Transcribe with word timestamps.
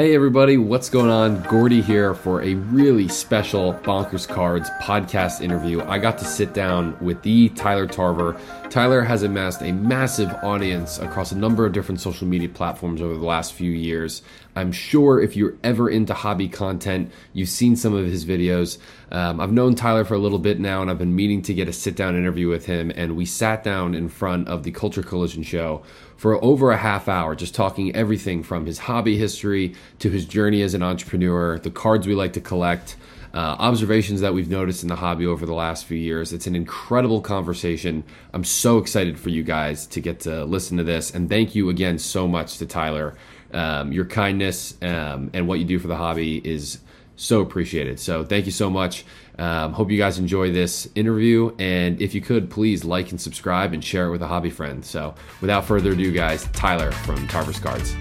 Hey 0.00 0.14
everybody, 0.14 0.56
what's 0.56 0.88
going 0.88 1.10
on? 1.10 1.42
Gordy 1.42 1.82
here 1.82 2.14
for 2.14 2.40
a 2.40 2.54
really 2.54 3.06
special 3.06 3.74
Bonkers 3.74 4.26
Cards 4.26 4.70
podcast 4.80 5.42
interview. 5.42 5.82
I 5.82 5.98
got 5.98 6.16
to 6.20 6.24
sit 6.24 6.54
down 6.54 6.96
with 7.02 7.20
the 7.20 7.50
Tyler 7.50 7.86
Tarver. 7.86 8.40
Tyler 8.70 9.02
has 9.02 9.24
amassed 9.24 9.60
a 9.60 9.72
massive 9.72 10.32
audience 10.42 10.98
across 11.00 11.32
a 11.32 11.36
number 11.36 11.66
of 11.66 11.74
different 11.74 12.00
social 12.00 12.26
media 12.26 12.48
platforms 12.48 13.02
over 13.02 13.12
the 13.12 13.26
last 13.26 13.52
few 13.52 13.72
years. 13.72 14.22
I'm 14.56 14.72
sure 14.72 15.20
if 15.20 15.36
you're 15.36 15.58
ever 15.62 15.90
into 15.90 16.14
hobby 16.14 16.48
content, 16.48 17.12
you've 17.34 17.50
seen 17.50 17.76
some 17.76 17.94
of 17.94 18.06
his 18.06 18.24
videos. 18.24 18.78
Um, 19.12 19.38
I've 19.38 19.52
known 19.52 19.74
Tyler 19.74 20.06
for 20.06 20.14
a 20.14 20.18
little 20.18 20.38
bit 20.38 20.60
now, 20.60 20.80
and 20.80 20.90
I've 20.90 20.98
been 20.98 21.14
meaning 21.14 21.42
to 21.42 21.52
get 21.52 21.68
a 21.68 21.74
sit 21.74 21.94
down 21.94 22.16
interview 22.16 22.48
with 22.48 22.64
him. 22.64 22.90
And 22.94 23.16
we 23.16 23.26
sat 23.26 23.62
down 23.62 23.94
in 23.94 24.08
front 24.08 24.48
of 24.48 24.62
the 24.62 24.70
Culture 24.70 25.02
Collision 25.02 25.42
show 25.42 25.82
for 26.20 26.44
over 26.44 26.70
a 26.70 26.76
half 26.76 27.08
hour, 27.08 27.34
just 27.34 27.54
talking 27.54 27.96
everything 27.96 28.42
from 28.42 28.66
his 28.66 28.80
hobby 28.80 29.16
history 29.16 29.74
to 30.00 30.10
his 30.10 30.26
journey 30.26 30.60
as 30.60 30.74
an 30.74 30.82
entrepreneur, 30.82 31.58
the 31.58 31.70
cards 31.70 32.06
we 32.06 32.14
like 32.14 32.34
to 32.34 32.42
collect. 32.42 32.94
Uh, 33.32 33.56
observations 33.58 34.20
that 34.20 34.34
we've 34.34 34.50
noticed 34.50 34.82
in 34.82 34.90
the 34.90 34.96
hobby 34.96 35.24
over 35.24 35.46
the 35.46 35.54
last 35.54 35.86
few 35.86 35.96
years. 35.96 36.34
It's 36.34 36.46
an 36.46 36.54
incredible 36.54 37.22
conversation. 37.22 38.04
I'm 38.34 38.44
so 38.44 38.76
excited 38.76 39.18
for 39.18 39.30
you 39.30 39.42
guys 39.42 39.86
to 39.86 40.00
get 40.02 40.20
to 40.20 40.44
listen 40.44 40.76
to 40.76 40.84
this. 40.84 41.10
And 41.10 41.26
thank 41.26 41.54
you 41.54 41.70
again 41.70 41.98
so 41.98 42.28
much 42.28 42.58
to 42.58 42.66
Tyler. 42.66 43.16
Um, 43.54 43.90
your 43.90 44.04
kindness 44.04 44.76
um, 44.82 45.30
and 45.32 45.48
what 45.48 45.58
you 45.58 45.64
do 45.64 45.78
for 45.78 45.88
the 45.88 45.96
hobby 45.96 46.36
is 46.44 46.80
so 47.16 47.40
appreciated. 47.40 47.98
So 47.98 48.26
thank 48.26 48.44
you 48.44 48.52
so 48.52 48.68
much. 48.68 49.06
Um, 49.40 49.72
hope 49.72 49.90
you 49.90 49.96
guys 49.96 50.18
enjoy 50.18 50.52
this 50.52 50.86
interview. 50.94 51.54
And 51.58 52.00
if 52.00 52.14
you 52.14 52.20
could, 52.20 52.50
please 52.50 52.84
like 52.84 53.10
and 53.10 53.20
subscribe 53.20 53.72
and 53.72 53.82
share 53.82 54.06
it 54.06 54.10
with 54.10 54.22
a 54.22 54.28
hobby 54.28 54.50
friend. 54.50 54.84
So 54.84 55.14
without 55.40 55.64
further 55.64 55.92
ado, 55.92 56.12
guys, 56.12 56.46
Tyler 56.52 56.92
from 56.92 57.26
Tarver's 57.26 57.58
Cards. 57.58 57.96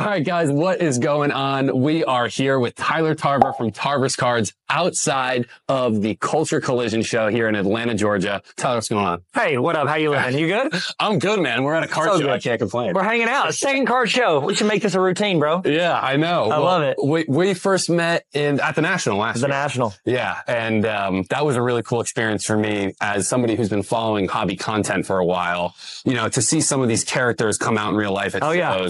All 0.00 0.06
right, 0.06 0.24
guys, 0.24 0.50
what 0.50 0.80
is 0.80 0.98
going 0.98 1.30
on? 1.30 1.78
We 1.82 2.04
are 2.04 2.26
here 2.26 2.58
with 2.58 2.74
Tyler 2.74 3.14
Tarver 3.14 3.52
from 3.52 3.70
Tarver's 3.70 4.16
Cards 4.16 4.54
outside 4.70 5.44
of 5.68 6.00
the 6.00 6.14
Culture 6.14 6.58
Collision 6.58 7.02
show 7.02 7.28
here 7.28 7.48
in 7.50 7.54
Atlanta, 7.54 7.94
Georgia. 7.94 8.40
Tyler, 8.56 8.76
what's 8.76 8.88
going 8.88 9.04
on? 9.04 9.22
Hey, 9.34 9.58
what 9.58 9.76
up? 9.76 9.88
How 9.88 9.96
you 9.96 10.08
living? 10.08 10.38
You 10.38 10.46
good? 10.46 10.72
I'm 11.00 11.18
good, 11.18 11.40
man. 11.40 11.64
We're 11.64 11.74
at 11.74 11.82
a 11.82 11.86
card 11.86 12.08
So 12.08 12.16
show. 12.16 12.22
good. 12.22 12.30
I 12.30 12.38
can't 12.38 12.58
complain. 12.58 12.94
We're 12.94 13.02
hanging 13.02 13.28
out. 13.28 13.52
Second 13.52 13.84
card 13.84 14.08
show. 14.08 14.40
We 14.40 14.54
should 14.54 14.68
make 14.68 14.80
this 14.80 14.94
a 14.94 15.00
routine, 15.00 15.38
bro. 15.38 15.60
yeah, 15.66 16.00
I 16.00 16.16
know. 16.16 16.50
I 16.50 16.56
love 16.56 16.80
it. 16.82 16.96
We, 17.04 17.26
we 17.28 17.52
first 17.52 17.90
met 17.90 18.24
in 18.32 18.58
at 18.60 18.76
the 18.76 18.82
National 18.82 19.18
last 19.18 19.40
The 19.42 19.48
year. 19.48 19.48
national. 19.48 19.92
Yeah, 20.06 20.40
and 20.48 20.86
um, 20.86 21.24
that 21.28 21.44
was 21.44 21.56
a 21.56 21.62
really 21.62 21.82
cool 21.82 22.00
experience 22.00 22.46
for 22.46 22.56
me 22.56 22.94
as 23.02 23.28
somebody 23.28 23.54
who's 23.54 23.68
been 23.68 23.82
following 23.82 24.28
hobby 24.28 24.56
content 24.56 25.04
for 25.04 25.18
a 25.18 25.26
while. 25.26 25.74
You 26.06 26.14
know, 26.14 26.30
to 26.30 26.40
see 26.40 26.62
some 26.62 26.80
of 26.80 26.88
these 26.88 27.04
characters 27.04 27.58
come 27.58 27.76
out 27.76 27.90
in 27.90 27.96
real 27.96 28.12
life 28.12 28.34
at 28.34 28.42
Oh, 28.42 28.52
yeah. 28.52 28.88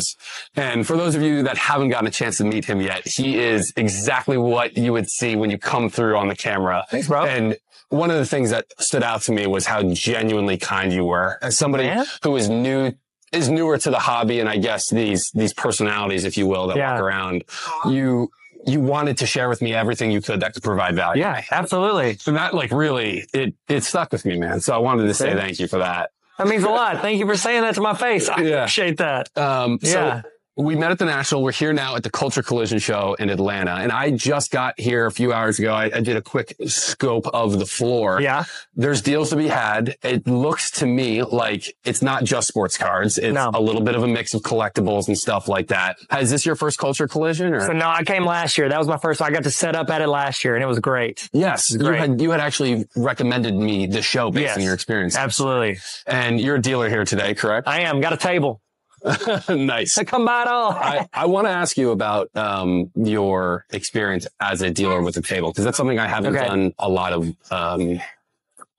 And 0.55 0.87
for 0.87 1.00
those 1.01 1.15
of 1.15 1.23
you 1.23 1.43
that 1.45 1.57
haven't 1.57 1.89
gotten 1.89 2.07
a 2.07 2.11
chance 2.11 2.37
to 2.39 2.45
meet 2.45 2.65
him 2.65 2.81
yet, 2.81 3.07
he 3.07 3.39
is 3.39 3.73
exactly 3.77 4.37
what 4.37 4.77
you 4.77 4.93
would 4.93 5.09
see 5.09 5.37
when 5.37 5.51
you 5.51 5.59
come 5.59 5.89
through 5.91 6.17
on 6.17 6.29
the 6.29 6.37
camera. 6.37 6.85
Thanks, 6.91 7.09
bro. 7.09 7.25
And 7.25 7.57
one 7.89 8.11
of 8.11 8.17
the 8.19 8.27
things 8.27 8.51
that 8.51 8.67
stood 8.79 9.03
out 9.03 9.23
to 9.23 9.33
me 9.33 9.47
was 9.47 9.67
how 9.67 9.83
genuinely 9.83 10.57
kind 10.57 10.93
you 10.93 11.05
were. 11.05 11.39
As 11.43 11.57
somebody 11.59 11.85
Yeah. 11.85 12.05
who 12.23 12.37
is 12.37 12.49
new 12.49 12.93
is 13.33 13.49
newer 13.49 13.79
to 13.79 13.91
the 13.91 13.99
hobby 14.01 14.41
and 14.41 14.49
I 14.49 14.57
guess 14.57 14.91
these 14.91 15.31
these 15.35 15.53
personalities, 15.55 16.25
if 16.25 16.37
you 16.37 16.47
will, 16.47 16.67
that 16.69 16.77
Yeah. 16.77 16.93
walk 16.95 17.01
around, 17.01 17.45
you 17.89 18.31
you 18.67 18.79
wanted 18.81 19.17
to 19.19 19.27
share 19.27 19.49
with 19.49 19.63
me 19.63 19.73
everything 19.75 20.11
you 20.11 20.21
could 20.21 20.41
that 20.41 20.53
could 20.53 20.63
provide 20.63 20.95
value. 20.95 21.23
Yeah, 21.23 21.41
absolutely. 21.51 22.19
And 22.27 22.37
that 22.37 22.55
like 22.55 22.71
really 22.73 23.25
it 23.33 23.55
it 23.69 23.85
stuck 23.85 24.13
with 24.13 24.25
me, 24.25 24.37
man. 24.39 24.61
So 24.61 24.75
I 24.75 24.79
wanted 24.79 25.05
to 25.07 25.15
say 25.15 25.33
thank 25.35 25.59
you 25.59 25.67
for 25.69 25.79
that. 25.79 26.11
That 26.39 26.47
means 26.49 26.65
a 26.65 26.69
lot. 26.71 27.01
Thank 27.03 27.19
you 27.21 27.27
for 27.27 27.37
saying 27.37 27.63
that 27.63 27.75
to 27.77 27.81
my 27.81 27.95
face. 27.95 28.29
I 28.29 28.41
Yeah. 28.43 28.57
appreciate 28.63 28.97
that. 28.99 29.29
Um 29.37 29.79
so 29.83 29.89
Yeah. 30.07 30.23
We 30.57 30.75
met 30.75 30.91
at 30.91 30.99
the 30.99 31.05
National. 31.07 31.43
We're 31.43 31.53
here 31.53 31.73
now 31.73 31.97
at 31.97 32.03
the 32.03 32.11
Culture 32.11 32.43
Collision 32.43 32.79
Show 32.81 33.15
in 33.15 33.31
Atlanta. 33.31 33.71
And 33.77 33.91
I 33.93 34.11
just 34.11 34.51
got 34.51 34.79
here 34.79 35.07
a 35.07 35.11
few 35.11 35.33
hours 35.33 35.59
ago. 35.59 35.73
I, 35.73 35.85
I 35.85 36.01
did 36.01 36.17
a 36.17 36.23
quick 36.23 36.55
scope 36.67 37.27
of 37.29 37.59
the 37.59 37.65
floor. 37.65 38.21
Yeah. 38.21 38.45
There's 38.75 39.01
deals 39.01 39.31
to 39.31 39.37
be 39.37 39.49
had. 39.49 39.97
It 40.03 40.27
looks 40.27 40.71
to 40.73 40.87
me 40.87 41.23
like 41.23 41.75
it's 41.85 42.03
not 42.03 42.25
just 42.25 42.49
sports 42.49 42.77
cards. 42.77 43.17
It's 43.17 43.33
No. 43.35 43.51
a 43.55 43.61
little 43.61 43.81
bit 43.81 43.95
of 43.95 44.03
a 44.03 44.09
mix 44.09 44.35
of 44.35 44.43
collectibles 44.43 45.09
and 45.09 45.17
stuff 45.17 45.49
like 45.49 45.69
that. 45.69 45.97
Is 46.19 46.31
this 46.31 46.45
your 46.45 46.57
first 46.57 46.79
Culture 46.79 47.09
Collision 47.09 47.55
or? 47.55 47.61
So 47.61 47.73
no, 47.73 47.89
I 47.89 48.03
came 48.05 48.25
last 48.27 48.59
year. 48.59 48.69
That 48.69 48.79
was 48.79 48.89
my 48.89 48.99
first. 48.99 49.23
I 49.23 49.31
got 49.31 49.45
to 49.45 49.51
set 49.51 49.75
up 49.77 49.89
at 49.89 50.03
it 50.03 50.09
last 50.09 50.45
year 50.45 50.57
and 50.57 50.63
it 50.65 50.67
was 50.67 50.79
great. 50.81 51.29
yes. 51.33 51.71
You 51.71 51.79
Great. 51.79 52.01
had, 52.01 52.21
you 52.21 52.33
had 52.33 52.41
actually 52.41 52.85
recommended 52.97 53.55
me 53.55 53.87
the 53.87 54.03
show 54.03 54.31
based 54.31 54.43
Yes. 54.43 54.57
on 54.59 54.63
your 54.63 54.75
experience. 54.75 55.17
Absolutely. 55.17 55.79
And 56.07 56.39
you're 56.41 56.57
a 56.57 56.61
dealer 56.61 56.89
here 56.91 57.05
today, 57.05 57.35
correct? 57.35 57.67
I 57.69 57.81
am. 57.81 58.01
Got 58.01 58.13
a 58.13 58.17
table. 58.19 58.61
nice. 59.49 59.93
So 59.95 60.05
come 60.05 60.25
by 60.25 60.43
it 60.43 60.49
all. 60.49 60.73
I, 60.73 61.09
I 61.13 61.27
want 61.27 61.47
to 61.47 61.51
ask 61.51 61.77
you 61.77 61.91
about 61.91 62.31
um, 62.37 62.91
your 62.95 63.65
experience 63.71 64.27
as 64.41 64.63
a 64.63 64.71
dealer 64.71 65.03
with 65.03 65.17
a 65.17 65.23
table 65.23 65.51
because 65.51 65.65
that's 65.65 65.77
something 65.77 65.99
I 65.99 66.07
haven't 66.09 66.37
Okay. 66.37 66.47
done 66.47 66.75
a 66.79 66.89
lot 66.89 67.13
of. 67.13 67.35
Um, 67.51 68.01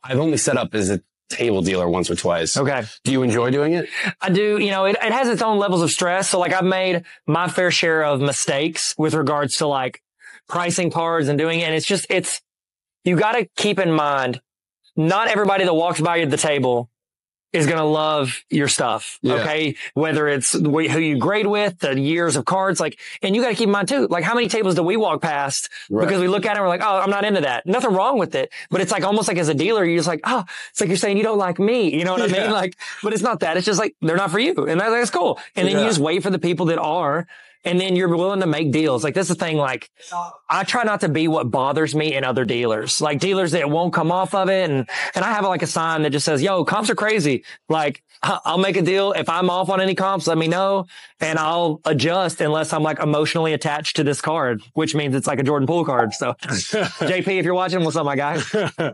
I've 0.03 0.19
only 0.19 0.37
set 0.37 0.57
up 0.57 0.73
as 0.75 0.89
a 0.89 1.01
table 1.29 1.61
dealer 1.61 1.87
once 1.87 2.09
or 2.11 2.15
twice. 2.15 2.57
okay. 2.57 2.83
Do 3.05 3.11
you 3.13 3.23
enjoy 3.23 3.51
doing 3.51 3.73
it? 3.73 3.87
I 4.19 4.29
do, 4.29 4.57
you 4.57 4.69
know, 4.69 4.83
it, 4.85 4.97
it 5.01 5.11
has 5.13 5.29
its 5.29 5.41
own 5.41 5.59
levels 5.59 5.81
of 5.81 5.89
stress. 5.89 6.29
So 6.29 6.39
like 6.39 6.51
I've 6.53 6.65
made 6.65 7.03
my 7.25 7.47
fair 7.47 7.71
share 7.71 8.03
of 8.03 8.19
mistakes 8.19 8.93
with 8.97 9.13
regards 9.13 9.57
to 9.57 9.67
like 9.67 10.01
pricing 10.49 10.91
cards 10.91 11.29
and 11.29 11.39
doing 11.39 11.61
it. 11.61 11.63
And 11.63 11.73
it's 11.75 11.85
just, 11.85 12.05
it's, 12.09 12.41
you 13.05 13.15
got 13.15 13.31
to 13.33 13.47
keep 13.55 13.79
in 13.79 13.91
mind, 13.93 14.41
not 14.97 15.29
everybody 15.29 15.63
that 15.63 15.73
walks 15.73 16.01
by 16.01 16.25
the 16.25 16.35
table 16.37 16.89
is 17.53 17.65
going 17.65 17.77
to 17.79 17.83
love 17.85 18.43
your 18.49 18.67
stuff. 18.67 19.19
Yeah. 19.21 19.35
Okay. 19.35 19.75
Whether 19.93 20.27
it's 20.27 20.53
who 20.53 20.79
you 20.79 21.17
grade 21.17 21.47
with, 21.47 21.79
the 21.79 21.99
years 21.99 22.35
of 22.37 22.45
cards, 22.45 22.79
like, 22.79 22.97
and 23.21 23.35
you 23.35 23.41
got 23.41 23.49
to 23.49 23.55
keep 23.55 23.65
in 23.67 23.71
mind 23.71 23.89
too, 23.89 24.07
like 24.07 24.23
how 24.23 24.33
many 24.35 24.47
tables 24.47 24.75
do 24.75 24.83
we 24.83 24.95
walk 24.97 25.21
past 25.21 25.69
Right. 25.89 26.05
because 26.07 26.21
we 26.21 26.27
look 26.27 26.45
at 26.45 26.51
it 26.51 26.57
and 26.57 26.61
we're 26.63 26.69
like, 26.69 26.81
oh, 26.83 26.99
I'm 26.99 27.09
not 27.09 27.25
into 27.25 27.41
that. 27.41 27.65
Nothing 27.65 27.91
wrong 27.93 28.17
with 28.17 28.35
it. 28.35 28.51
But 28.69 28.81
it's 28.81 28.91
like 28.91 29.03
almost 29.03 29.27
like 29.27 29.37
as 29.37 29.49
a 29.49 29.53
dealer, 29.53 29.83
you're 29.83 29.97
just 29.97 30.07
like, 30.07 30.21
oh, 30.23 30.45
it's 30.69 30.79
like 30.79 30.87
you're 30.87 30.97
saying 30.97 31.17
you 31.17 31.23
don't 31.23 31.37
like 31.37 31.59
me. 31.59 31.93
You 31.97 32.05
know 32.05 32.13
what 32.13 32.21
I 32.21 32.25
Yeah. 32.27 32.43
mean? 32.43 32.51
Like, 32.51 32.77
but 33.03 33.11
it's 33.13 33.23
not 33.23 33.41
that. 33.41 33.57
It's 33.57 33.65
just 33.65 33.79
like 33.79 33.95
they're 34.01 34.15
not 34.15 34.31
for 34.31 34.39
you. 34.39 34.53
And 34.67 34.79
that, 34.79 34.89
that's 34.89 35.09
cool. 35.11 35.39
And 35.55 35.67
then 35.67 35.75
Yeah. 35.75 35.81
you 35.81 35.87
just 35.87 35.99
wait 35.99 36.23
for 36.23 36.29
the 36.29 36.39
people 36.39 36.67
that 36.67 36.79
are. 36.79 37.27
And 37.63 37.79
then 37.79 37.95
you're 37.95 38.07
willing 38.09 38.39
to 38.39 38.47
make 38.47 38.71
deals. 38.71 39.03
Like 39.03 39.13
this 39.13 39.29
is 39.29 39.37
the 39.37 39.45
thing. 39.45 39.57
Like 39.57 39.89
I 40.49 40.63
try 40.63 40.83
not 40.83 41.01
to 41.01 41.09
be 41.09 41.27
what 41.27 41.51
bothers 41.51 41.93
me 41.93 42.13
in 42.15 42.23
other 42.23 42.43
dealers, 42.43 42.99
like 43.01 43.19
dealers 43.19 43.51
that 43.51 43.69
won't 43.69 43.93
come 43.93 44.11
off 44.11 44.33
of 44.33 44.49
it. 44.49 44.69
And, 44.69 44.89
and 45.13 45.23
I 45.23 45.31
have 45.33 45.43
like 45.45 45.61
a 45.61 45.67
sign 45.67 46.01
that 46.01 46.09
just 46.09 46.25
says, 46.25 46.41
yo, 46.41 46.65
comps 46.65 46.89
are 46.89 46.95
crazy. 46.95 47.43
Like 47.69 48.03
I'll 48.23 48.57
make 48.57 48.77
a 48.77 48.81
deal. 48.81 49.11
If 49.13 49.29
I'm 49.29 49.49
off 49.49 49.69
on 49.69 49.79
any 49.79 49.93
comps, 49.95 50.25
let 50.27 50.37
me 50.39 50.47
know 50.47 50.85
and 51.19 51.37
I'll 51.37 51.81
adjust 51.85 52.41
unless 52.41 52.73
I'm 52.73 52.83
like 52.83 52.99
emotionally 52.99 53.53
attached 53.53 53.95
to 53.97 54.03
this 54.03 54.21
card, 54.21 54.61
which 54.73 54.95
means 54.95 55.13
it's 55.15 55.27
like 55.27 55.39
a 55.39 55.43
Jordan 55.43 55.67
Poole 55.67 55.85
card. 55.85 56.13
So 56.13 56.33
JP, 56.41 57.27
if 57.39 57.45
you're 57.45 57.53
watching, 57.53 57.83
what's 57.83 57.95
up, 57.95 58.05
my 58.05 58.15
guy? 58.15 58.41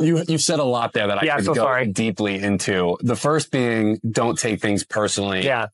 You 0.00 0.22
you 0.28 0.38
said 0.38 0.60
a 0.60 0.64
lot 0.64 0.92
there 0.92 1.08
that 1.08 1.18
I 1.20 1.24
Yeah, 1.26 1.36
could 1.38 1.46
so 1.46 1.54
go 1.54 1.62
sorry. 1.62 1.86
deeply 1.88 2.36
into. 2.40 2.96
The 3.00 3.16
first 3.16 3.50
being 3.50 3.98
don't 4.08 4.38
take 4.38 4.60
things 4.60 4.84
personally. 4.84 5.44
Yeah. 5.44 5.66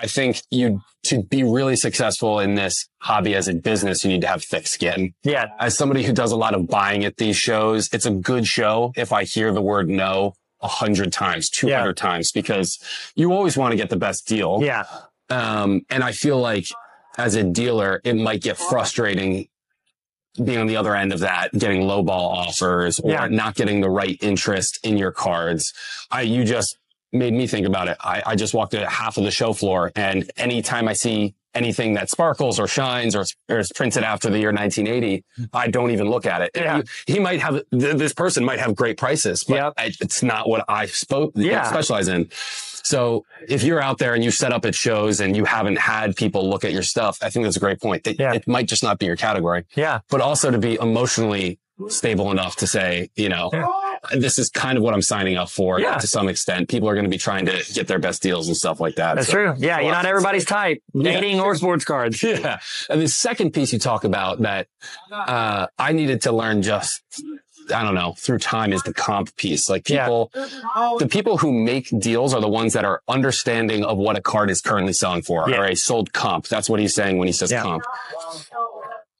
I 0.00 0.06
think 0.06 0.40
you 0.50 0.80
to 1.04 1.22
be 1.22 1.42
really 1.42 1.76
successful 1.76 2.40
in 2.40 2.54
this 2.54 2.86
hobby 3.00 3.34
as 3.34 3.48
a 3.48 3.54
business, 3.54 4.04
you 4.04 4.10
need 4.10 4.20
to 4.22 4.26
have 4.26 4.42
thick 4.44 4.66
skin. 4.66 5.14
Yeah. 5.22 5.46
as 5.58 5.76
somebody 5.76 6.02
who 6.04 6.12
does 6.12 6.32
a 6.32 6.36
lot 6.36 6.54
of 6.54 6.66
buying 6.68 7.04
at 7.04 7.16
these 7.16 7.36
shows, 7.36 7.88
it's 7.92 8.06
a 8.06 8.10
good 8.10 8.46
show 8.46 8.92
if 8.96 9.12
I 9.12 9.24
hear 9.24 9.52
the 9.52 9.62
word 9.62 9.88
no 9.88 10.34
a 10.60 10.68
hundred 10.68 11.12
times, 11.12 11.48
two 11.50 11.72
hundred 11.72 11.96
times, 11.96 12.32
because 12.32 12.78
you 13.14 13.32
always 13.32 13.56
want 13.56 13.72
to 13.72 13.76
get 13.76 13.90
the 13.90 13.96
best 13.96 14.26
deal. 14.26 14.60
Yeah. 14.62 14.84
Um, 15.30 15.82
and 15.90 16.02
I 16.02 16.12
feel 16.12 16.38
like 16.40 16.66
as 17.16 17.34
a 17.34 17.44
dealer, 17.44 18.00
it 18.04 18.14
might 18.14 18.42
get 18.42 18.56
frustrating 18.56 19.48
being 20.42 20.58
on 20.58 20.66
the 20.68 20.76
other 20.76 20.94
end 20.94 21.12
of 21.12 21.20
that, 21.20 21.52
getting 21.52 21.82
lowball 21.82 22.10
offers 22.10 23.00
or 23.00 23.10
Yeah. 23.10 23.26
not 23.28 23.54
getting 23.56 23.80
the 23.80 23.90
right 23.90 24.16
interest 24.20 24.78
in 24.84 24.96
your 24.96 25.10
cards. 25.10 25.72
I, 26.10 26.22
you 26.22 26.44
just 26.44 26.76
made 27.12 27.32
me 27.32 27.46
think 27.46 27.66
about 27.66 27.88
it. 27.88 27.96
I, 28.00 28.22
I 28.26 28.34
just 28.36 28.54
walked 28.54 28.74
half 28.74 29.16
of 29.16 29.24
the 29.24 29.30
show 29.30 29.52
floor 29.52 29.90
and 29.96 30.30
anytime 30.36 30.88
I 30.88 30.92
see 30.92 31.34
anything 31.54 31.94
that 31.94 32.10
sparkles 32.10 32.60
or 32.60 32.68
shines 32.68 33.16
or, 33.16 33.24
or 33.48 33.58
is 33.58 33.72
printed 33.74 34.04
after 34.04 34.28
the 34.30 34.38
year 34.38 34.52
1980, 34.52 35.24
I 35.52 35.68
don't 35.68 35.90
even 35.90 36.08
look 36.08 36.26
at 36.26 36.42
it. 36.42 36.50
Yeah. 36.54 36.82
He, 37.06 37.18
might 37.18 37.40
have, 37.40 37.62
th- 37.72 37.96
this 37.96 38.12
person 38.12 38.44
might 38.44 38.58
have 38.60 38.76
great 38.76 38.98
prices, 38.98 39.42
but 39.44 39.54
Yep. 39.54 39.72
I, 39.78 39.84
it's 40.00 40.22
not 40.22 40.48
what 40.48 40.64
I 40.68 40.86
spoke, 40.86 41.32
Yeah. 41.34 41.62
specialize 41.64 42.08
in. 42.08 42.28
So 42.30 43.24
if 43.48 43.62
you're 43.64 43.82
out 43.82 43.98
there 43.98 44.14
and 44.14 44.22
you 44.22 44.30
set 44.30 44.52
up 44.52 44.64
at 44.66 44.74
shows 44.74 45.20
and 45.20 45.34
you 45.36 45.44
haven't 45.46 45.78
had 45.78 46.14
people 46.16 46.48
look 46.48 46.64
at 46.64 46.72
your 46.72 46.82
stuff, 46.82 47.18
I 47.22 47.30
think 47.30 47.44
that's 47.44 47.56
a 47.56 47.60
great 47.60 47.80
point. 47.80 48.06
It, 48.06 48.20
Yeah. 48.20 48.34
it 48.34 48.46
might 48.46 48.68
just 48.68 48.82
not 48.82 48.98
be 48.98 49.06
your 49.06 49.16
category, 49.16 49.64
Yeah. 49.74 50.00
but 50.10 50.20
also 50.20 50.50
to 50.50 50.58
be 50.58 50.74
emotionally 50.80 51.58
stable 51.88 52.30
enough 52.30 52.56
to 52.56 52.66
say, 52.66 53.08
you 53.16 53.28
know, 53.30 53.50
this 54.12 54.38
is 54.38 54.48
kind 54.50 54.76
of 54.78 54.84
what 54.84 54.94
I'm 54.94 55.02
signing 55.02 55.36
up 55.36 55.48
for 55.50 55.80
Yeah. 55.80 55.98
to 55.98 56.06
some 56.06 56.28
extent. 56.28 56.68
People 56.68 56.88
are 56.88 56.94
going 56.94 57.04
to 57.04 57.10
be 57.10 57.18
trying 57.18 57.46
to 57.46 57.62
get 57.74 57.86
their 57.88 57.98
best 57.98 58.22
deals 58.22 58.48
and 58.48 58.56
stuff 58.56 58.80
like 58.80 58.96
that. 58.96 59.14
That's 59.14 59.26
So- 59.26 59.32
true. 59.32 59.54
Yeah. 59.58 59.80
You're 59.80 59.92
not 59.92 60.06
everybody's 60.06 60.44
type. 60.44 60.82
Yeah. 60.94 61.12
Dating 61.12 61.40
or 61.40 61.54
sports 61.56 61.84
cards. 61.84 62.22
Yeah. 62.22 62.58
And 62.88 63.00
the 63.00 63.08
second 63.08 63.52
piece 63.52 63.72
you 63.72 63.78
talk 63.78 64.04
about 64.04 64.40
that 64.42 64.68
uh, 65.12 65.66
I 65.78 65.92
needed 65.92 66.22
to 66.22 66.32
learn 66.32 66.62
just 66.62 67.02
I 67.74 67.82
don't 67.82 67.94
know, 67.94 68.14
through 68.16 68.38
time 68.38 68.72
is 68.72 68.82
the 68.82 68.94
comp 68.94 69.36
piece. 69.36 69.68
Like 69.68 69.86
Yeah. 69.90 70.06
people, 70.06 70.30
the 70.98 71.06
people 71.10 71.36
who 71.36 71.52
make 71.52 71.88
deals 71.98 72.32
are 72.32 72.40
the 72.40 72.48
ones 72.48 72.72
that 72.72 72.86
are 72.86 73.02
understanding 73.08 73.84
of 73.84 73.98
what 73.98 74.16
a 74.16 74.22
card 74.22 74.48
is 74.50 74.62
currently 74.62 74.94
selling 74.94 75.20
for 75.20 75.50
Yeah. 75.50 75.58
or 75.58 75.64
a 75.66 75.74
sold 75.74 76.14
comp. 76.14 76.48
That's 76.48 76.70
what 76.70 76.80
he's 76.80 76.94
saying 76.94 77.18
when 77.18 77.26
he 77.28 77.32
says 77.32 77.50
Yeah. 77.50 77.60
comp. 77.62 77.84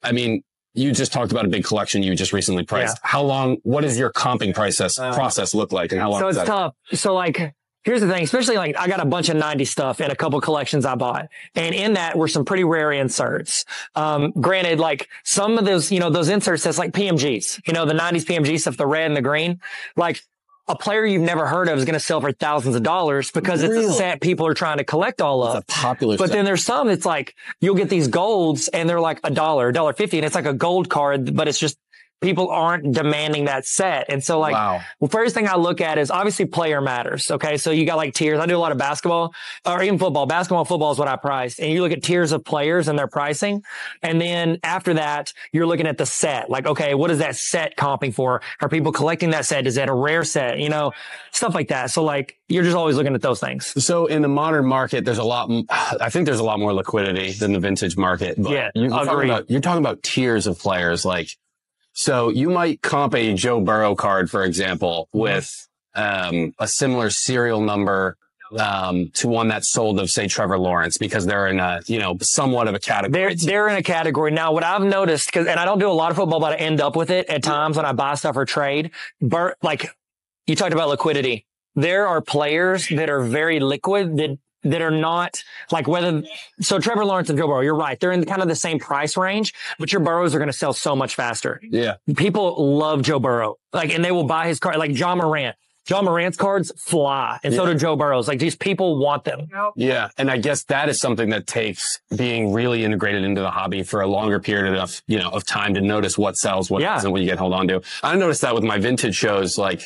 I 0.02 0.12
mean, 0.12 0.42
you 0.78 0.92
just 0.92 1.12
talked 1.12 1.32
about 1.32 1.44
a 1.44 1.48
big 1.48 1.64
collection 1.64 2.02
you 2.02 2.14
just 2.14 2.32
recently 2.32 2.64
priced. 2.64 2.98
How 3.02 3.22
long, 3.22 3.56
what 3.62 3.82
does 3.82 3.98
your 3.98 4.12
comping 4.12 4.54
process, 4.54 4.96
process 4.96 5.54
look 5.54 5.72
like 5.72 5.92
and 5.92 6.00
how 6.00 6.10
long 6.10 6.20
So 6.20 6.28
it's 6.28 6.38
that? 6.38 6.46
tough. 6.46 6.74
So 6.92 7.14
like, 7.14 7.54
here's 7.84 8.00
the 8.00 8.08
thing, 8.08 8.22
especially 8.22 8.56
like 8.56 8.76
I 8.76 8.86
got 8.86 9.00
a 9.00 9.04
bunch 9.04 9.28
of 9.28 9.36
90 9.36 9.64
stuff 9.64 10.00
in 10.00 10.10
a 10.10 10.16
couple 10.16 10.40
collections 10.40 10.84
I 10.84 10.94
bought. 10.94 11.28
And 11.54 11.74
in 11.74 11.94
that 11.94 12.16
were 12.16 12.28
some 12.28 12.44
pretty 12.44 12.64
rare 12.64 12.92
inserts. 12.92 13.64
Um, 13.94 14.30
granted, 14.32 14.78
like 14.78 15.08
some 15.24 15.58
of 15.58 15.64
those, 15.64 15.90
you 15.90 15.98
know, 15.98 16.10
those 16.10 16.28
inserts 16.28 16.62
that's 16.64 16.78
like 16.78 16.92
PMGs, 16.92 17.66
you 17.66 17.72
know, 17.72 17.84
the 17.84 17.94
90s 17.94 18.24
PMG 18.24 18.60
stuff, 18.60 18.76
the 18.76 18.86
red 18.86 19.06
and 19.06 19.16
the 19.16 19.22
green, 19.22 19.60
like 19.96 20.22
a 20.68 20.76
player 20.76 21.04
you've 21.06 21.22
never 21.22 21.46
heard 21.46 21.68
of 21.68 21.78
is 21.78 21.84
going 21.84 21.94
to 21.94 22.00
sell 22.00 22.20
for 22.20 22.32
thousands 22.32 22.76
of 22.76 22.82
dollars 22.82 23.30
because 23.30 23.62
it's 23.62 23.74
a 23.74 23.92
set 23.92 24.20
people 24.20 24.46
are 24.46 24.54
trying 24.54 24.78
to 24.78 24.84
collect 24.84 25.20
all 25.20 25.42
of. 25.42 25.62
It's 25.64 25.74
a 25.74 25.80
popular 25.80 26.16
But 26.16 26.28
set. 26.28 26.34
then 26.36 26.44
there's 26.44 26.64
some 26.64 26.88
that's 26.88 27.06
like 27.06 27.34
you'll 27.60 27.74
get 27.74 27.88
these 27.88 28.08
golds 28.08 28.68
and 28.68 28.88
they're 28.88 29.00
like 29.00 29.20
a 29.24 29.30
dollar, 29.30 29.68
a 29.68 29.72
dollar 29.72 29.92
fifty, 29.92 30.18
and 30.18 30.24
it's 30.26 30.34
like 30.34 30.46
a 30.46 30.52
gold 30.54 30.88
card, 30.88 31.34
but 31.34 31.48
it's 31.48 31.58
just 31.58 31.78
people 32.20 32.48
aren't 32.48 32.92
demanding 32.92 33.44
that 33.44 33.66
set. 33.66 34.06
And 34.08 34.22
so 34.22 34.40
like 34.40 34.54
wow. 34.54 34.80
well, 34.98 35.08
first 35.08 35.34
thing 35.34 35.48
I 35.48 35.56
look 35.56 35.80
at 35.80 35.98
is 35.98 36.10
obviously 36.10 36.46
player 36.46 36.80
matters. 36.80 37.30
Okay. 37.30 37.56
So 37.56 37.70
you 37.70 37.86
got 37.86 37.96
like 37.96 38.14
tiers. 38.14 38.40
I 38.40 38.46
do 38.46 38.56
a 38.56 38.58
lot 38.58 38.72
of 38.72 38.78
basketball 38.78 39.34
or 39.64 39.82
even 39.82 39.98
football. 39.98 40.26
Basketball 40.26 40.64
football 40.64 40.90
is 40.90 40.98
what 40.98 41.08
I 41.08 41.16
price. 41.16 41.58
And 41.58 41.70
you 41.70 41.82
look 41.82 41.92
at 41.92 42.02
tiers 42.02 42.32
of 42.32 42.44
players 42.44 42.88
and 42.88 42.98
their 42.98 43.06
pricing. 43.06 43.62
And 44.02 44.20
then 44.20 44.58
after 44.64 44.94
that, 44.94 45.32
you're 45.52 45.66
looking 45.66 45.86
at 45.86 45.98
the 45.98 46.06
set. 46.06 46.50
Like, 46.50 46.66
okay, 46.66 46.94
what 46.94 47.10
is 47.10 47.18
that 47.18 47.36
set 47.36 47.76
comping 47.76 48.12
for? 48.12 48.42
Are 48.60 48.68
people 48.68 48.90
collecting 48.90 49.30
that 49.30 49.46
set? 49.46 49.66
Is 49.66 49.76
that 49.76 49.88
a 49.88 49.94
rare 49.94 50.24
set? 50.24 50.58
You 50.58 50.70
know, 50.70 50.92
stuff 51.30 51.54
like 51.54 51.68
that. 51.68 51.90
So 51.90 52.02
like, 52.02 52.36
you're 52.48 52.64
just 52.64 52.76
always 52.76 52.96
looking 52.96 53.14
at 53.14 53.22
those 53.22 53.40
things. 53.40 53.84
So 53.84 54.06
in 54.06 54.22
the 54.22 54.28
modern 54.28 54.66
market, 54.66 55.04
there's 55.04 55.18
a 55.18 55.24
lot. 55.24 55.50
I 55.70 56.10
think 56.10 56.26
there's 56.26 56.40
a 56.40 56.44
lot 56.44 56.58
more 56.58 56.72
liquidity 56.72 57.32
than 57.32 57.52
the 57.52 57.60
vintage 57.60 57.96
market. 57.96 58.42
But 58.42 58.50
Yeah, 58.50 58.70
you're 58.74 58.88
talking, 58.88 59.30
about, 59.30 59.50
you're 59.50 59.60
talking 59.60 59.82
about 59.82 60.02
tiers 60.02 60.46
of 60.46 60.58
players. 60.58 61.04
Like, 61.04 61.28
so 61.98 62.28
you 62.28 62.48
might 62.48 62.80
comp 62.80 63.14
a 63.16 63.34
Joe 63.34 63.60
Burrow 63.60 63.96
card, 63.96 64.30
for 64.30 64.44
example, 64.44 65.08
Mm-hmm. 65.12 65.18
with 65.18 65.68
um, 65.96 66.52
a 66.60 66.68
similar 66.68 67.10
serial 67.10 67.60
number 67.60 68.16
um, 68.56 69.10
to 69.14 69.26
one 69.26 69.48
that's 69.48 69.68
sold 69.68 69.98
of, 69.98 70.08
say, 70.08 70.28
Trevor 70.28 70.58
Lawrence, 70.58 70.96
because 70.96 71.26
they're 71.26 71.48
in 71.48 71.58
a, 71.58 71.80
you 71.86 71.98
know, 71.98 72.16
somewhat 72.20 72.68
of 72.68 72.74
a 72.74 72.78
category. 72.78 73.34
They're 73.34 73.34
they're 73.34 73.68
in 73.68 73.76
a 73.76 73.82
category 73.82 74.30
now. 74.30 74.52
What 74.52 74.62
I've 74.62 74.82
noticed, 74.82 75.26
because 75.26 75.48
and 75.48 75.58
I 75.58 75.64
don't 75.64 75.80
do 75.80 75.90
a 75.90 75.98
lot 76.02 76.10
of 76.12 76.16
football, 76.16 76.38
but 76.38 76.52
I 76.52 76.56
end 76.56 76.80
up 76.80 76.94
with 76.94 77.10
it 77.10 77.26
at 77.28 77.42
times 77.42 77.76
when 77.76 77.84
I 77.84 77.92
buy 77.92 78.14
stuff 78.14 78.36
or 78.36 78.44
trade. 78.44 78.92
Bur- 79.20 79.56
like 79.62 79.90
you 80.46 80.54
talked 80.54 80.72
about 80.72 80.88
liquidity. 80.88 81.46
There 81.74 82.06
are 82.06 82.20
players 82.20 82.88
that 82.88 83.10
are 83.10 83.22
very 83.22 83.58
liquid 83.60 84.16
that 84.18 84.38
that 84.64 84.82
are 84.82 84.90
not 84.90 85.42
like 85.70 85.86
whether 85.86 86.22
so 86.60 86.78
Trevor 86.78 87.04
Lawrence 87.04 87.28
and 87.30 87.38
Joe 87.38 87.46
Burrow. 87.46 87.60
You're 87.60 87.74
right. 87.76 87.98
They're 87.98 88.12
in 88.12 88.24
kind 88.24 88.42
of 88.42 88.48
the 88.48 88.56
same 88.56 88.78
price 88.78 89.16
range, 89.16 89.54
but 89.78 89.92
your 89.92 90.00
Burrows 90.00 90.34
are 90.34 90.38
going 90.38 90.50
to 90.50 90.56
sell 90.56 90.72
so 90.72 90.96
much 90.96 91.14
faster. 91.14 91.60
yeah. 91.62 91.94
People 92.16 92.76
love 92.78 93.02
Joe 93.02 93.18
Burrow, 93.20 93.56
like, 93.72 93.94
and 93.94 94.04
they 94.04 94.10
will 94.12 94.24
buy 94.24 94.48
his 94.48 94.58
card. 94.58 94.76
Like 94.76 94.98
Ja 94.98 95.14
Morant. 95.14 95.56
Ja 95.88 96.02
Morant's 96.02 96.36
cards 96.36 96.70
fly, 96.76 97.38
and 97.42 97.54
so 97.54 97.64
do 97.64 97.74
Joe 97.74 97.96
Burrow's. 97.96 98.28
Like 98.28 98.38
these 98.38 98.54
people 98.56 98.98
want 98.98 99.24
them. 99.24 99.48
Yeah. 99.74 100.10
And 100.18 100.30
I 100.30 100.36
guess 100.36 100.64
that 100.64 100.90
is 100.90 101.00
something 101.00 101.30
that 101.30 101.46
takes 101.46 101.98
being 102.14 102.52
really 102.52 102.84
integrated 102.84 103.24
into 103.24 103.40
the 103.40 103.50
hobby 103.50 103.82
for 103.82 104.02
a 104.02 104.06
longer 104.06 104.38
period 104.38 104.76
of, 104.76 105.00
you 105.06 105.18
know, 105.18 105.30
of 105.30 105.46
time 105.46 105.72
to 105.74 105.80
notice 105.80 106.18
what 106.18 106.36
sells, 106.36 106.70
what 106.70 106.82
Yeah. 106.82 106.96
doesn't, 106.96 107.10
what 107.10 107.22
you 107.22 107.26
get 107.26 107.38
hold 107.38 107.54
on 107.54 107.68
to. 107.68 107.80
I 108.02 108.16
noticed 108.16 108.42
that 108.42 108.54
with 108.54 108.64
my 108.64 108.76
vintage 108.76 109.14
shows, 109.14 109.56
like, 109.56 109.80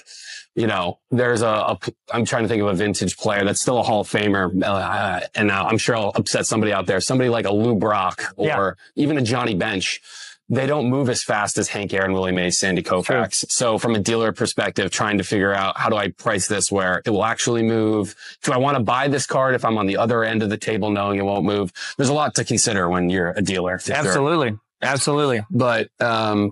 you 0.54 0.66
know, 0.66 0.99
there's 1.10 1.43
a, 1.43 1.46
a 1.46 1.78
I'm 2.12 2.25
trying 2.25 2.43
to 2.44 2.49
think 2.49 2.62
of 2.62 2.69
a 2.69 2.75
vintage 2.75 3.16
player 3.16 3.44
that's 3.44 3.60
still 3.60 3.78
a 3.78 3.82
Hall 3.82 4.00
of 4.02 4.08
Famer. 4.08 4.62
Uh, 4.62 5.20
and 5.34 5.49
now 5.49 5.66
I'm 5.66 5.78
sure 5.78 5.96
I'll 5.96 6.12
upset 6.14 6.46
somebody 6.46 6.72
out 6.72 6.87
there. 6.87 7.00
Somebody 7.00 7.31
like 7.31 7.46
a 7.46 7.52
Lou 7.52 7.75
Brock 7.75 8.22
or 8.37 8.76
Yeah. 8.96 9.02
even 9.02 9.16
a 9.19 9.22
Johnny 9.22 9.54
Bench. 9.54 10.00
They 10.49 10.66
don't 10.66 10.90
move 10.90 11.08
as 11.08 11.22
fast 11.22 11.56
as 11.56 11.69
Hank 11.69 11.94
Aaron, 11.94 12.12
Willie 12.12 12.32
Mays, 12.32 12.58
Sandy 12.58 12.82
Koufax. 12.82 13.46
So 13.50 13.78
from 13.78 13.94
a 13.94 13.99
dealer 13.99 14.32
perspective, 14.32 14.90
trying 14.90 15.16
to 15.16 15.25
figure 15.25 15.54
out 15.54 15.78
how 15.78 15.88
do 15.88 15.96
I 15.96 16.10
price 16.10 16.46
this 16.46 16.70
where 16.70 17.00
it 17.06 17.10
will 17.10 17.25
actually 17.25 17.62
move? 17.62 18.14
Do 18.43 18.52
I 18.52 18.58
want 18.58 18.76
to 18.76 18.82
buy 18.82 19.08
this 19.08 19.25
card 19.25 19.54
if 19.54 19.64
I'm 19.64 19.78
on 19.78 19.87
the 19.87 19.96
other 19.96 20.22
end 20.25 20.43
of 20.43 20.50
the 20.50 20.58
table 20.58 20.90
knowing 20.90 21.19
it 21.19 21.22
won't 21.25 21.46
move? 21.46 21.72
There's 21.96 22.10
a 22.10 22.12
lot 22.12 22.34
to 22.34 22.44
consider 22.44 22.90
when 22.90 23.08
you're 23.08 23.31
a 23.31 23.40
dealer. 23.40 23.78
for 23.78 23.87
sure. 23.87 23.96
Absolutely, 23.96 24.58
absolutely. 24.82 25.40
But, 25.50 25.88
um, 26.00 26.50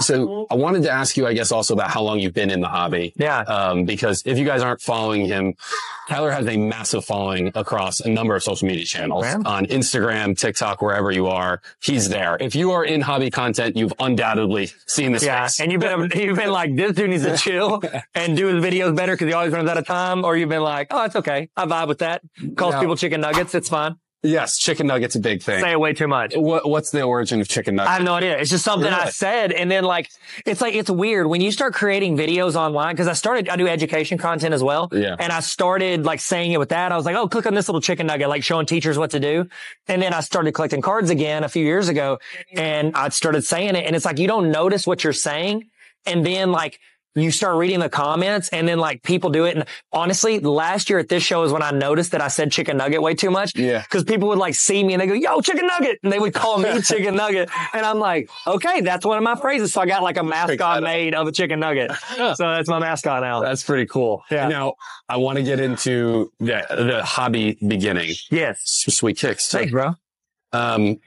so 0.00 0.46
I 0.50 0.54
wanted 0.54 0.82
to 0.84 0.90
ask 0.90 1.16
you, 1.16 1.26
I 1.26 1.34
guess, 1.34 1.52
also 1.52 1.74
about 1.74 1.90
how 1.90 2.02
long 2.02 2.18
you've 2.18 2.34
been 2.34 2.50
in 2.50 2.60
the 2.60 2.68
hobby. 2.68 3.12
Yeah. 3.16 3.40
Um, 3.40 3.84
because 3.84 4.22
if 4.26 4.38
you 4.38 4.44
guys 4.44 4.62
aren't 4.62 4.80
following 4.80 5.26
him, 5.26 5.54
Tyler 6.08 6.30
has 6.30 6.46
a 6.46 6.56
massive 6.56 7.04
following 7.04 7.52
across 7.54 8.00
a 8.00 8.08
number 8.08 8.34
of 8.34 8.42
social 8.42 8.66
media 8.66 8.84
channels 8.84 9.24
Yeah. 9.24 9.38
on 9.44 9.66
Instagram, 9.66 10.36
TikTok, 10.36 10.82
wherever 10.82 11.10
you 11.12 11.28
are. 11.28 11.60
He's 11.82 12.08
there. 12.08 12.36
If 12.40 12.54
you 12.54 12.72
are 12.72 12.84
in 12.84 13.00
hobby 13.00 13.30
content, 13.30 13.76
you've 13.76 13.92
undoubtedly 14.00 14.70
seen 14.86 15.12
this 15.12 15.22
Yeah, 15.22 15.44
face. 15.44 15.60
and 15.60 15.70
you've 15.70 15.80
been 15.80 16.10
you've 16.14 16.36
been 16.38 16.50
like 16.50 16.74
this 16.74 16.92
dude 16.92 17.10
needs 17.10 17.24
to 17.24 17.36
chill 17.36 17.80
and 18.14 18.36
do 18.36 18.46
his 18.48 18.64
videos 18.64 18.96
better 18.96 19.12
because 19.12 19.28
he 19.28 19.32
always 19.34 19.52
runs 19.52 19.68
out 19.68 19.78
of 19.78 19.86
time, 19.86 20.24
or 20.24 20.36
you've 20.36 20.48
been 20.48 20.62
like, 20.62 20.88
oh, 20.90 21.04
it's 21.04 21.16
okay, 21.16 21.48
I 21.56 21.66
vibe 21.66 21.88
with 21.88 21.98
that. 21.98 22.22
Calls 22.56 22.74
No. 22.74 22.80
people 22.80 22.96
chicken 22.96 23.20
nuggets, 23.20 23.54
it's 23.54 23.68
fine. 23.68 23.96
Yes, 24.22 24.58
chicken 24.58 24.86
nuggets 24.86 25.14
a 25.14 25.20
big 25.20 25.42
thing. 25.42 25.60
Say 25.60 25.72
it 25.72 25.80
way 25.80 25.92
too 25.92 26.08
much. 26.08 26.34
What, 26.36 26.68
what's 26.68 26.90
the 26.90 27.02
origin 27.02 27.40
of 27.40 27.48
chicken 27.48 27.76
nuggets? 27.76 27.90
I 27.90 27.94
have 27.94 28.02
no 28.02 28.14
idea. 28.14 28.38
It's 28.38 28.50
just 28.50 28.64
something 28.64 28.92
I 28.92 29.08
said, 29.10 29.52
and 29.52 29.70
then 29.70 29.84
like 29.84 30.10
it's 30.46 30.60
like 30.60 30.74
it's 30.74 30.90
weird 30.90 31.26
when 31.26 31.40
you 31.40 31.50
start 31.52 31.74
creating 31.74 32.16
videos 32.16 32.54
online 32.54 32.94
because 32.94 33.08
I 33.08 33.12
started 33.14 33.48
I 33.48 33.56
do 33.56 33.66
education 33.68 34.18
content 34.18 34.54
as 34.54 34.62
well, 34.62 34.88
Yeah. 34.92 35.16
and 35.18 35.32
I 35.32 35.40
started 35.40 36.04
like 36.04 36.20
saying 36.20 36.52
it 36.52 36.58
with 36.58 36.68
that. 36.70 36.92
I 36.92 36.96
was 36.96 37.04
like, 37.06 37.16
oh, 37.16 37.28
click 37.28 37.46
on 37.46 37.54
this 37.54 37.68
little 37.68 37.80
chicken 37.80 38.06
nugget, 38.06 38.28
like 38.28 38.44
showing 38.44 38.66
teachers 38.66 38.98
what 38.98 39.10
to 39.12 39.20
do, 39.20 39.48
and 39.88 40.00
then 40.02 40.12
I 40.12 40.20
started 40.20 40.52
collecting 40.52 40.82
cards 40.82 41.10
again 41.10 41.44
a 41.44 41.48
few 41.48 41.64
years 41.64 41.88
ago, 41.88 42.18
and 42.54 42.94
I 42.94 43.08
started 43.10 43.44
saying 43.44 43.74
it, 43.76 43.86
and 43.86 43.96
it's 43.96 44.04
like 44.04 44.18
you 44.18 44.26
don't 44.28 44.50
notice 44.50 44.86
what 44.86 45.04
you're 45.04 45.12
saying, 45.12 45.64
and 46.06 46.24
then 46.24 46.52
like. 46.52 46.78
You 47.16 47.32
start 47.32 47.56
reading 47.56 47.80
the 47.80 47.88
comments 47.88 48.48
and 48.50 48.68
then 48.68 48.78
like 48.78 49.02
people 49.02 49.30
do 49.30 49.44
it. 49.44 49.56
And 49.56 49.64
honestly, 49.92 50.38
last 50.38 50.88
year 50.88 51.00
at 51.00 51.08
this 51.08 51.24
show 51.24 51.42
is 51.42 51.52
when 51.52 51.62
I 51.62 51.72
noticed 51.72 52.12
that 52.12 52.20
I 52.20 52.28
said 52.28 52.52
chicken 52.52 52.76
nugget 52.76 53.02
way 53.02 53.14
too 53.14 53.30
much. 53.30 53.56
Yeah. 53.56 53.82
Cause 53.90 54.04
people 54.04 54.28
would 54.28 54.38
like 54.38 54.54
see 54.54 54.84
me 54.84 54.94
and 54.94 55.02
they 55.02 55.08
go, 55.08 55.14
yo, 55.14 55.40
chicken 55.40 55.66
nugget. 55.66 55.98
And 56.04 56.12
they 56.12 56.20
would 56.20 56.34
call 56.34 56.58
me 56.58 56.80
chicken 56.82 57.16
nugget. 57.16 57.50
And 57.72 57.84
I'm 57.84 57.98
like, 57.98 58.30
okay, 58.46 58.80
that's 58.80 59.04
one 59.04 59.18
of 59.18 59.24
my 59.24 59.34
phrases. 59.34 59.72
So 59.72 59.80
I 59.80 59.86
got 59.86 60.04
like 60.04 60.18
a 60.18 60.22
mascot 60.22 60.82
made 60.84 61.14
of 61.16 61.26
a 61.26 61.32
chicken 61.32 61.58
nugget. 61.60 61.90
So 62.10 62.48
that's 62.48 62.68
my 62.68 62.78
mascot 62.78 63.22
now. 63.22 63.40
That's 63.40 63.64
pretty 63.64 63.86
cool. 63.86 64.22
Yeah. 64.30 64.46
Now, 64.48 64.74
I 65.08 65.16
want 65.16 65.38
to 65.38 65.42
get 65.42 65.58
into 65.58 66.32
the, 66.38 66.64
the 66.70 67.02
hobby 67.04 67.58
beginning. 67.66 68.14
Yes. 68.30 68.60
Sweet 68.64 69.16
kicks. 69.16 69.48
too. 69.48 69.58
Thanks, 69.58 69.72
bro. 69.72 69.94
Um, 70.52 71.00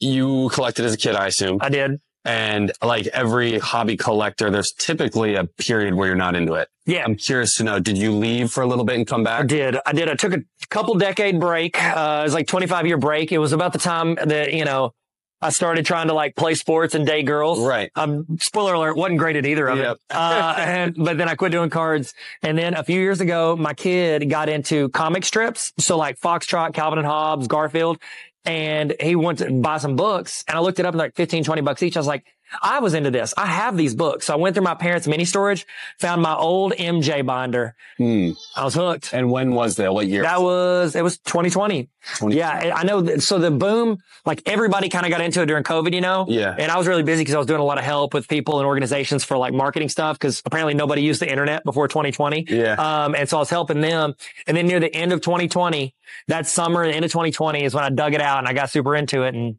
you 0.00 0.50
collected 0.52 0.84
as 0.84 0.94
a 0.94 0.96
kid, 0.96 1.14
I 1.14 1.28
assume. 1.28 1.58
I 1.60 1.68
did. 1.68 2.00
And 2.24 2.72
like 2.82 3.06
every 3.08 3.58
hobby 3.58 3.96
collector, 3.96 4.50
there's 4.50 4.72
typically 4.72 5.34
a 5.34 5.44
period 5.44 5.94
where 5.94 6.08
you're 6.08 6.16
not 6.16 6.34
into 6.34 6.54
it. 6.54 6.68
Yeah. 6.84 7.04
I'm 7.04 7.16
curious 7.16 7.54
to 7.56 7.64
know, 7.64 7.78
did 7.78 7.96
you 7.96 8.12
leave 8.12 8.50
for 8.50 8.62
a 8.62 8.66
little 8.66 8.84
bit 8.84 8.96
and 8.96 9.06
come 9.06 9.24
back? 9.24 9.40
I 9.44 9.46
did. 9.46 9.76
I 9.86 9.92
did. 9.92 10.08
I 10.08 10.14
took 10.14 10.34
a 10.34 10.42
couple 10.68 10.94
decade 10.96 11.40
break. 11.40 11.82
Uh, 11.82 12.18
it 12.20 12.24
was 12.24 12.34
like 12.34 12.46
25 12.46 12.86
year 12.86 12.98
break. 12.98 13.32
It 13.32 13.38
was 13.38 13.52
about 13.52 13.72
the 13.72 13.78
time 13.78 14.16
that, 14.26 14.52
you 14.52 14.64
know, 14.64 14.92
I 15.40 15.50
started 15.50 15.86
trying 15.86 16.08
to 16.08 16.14
like 16.14 16.34
play 16.34 16.54
sports 16.54 16.96
and 16.96 17.06
date 17.06 17.22
girls. 17.22 17.60
Right. 17.60 17.92
Um, 17.94 18.26
spoiler 18.40 18.74
alert, 18.74 18.96
wasn't 18.96 19.20
great 19.20 19.36
at 19.36 19.46
either 19.46 19.68
of 19.68 19.78
Yep. 19.78 19.96
it. 19.96 20.00
Uh, 20.10 20.54
and, 20.58 20.94
but 20.98 21.16
then 21.16 21.28
I 21.28 21.36
quit 21.36 21.52
doing 21.52 21.70
cards. 21.70 22.12
And 22.42 22.58
then 22.58 22.74
a 22.74 22.82
few 22.82 23.00
years 23.00 23.20
ago, 23.20 23.54
my 23.54 23.72
kid 23.72 24.28
got 24.28 24.48
into 24.48 24.88
comic 24.88 25.24
strips. 25.24 25.72
So 25.78 25.96
like 25.96 26.18
Foxtrot, 26.18 26.74
Calvin 26.74 26.98
and 26.98 27.06
Hobbes, 27.06 27.46
Garfield. 27.46 27.98
And 28.44 28.94
he 29.00 29.16
went 29.16 29.38
to 29.38 29.50
buy 29.50 29.78
some 29.78 29.96
books 29.96 30.44
and 30.48 30.56
I 30.56 30.60
looked 30.60 30.78
it 30.78 30.86
up 30.86 30.94
and 30.94 30.98
like 30.98 31.14
15, 31.16 31.44
20 31.44 31.62
bucks 31.62 31.82
each. 31.82 31.96
I 31.96 32.00
was 32.00 32.06
like, 32.06 32.24
I 32.62 32.80
was 32.80 32.94
into 32.94 33.10
this. 33.10 33.34
I 33.36 33.46
have 33.46 33.76
these 33.76 33.94
books. 33.94 34.26
So 34.26 34.34
I 34.34 34.36
went 34.36 34.54
through 34.54 34.64
my 34.64 34.74
parents' 34.74 35.06
mini 35.06 35.24
storage, 35.24 35.66
found 35.98 36.22
my 36.22 36.34
old 36.34 36.72
MJ 36.72 37.24
binder. 37.24 37.74
Hmm. 37.96 38.30
I 38.56 38.64
was 38.64 38.74
hooked. 38.74 39.12
And 39.12 39.30
when 39.30 39.52
was 39.54 39.76
that? 39.76 39.92
What 39.92 40.06
year? 40.06 40.22
That 40.22 40.40
was, 40.40 40.96
it 40.96 41.02
was 41.02 41.18
2020. 41.18 41.88
20 42.16 42.36
Yeah. 42.36 42.72
I 42.74 42.84
know. 42.84 43.02
That, 43.02 43.22
so 43.22 43.38
the 43.38 43.50
boom, 43.50 43.98
like 44.24 44.42
everybody 44.46 44.88
kind 44.88 45.04
of 45.04 45.10
got 45.10 45.20
into 45.20 45.42
it 45.42 45.46
during 45.46 45.64
COVID, 45.64 45.92
you 45.94 46.00
know? 46.00 46.24
Yeah. 46.28 46.54
And 46.58 46.70
I 46.72 46.78
was 46.78 46.86
really 46.86 47.02
busy 47.02 47.22
because 47.22 47.34
I 47.34 47.38
was 47.38 47.46
doing 47.46 47.60
a 47.60 47.64
lot 47.64 47.78
of 47.78 47.84
help 47.84 48.14
with 48.14 48.28
people 48.28 48.58
and 48.58 48.66
organizations 48.66 49.24
for 49.24 49.36
like 49.36 49.52
marketing 49.52 49.88
stuff 49.88 50.18
because 50.18 50.42
apparently 50.44 50.74
nobody 50.74 51.02
used 51.02 51.20
the 51.20 51.28
internet 51.30 51.64
before 51.64 51.86
2020. 51.88 52.46
Yeah. 52.48 52.74
Um, 52.74 53.14
and 53.14 53.28
so 53.28 53.36
I 53.36 53.40
was 53.40 53.50
helping 53.50 53.80
them. 53.80 54.14
And 54.46 54.56
then 54.56 54.66
near 54.66 54.80
the 54.80 54.94
end 54.94 55.12
of 55.12 55.20
2020, 55.20 55.94
that 56.28 56.46
summer, 56.46 56.86
the 56.86 56.94
end 56.94 57.04
of 57.04 57.10
2020 57.10 57.64
is 57.64 57.74
when 57.74 57.84
I 57.84 57.90
dug 57.90 58.14
it 58.14 58.20
out 58.20 58.38
and 58.38 58.48
I 58.48 58.52
got 58.54 58.70
super 58.70 58.96
into 58.96 59.22
it. 59.24 59.34
And 59.34 59.56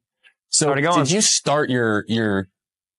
So 0.50 0.66
started 0.68 0.82
going. 0.82 1.04
did 1.04 1.12
you 1.12 1.22
start 1.22 1.70
your, 1.70 2.04
your 2.08 2.48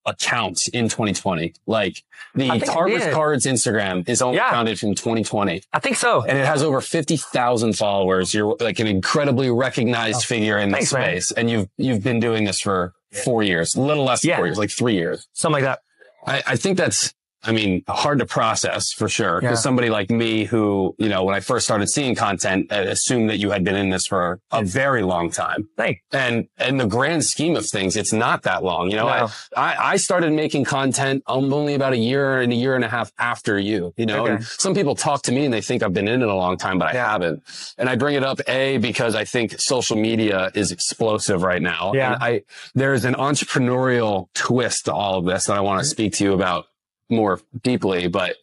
account 0.07 0.69
in 0.69 0.89
2020? 0.89 1.55
Like 1.67 2.03
the 2.35 2.51
I 2.51 2.59
think 2.59 2.71
I 2.71 2.75
Tarver's 2.75 3.03
did. 3.03 3.13
Cards 3.13 3.47
Instagram 3.47 4.09
is 4.09 4.23
only 4.23 4.37
Yeah. 4.37 4.51
founded 4.51 4.83
in 4.83 4.95
2020 4.95 5.63
I 5.73 5.79
think 5.81 5.97
so. 5.97 6.23
and 6.23 6.39
it 6.39 6.47
has 6.47 6.63
over 6.63 6.81
50,000 6.81 7.75
followers. 7.77 8.33
You're 8.35 8.57
like 8.61 8.79
an 8.79 8.87
incredibly 8.87 9.51
recognized 9.51 10.19
oh, 10.19 10.21
figure 10.21 10.59
in 10.59 10.71
this 10.71 10.77
Oh, 10.77 10.79
Thanks, 10.79 10.93
man. 10.93 11.03
space. 11.21 11.31
And 11.33 11.51
you've, 11.51 11.69
you've 11.77 12.03
been 12.03 12.21
doing 12.21 12.45
this 12.45 12.61
for 12.61 12.93
four 13.25 13.43
years, 13.43 13.75
a 13.75 13.81
little 13.81 14.05
less 14.05 14.23
than 14.23 14.31
Yeah. 14.31 14.37
four 14.37 14.47
years, 14.47 14.59
like 14.59 14.71
three 14.71 14.95
years. 14.95 15.27
Something 15.33 15.63
like 15.63 15.65
that. 15.65 15.81
I, 16.27 16.53
I 16.53 16.57
think 16.57 16.77
that's, 16.79 17.13
I 17.43 17.53
mean, 17.53 17.83
hard 17.89 18.19
to 18.19 18.27
process 18.27 18.93
for 18.93 19.09
sure. 19.09 19.41
Because 19.41 19.59
Yeah. 19.59 19.63
somebody 19.63 19.89
like 19.89 20.11
me 20.11 20.45
who, 20.45 20.95
you 20.99 21.09
know, 21.09 21.25
when 21.25 21.35
I 21.35 21.41
first 21.41 21.65
started 21.65 21.89
seeing 21.89 22.15
content, 22.15 22.71
uh, 22.71 22.77
assumed 22.77 23.31
that 23.31 23.39
you 23.39 23.51
had 23.51 23.65
been 23.65 23.77
in 23.77 23.89
this 23.91 24.07
for 24.07 24.41
a 24.53 24.63
very 24.63 25.03
long 25.03 25.31
time. 25.31 25.69
Thank 25.77 25.99
And 26.13 26.49
in 26.59 26.77
the 26.77 26.87
grand 26.87 27.25
scheme 27.25 27.57
of 27.57 27.67
things, 27.67 27.97
it's 27.97 28.13
not 28.13 28.43
that 28.43 28.63
long. 28.63 28.91
You 28.91 28.97
know, 28.99 29.07
No. 29.07 29.29
I, 29.57 29.73
I, 29.73 29.91
I 29.93 29.97
started 29.97 30.33
making 30.33 30.65
content 30.65 31.23
um, 31.27 31.53
only 31.53 31.75
about 31.75 31.93
a 31.95 31.97
year 31.99 32.41
and 32.43 32.53
a 32.53 32.57
year 32.57 32.75
and 32.75 32.85
a 32.85 32.89
half 32.89 33.11
after 33.19 33.59
you, 33.59 33.95
you 33.97 34.05
know, 34.07 34.25
Okay. 34.25 34.35
and 34.35 34.45
some 34.45 34.75
people 34.75 34.95
talk 34.95 35.23
to 35.23 35.33
me 35.33 35.45
and 35.47 35.55
they 35.55 35.63
think 35.63 35.83
I've 35.83 35.95
been 35.95 36.09
in 36.09 36.21
it 36.23 36.29
a 36.29 36.35
long 36.35 36.59
time, 36.59 36.79
but 36.79 36.89
I 36.89 36.93
Yeah. 36.93 37.11
haven't. 37.13 37.43
And 37.79 37.89
I 37.89 37.97
bring 37.97 38.17
it 38.17 38.23
up 38.25 38.41
A, 38.49 38.77
because 38.79 39.15
I 39.15 39.25
think 39.25 39.59
social 39.61 39.97
media 39.97 40.51
is 40.55 40.73
explosive 40.73 41.43
right 41.43 41.63
now. 41.63 41.93
Yeah. 41.95 42.15
And 42.15 42.23
I, 42.23 42.43
there's 42.75 43.05
an 43.07 43.15
entrepreneurial 43.15 44.29
twist 44.35 44.85
to 44.87 44.93
all 44.93 45.19
of 45.19 45.25
this 45.25 45.47
that 45.47 45.57
I 45.57 45.61
want 45.61 45.81
to 45.81 45.87
speak 45.87 46.13
to 46.15 46.25
you 46.25 46.33
about 46.35 46.67
more 47.11 47.41
deeply, 47.63 48.09
but 48.09 48.37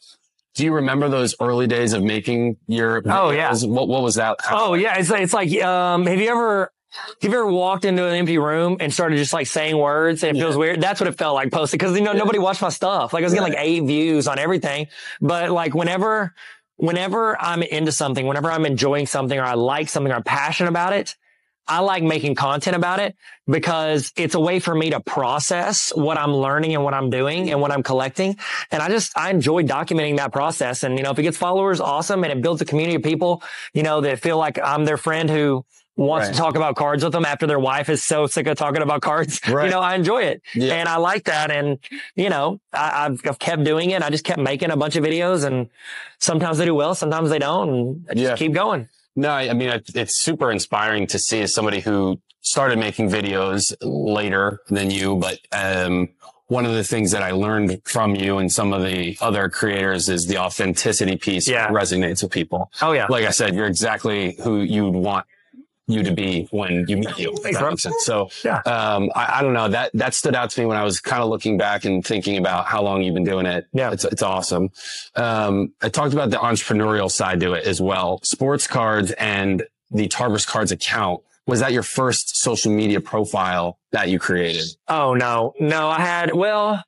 do 0.56 0.66
you 0.66 0.74
remember 0.74 1.08
those 1.08 1.36
early 1.40 1.68
days 1.68 1.94
of 1.94 2.04
making 2.04 2.58
your 2.68 3.04
Oh, 3.06 3.30
yeah. 3.30 3.56
What, 3.62 3.88
what 3.88 4.02
was 4.02 4.16
that? 4.16 4.38
Oh 4.50 4.74
yeah, 4.74 4.98
it's 4.98 5.10
like, 5.10 5.22
it's 5.22 5.34
like 5.34 5.54
um, 5.64 6.06
have 6.06 6.20
you 6.20 6.30
ever 6.30 6.72
have 7.22 7.32
you 7.32 7.38
ever 7.40 7.46
walked 7.52 7.86
into 7.86 8.06
an 8.06 8.16
empty 8.16 8.38
room 8.38 8.78
and 8.80 8.92
started 8.92 9.18
just 9.18 9.34
like 9.34 9.46
saying 9.48 9.78
words 9.78 10.24
and 10.24 10.36
it 10.36 10.40
feels 10.40 10.58
weird? 10.58 10.82
That's 10.82 11.00
what 11.00 11.08
it 11.08 11.18
felt 11.18 11.36
like 11.36 11.52
posting 11.52 11.78
because 11.78 11.96
you 11.96 12.04
know 12.04 12.14
nobody 12.14 12.40
watched 12.40 12.62
my 12.62 12.70
stuff. 12.70 13.14
Like 13.14 13.22
I 13.22 13.26
was 13.26 13.34
getting 13.34 13.50
like 13.52 13.60
eight 13.62 13.84
views 13.84 14.28
on 14.28 14.40
everything, 14.40 14.88
but 15.22 15.52
like 15.52 15.76
whenever 15.76 16.34
whenever 16.78 17.40
I'm 17.40 17.62
into 17.62 17.92
something, 17.92 18.26
whenever 18.26 18.52
I'm 18.52 18.66
enjoying 18.66 19.06
something 19.06 19.38
or 19.38 19.44
I 19.44 19.54
like 19.54 19.90
something 19.90 20.12
or 20.12 20.16
I'm 20.16 20.24
passionate 20.24 20.70
about 20.70 20.94
it. 20.94 21.16
I 21.68 21.80
like 21.80 22.04
making 22.04 22.36
content 22.36 22.76
about 22.76 23.00
it 23.00 23.16
because 23.46 24.12
it's 24.16 24.36
a 24.36 24.40
way 24.40 24.60
for 24.60 24.74
me 24.74 24.90
to 24.92 25.00
process 25.00 25.92
what 25.96 26.18
I'm 26.18 26.34
learning 26.34 26.76
and 26.76 26.84
what 26.84 26.94
I'm 26.94 27.10
doing 27.10 27.50
and 27.52 27.60
what 27.62 27.72
I'm 27.72 27.84
collecting. 27.84 28.38
And 28.72 28.82
I 28.82 28.90
just, 28.90 29.18
I 29.18 29.30
enjoy 29.30 29.64
documenting 29.64 30.18
that 30.18 30.32
process. 30.32 30.84
And, 30.84 30.98
you 30.98 31.04
know, 31.04 31.12
if 31.12 31.20
it 31.20 31.24
gets 31.24 31.38
followers, 31.38 31.80
awesome. 31.80 32.24
And 32.24 32.32
it 32.32 32.42
builds 32.42 32.62
a 32.62 32.66
community 32.66 32.96
of 32.96 33.04
people, 33.04 33.44
you 33.74 33.84
know, 33.84 34.02
that 34.02 34.20
feel 34.20 34.38
like 34.38 34.60
I'm 34.64 34.86
their 34.86 34.98
friend 34.98 35.30
who 35.30 35.66
wants 35.96 36.28
Right. 36.28 36.34
to 36.36 36.40
talk 36.40 36.56
about 36.56 36.76
cards 36.76 37.04
with 37.04 37.12
them 37.12 37.26
after 37.26 37.48
their 37.48 37.58
wife 37.60 37.90
is 37.90 38.04
so 38.04 38.28
sick 38.28 38.46
of 38.48 38.56
talking 38.56 38.84
about 38.84 39.02
cards. 39.02 39.42
Right. 39.50 39.66
You 39.66 39.72
know, 39.72 39.80
I 39.80 39.96
enjoy 39.96 40.24
it 40.24 40.44
Yeah. 40.54 40.76
and 40.76 40.88
I 40.88 40.98
like 40.98 41.24
that. 41.26 41.50
And, 41.50 41.80
you 42.16 42.30
know, 42.30 42.60
I, 42.72 43.06
I've, 43.06 43.20
I've 43.26 43.40
kept 43.40 43.64
doing 43.64 43.90
it. 43.90 44.04
I 44.04 44.10
just 44.12 44.24
kept 44.24 44.40
making 44.40 44.70
a 44.70 44.78
bunch 44.78 44.96
of 44.96 45.04
videos 45.04 45.44
and 45.44 45.70
sometimes 46.20 46.60
they 46.60 46.66
do 46.66 46.76
well, 46.76 46.94
sometimes 46.96 47.30
they 47.32 47.40
don't. 47.40 47.70
And 47.70 48.06
I 48.10 48.14
just 48.14 48.24
Yeah. 48.24 48.36
keep 48.36 48.54
going. 48.54 48.90
No, 49.18 49.30
I 49.32 49.50
I 49.50 49.54
mean, 49.54 49.70
it- 49.70 49.92
it's 49.96 50.22
super 50.22 50.52
inspiring 50.52 51.08
to 51.08 51.20
see 51.20 51.42
as 51.42 51.54
somebody 51.54 51.82
who 51.82 52.20
started 52.42 52.80
making 52.80 53.10
videos 53.10 53.76
later 53.82 54.62
than 54.70 54.90
you, 54.92 55.18
but, 55.18 55.40
um, 55.52 56.08
one 56.50 56.66
of 56.66 56.72
the 56.74 56.84
things 56.86 57.12
that 57.12 57.22
I 57.24 57.32
learned 57.32 57.82
from 57.84 58.16
you 58.16 58.38
and 58.38 58.50
some 58.50 58.72
of 58.72 58.82
the 58.82 59.18
other 59.20 59.50
creators 59.50 60.08
is 60.08 60.28
the 60.28 60.38
authenticity 60.38 61.18
piece 61.18 61.46
Yeah. 61.46 61.68
resonates 61.68 62.24
with 62.24 62.32
people. 62.32 62.72
Oh 62.82 62.94
yeah. 62.94 63.08
Like 63.10 63.26
I 63.26 63.32
said, 63.32 63.54
you're 63.54 63.66
exactly 63.68 64.38
who 64.42 64.62
you'd 64.62 64.94
want 64.96 65.26
you 65.88 66.04
to 66.04 66.12
be 66.12 66.48
when 66.52 66.86
you 66.88 66.98
meet 66.98 67.18
you. 67.18 67.32
if 67.34 67.40
Thanks, 67.44 67.62
makes 67.62 67.84
sense. 67.84 67.96
So, 68.04 68.30
Yeah. 68.44 68.58
um, 68.66 69.10
I, 69.16 69.40
I 69.40 69.42
don't 69.42 69.54
know 69.54 69.70
that, 69.70 69.92
that 69.94 70.14
stood 70.14 70.36
out 70.36 70.50
to 70.50 70.60
me 70.60 70.66
when 70.66 70.76
I 70.78 70.84
was 70.84 71.00
kind 71.00 71.24
of 71.24 71.30
looking 71.30 71.58
back 71.58 71.86
and 71.86 72.06
thinking 72.06 72.38
about 72.38 72.66
how 72.66 72.84
long 72.84 73.02
you've 73.04 73.14
been 73.14 73.24
doing 73.24 73.46
it. 73.46 73.68
Yeah. 73.74 73.92
It's, 73.92 74.04
it's 74.04 74.22
awesome. 74.22 74.70
Um, 75.16 75.74
I 75.82 75.90
talked 75.90 76.14
about 76.14 76.30
the 76.30 76.38
entrepreneurial 76.38 77.10
side 77.10 77.40
to 77.40 77.54
it 77.54 77.66
as 77.66 77.82
well. 77.82 78.20
Sports 78.24 78.68
cards 78.68 79.12
and 79.14 79.66
the 79.90 80.08
Tarver's 80.10 80.46
cards 80.46 80.72
account. 80.74 81.22
Was 81.46 81.62
that 81.62 81.72
your 81.72 81.84
first 81.84 82.36
social 82.36 82.74
media 82.74 83.00
profile 83.00 83.80
that 83.94 84.10
you 84.10 84.20
created? 84.20 84.66
Oh 84.90 85.14
no, 85.14 85.54
no, 85.62 85.88
I 85.88 86.02
had, 86.02 86.34
well, 86.36 86.84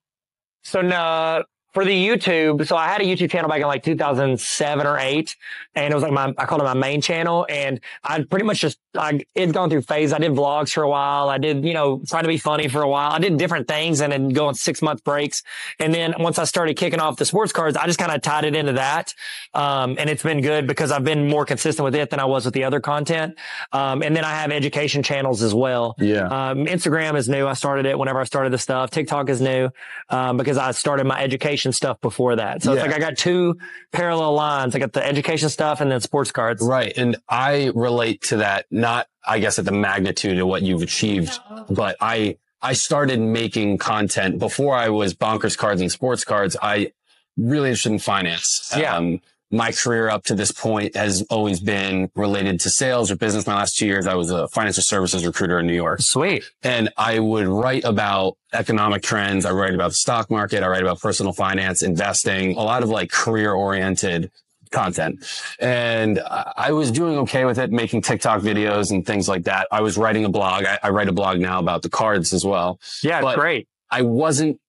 so 0.63 0.81
no, 0.81 1.45
for 1.79 1.85
the 1.85 2.07
YouTube, 2.07 2.67
so 2.67 2.75
I 2.75 2.87
had 2.87 2.99
a 2.99 3.05
YouTube 3.05 3.31
channel 3.31 3.49
back 3.49 3.61
in 3.61 3.67
like 3.67 3.83
2007 3.83 4.85
or 4.85 4.97
eight, 4.97 5.37
and 5.75 5.93
it 5.93 5.95
was 5.95 6.03
like 6.03 6.11
my, 6.11 6.33
I 6.37 6.45
called 6.45 6.59
it 6.59 6.65
my 6.65 6.73
main 6.73 6.99
channel, 6.99 7.45
and 7.47 7.79
I 8.03 8.21
pretty 8.23 8.43
much 8.43 8.59
just 8.59 8.79
I 8.97 9.23
it's 9.35 9.51
gone 9.51 9.69
through 9.69 9.83
phase. 9.83 10.13
I 10.13 10.17
did 10.17 10.31
vlogs 10.31 10.73
for 10.73 10.83
a 10.83 10.89
while. 10.89 11.29
I 11.29 11.37
did, 11.37 11.63
you 11.63 11.73
know, 11.73 12.01
trying 12.07 12.23
to 12.23 12.27
be 12.27 12.37
funny 12.37 12.67
for 12.67 12.81
a 12.81 12.89
while. 12.89 13.11
I 13.11 13.19
did 13.19 13.37
different 13.37 13.67
things 13.67 14.01
and 14.01 14.11
then 14.11 14.29
go 14.29 14.47
on 14.47 14.55
six 14.55 14.81
month 14.81 15.03
breaks. 15.03 15.43
And 15.79 15.93
then 15.93 16.15
once 16.17 16.39
I 16.39 16.45
started 16.45 16.75
kicking 16.75 16.99
off 16.99 17.17
the 17.17 17.25
sports 17.25 17.53
cards, 17.53 17.77
I 17.77 17.85
just 17.85 17.99
kind 17.99 18.11
of 18.11 18.21
tied 18.21 18.45
it 18.45 18.55
into 18.55 18.73
that. 18.73 19.13
Um, 19.53 19.95
and 19.99 20.09
it's 20.09 20.23
been 20.23 20.41
good 20.41 20.65
because 20.65 20.91
I've 20.91 21.03
been 21.03 21.27
more 21.27 21.45
consistent 21.45 21.83
with 21.83 21.95
it 21.95 22.09
than 22.09 22.19
I 22.19 22.25
was 22.25 22.45
with 22.45 22.53
the 22.55 22.63
other 22.63 22.79
content. 22.79 23.37
Um, 23.71 24.01
and 24.01 24.15
then 24.15 24.25
I 24.25 24.31
have 24.31 24.51
education 24.51 25.03
channels 25.03 25.43
as 25.43 25.53
well. 25.53 25.95
Yeah. 25.99 26.25
Um, 26.25 26.65
Instagram 26.65 27.15
is 27.15 27.29
new. 27.29 27.47
I 27.47 27.53
started 27.53 27.85
it 27.85 27.97
whenever 27.97 28.19
I 28.19 28.23
started 28.23 28.51
the 28.51 28.57
stuff. 28.57 28.89
TikTok 28.89 29.29
is 29.29 29.39
new, 29.39 29.69
um, 30.09 30.37
because 30.37 30.57
I 30.57 30.71
started 30.71 31.05
my 31.05 31.21
education 31.21 31.68
stuff 31.71 31.99
before 32.01 32.35
that. 32.37 32.63
So 32.63 32.73
Yeah. 32.73 32.79
it's 32.79 32.87
like 32.87 32.95
I 32.95 32.99
got 32.99 33.17
two 33.17 33.57
parallel 33.91 34.33
lines. 34.33 34.75
I 34.75 34.79
got 34.79 34.93
the 34.93 35.05
education 35.05 35.49
stuff 35.49 35.81
and 35.81 35.91
then 35.91 36.01
sports 36.01 36.31
cards. 36.31 36.61
Right. 36.61 36.93
And 36.97 37.17
I 37.27 37.71
relate 37.75 38.21
to 38.23 38.37
that, 38.37 38.65
not, 38.71 39.07
I 39.27 39.39
guess, 39.39 39.59
at 39.59 39.65
the 39.65 39.71
magnitude 39.71 40.37
of 40.39 40.47
what 40.47 40.61
you've 40.61 40.81
achieved, 40.81 41.37
but 41.69 41.95
I, 42.01 42.37
I 42.61 42.73
started 42.73 43.19
making 43.19 43.77
content 43.77 44.39
before 44.39 44.75
I 44.75 44.89
was 44.89 45.13
bonkers 45.13 45.57
cards 45.57 45.81
and 45.81 45.91
sports 45.91 46.23
cards. 46.25 46.57
I 46.61 46.91
really 47.37 47.69
interested 47.69 47.91
in 47.93 47.99
finance. 47.99 48.73
Yeah. 48.75 48.95
Um, 48.97 49.21
my 49.51 49.71
career 49.71 50.09
up 50.09 50.23
to 50.25 50.35
this 50.35 50.51
point 50.51 50.95
has 50.95 51.23
always 51.29 51.59
been 51.59 52.09
related 52.15 52.59
to 52.61 52.69
sales 52.69 53.09
or 53.09 53.15
business. 53.15 53.47
My 53.47 53.55
last 53.55 53.77
two 53.77 53.87
years, 53.87 54.05
I 54.05 54.13
was 54.15 54.29
a 54.29 54.47
financial 54.49 54.83
services 54.83 55.25
recruiter 55.25 55.59
in 55.59 55.65
New 55.67 55.73
York 55.73 56.01
Sweet. 56.01 56.43
and 56.63 56.89
I 56.97 57.19
would 57.19 57.47
write 57.47 57.83
about 57.83 58.37
economic 58.53 59.01
trends. 59.01 59.45
I 59.45 59.51
write 59.51 59.73
about 59.73 59.89
the 59.89 59.95
stock 59.95 60.29
market. 60.29 60.61
I 60.63 60.67
write 60.67 60.83
about 60.83 60.99
personal 60.99 61.33
finance, 61.33 61.81
investing, 61.81 62.55
a 62.55 62.61
lot 62.61 62.83
of 62.83 62.89
like 62.89 63.09
career 63.11 63.51
oriented 63.53 64.31
content. 64.71 65.25
And 65.59 66.19
I 66.55 66.71
was 66.73 66.91
doing 66.91 67.17
okay 67.19 67.45
with 67.45 67.57
it, 67.57 67.71
making 67.71 68.03
TikTok 68.03 68.41
videos 68.41 68.91
and 68.91 69.03
things 69.05 69.27
like 69.27 69.45
that. 69.45 69.67
I 69.71 69.81
was 69.81 69.97
writing 69.97 70.25
a 70.25 70.29
blog. 70.29 70.65
I, 70.65 70.77
I 70.83 70.89
write 70.91 71.07
a 71.09 71.11
blog 71.11 71.39
now 71.39 71.59
about 71.59 71.81
the 71.81 71.89
cards 71.89 72.33
as 72.33 72.45
well. 72.45 72.79
Yeah. 73.03 73.21
But- 73.21 73.37
great. 73.37 73.67
I 73.89 74.03
wasn't 74.03 74.59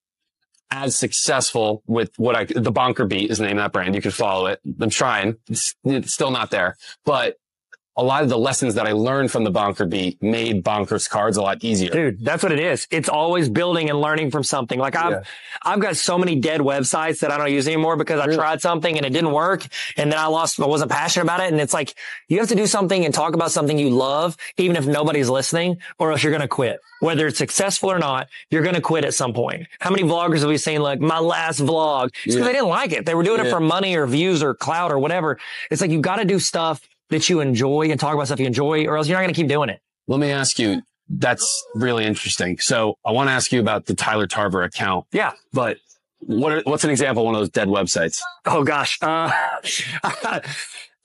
as 0.70 0.96
successful 0.96 1.82
with 1.86 2.12
what 2.16 2.36
I, 2.36 2.44
the 2.44 2.72
Bonker 2.72 3.06
Beat 3.06 3.30
is 3.30 3.38
the 3.38 3.44
name 3.44 3.58
of 3.58 3.64
that 3.64 3.72
brand. 3.72 3.94
You 3.94 4.02
can 4.02 4.10
follow 4.10 4.46
it. 4.46 4.60
I'm 4.80 4.90
trying. 4.90 5.36
It's, 5.48 5.74
it's 5.84 6.14
still 6.14 6.30
not 6.30 6.50
there, 6.50 6.76
but 7.04 7.36
a 7.96 8.02
lot 8.04 8.22
of 8.22 8.28
the 8.28 8.38
lessons 8.38 8.76
that 8.76 8.86
I 8.86 8.92
learned 8.92 9.30
from 9.30 9.44
the 9.44 9.50
Bonker 9.50 9.84
Beat 9.84 10.22
made 10.22 10.62
Bonkers 10.64 11.10
cards 11.10 11.36
a 11.36 11.42
lot 11.42 11.62
easier. 11.62 11.90
Dude, 11.90 12.24
that's 12.24 12.42
what 12.42 12.52
it 12.52 12.60
is. 12.60 12.86
It's 12.90 13.08
always 13.08 13.48
building 13.48 13.90
and 13.90 14.00
learning 14.00 14.30
from 14.30 14.42
something. 14.44 14.78
Like 14.78 14.96
I've, 14.96 15.10
Yeah. 15.10 15.22
I've 15.62 15.80
got 15.80 15.96
so 15.96 16.16
many 16.16 16.36
dead 16.36 16.60
websites 16.60 17.18
that 17.20 17.30
I 17.30 17.36
don't 17.36 17.50
use 17.52 17.66
anymore 17.66 17.96
because 17.96 18.20
I 18.20 18.24
Really? 18.26 18.36
tried 18.38 18.62
something 18.62 18.96
and 18.96 19.04
it 19.04 19.10
didn't 19.10 19.32
work. 19.32 19.66
And 19.96 20.10
then 20.10 20.18
I 20.18 20.26
lost, 20.26 20.60
I 20.60 20.66
wasn't 20.66 20.90
passionate 20.90 21.24
about 21.24 21.40
it. 21.40 21.50
And 21.52 21.60
it's 21.60 21.74
like, 21.74 21.94
you 22.28 22.38
have 22.38 22.48
to 22.48 22.54
do 22.54 22.66
something 22.66 23.04
and 23.04 23.12
talk 23.12 23.34
about 23.34 23.50
something 23.50 23.76
you 23.78 23.90
love, 23.90 24.36
even 24.56 24.76
if 24.76 24.86
nobody's 24.86 25.28
listening, 25.28 25.78
or 25.98 26.12
else 26.12 26.22
you're 26.22 26.32
going 26.32 26.42
to 26.42 26.48
quit. 26.48 26.80
Whether 27.00 27.26
it's 27.26 27.38
successful 27.38 27.90
or 27.90 27.98
not, 27.98 28.28
you're 28.50 28.62
going 28.62 28.76
to 28.76 28.80
quit 28.80 29.04
at 29.04 29.14
some 29.14 29.32
point. 29.34 29.66
How 29.80 29.90
many 29.90 30.04
vloggers 30.04 30.40
have 30.40 30.48
we 30.48 30.58
seen 30.58 30.80
like 30.80 31.00
my 31.00 31.18
last 31.18 31.60
vlog? 31.60 32.06
It's 32.06 32.22
because 32.22 32.36
Yeah. 32.36 32.44
they 32.44 32.52
didn't 32.52 32.68
like 32.68 32.92
it. 32.92 33.04
They 33.04 33.14
were 33.14 33.24
doing 33.24 33.44
it 33.44 33.50
for 33.50 33.58
money 33.60 33.96
or 33.96 34.06
views 34.06 34.42
or 34.42 34.54
clout 34.54 34.92
or 34.92 34.98
whatever. 34.98 35.38
It's 35.70 35.80
like, 35.82 35.90
you 35.90 36.00
got 36.00 36.16
to 36.16 36.24
do 36.24 36.38
stuff 36.38 36.80
that 37.10 37.28
you 37.28 37.40
enjoy 37.40 37.88
and 37.90 37.98
talk 38.00 38.14
about 38.14 38.26
stuff 38.26 38.40
you 38.40 38.46
enjoy, 38.46 38.86
or 38.86 38.96
else 38.96 39.08
you're 39.08 39.16
not 39.18 39.22
going 39.22 39.34
to 39.34 39.40
keep 39.40 39.48
doing 39.48 39.68
it. 39.68 39.80
Let 40.08 40.20
me 40.20 40.30
ask 40.30 40.58
you, 40.58 40.82
that's 41.08 41.64
really 41.74 42.04
interesting. 42.04 42.58
So 42.58 42.96
I 43.04 43.12
want 43.12 43.28
to 43.28 43.32
ask 43.32 43.52
you 43.52 43.60
about 43.60 43.86
the 43.86 43.94
Tyler 43.94 44.26
Tarver 44.26 44.62
account, 44.62 45.06
Yeah. 45.12 45.32
but 45.52 45.78
what 46.20 46.52
are, 46.52 46.60
what's 46.64 46.84
an 46.84 46.90
example 46.90 47.22
of 47.22 47.26
one 47.26 47.34
of 47.34 47.40
those 47.40 47.50
dead 47.50 47.68
websites? 47.68 48.20
Oh 48.46 48.62
gosh. 48.62 48.98
Uh, 49.02 49.30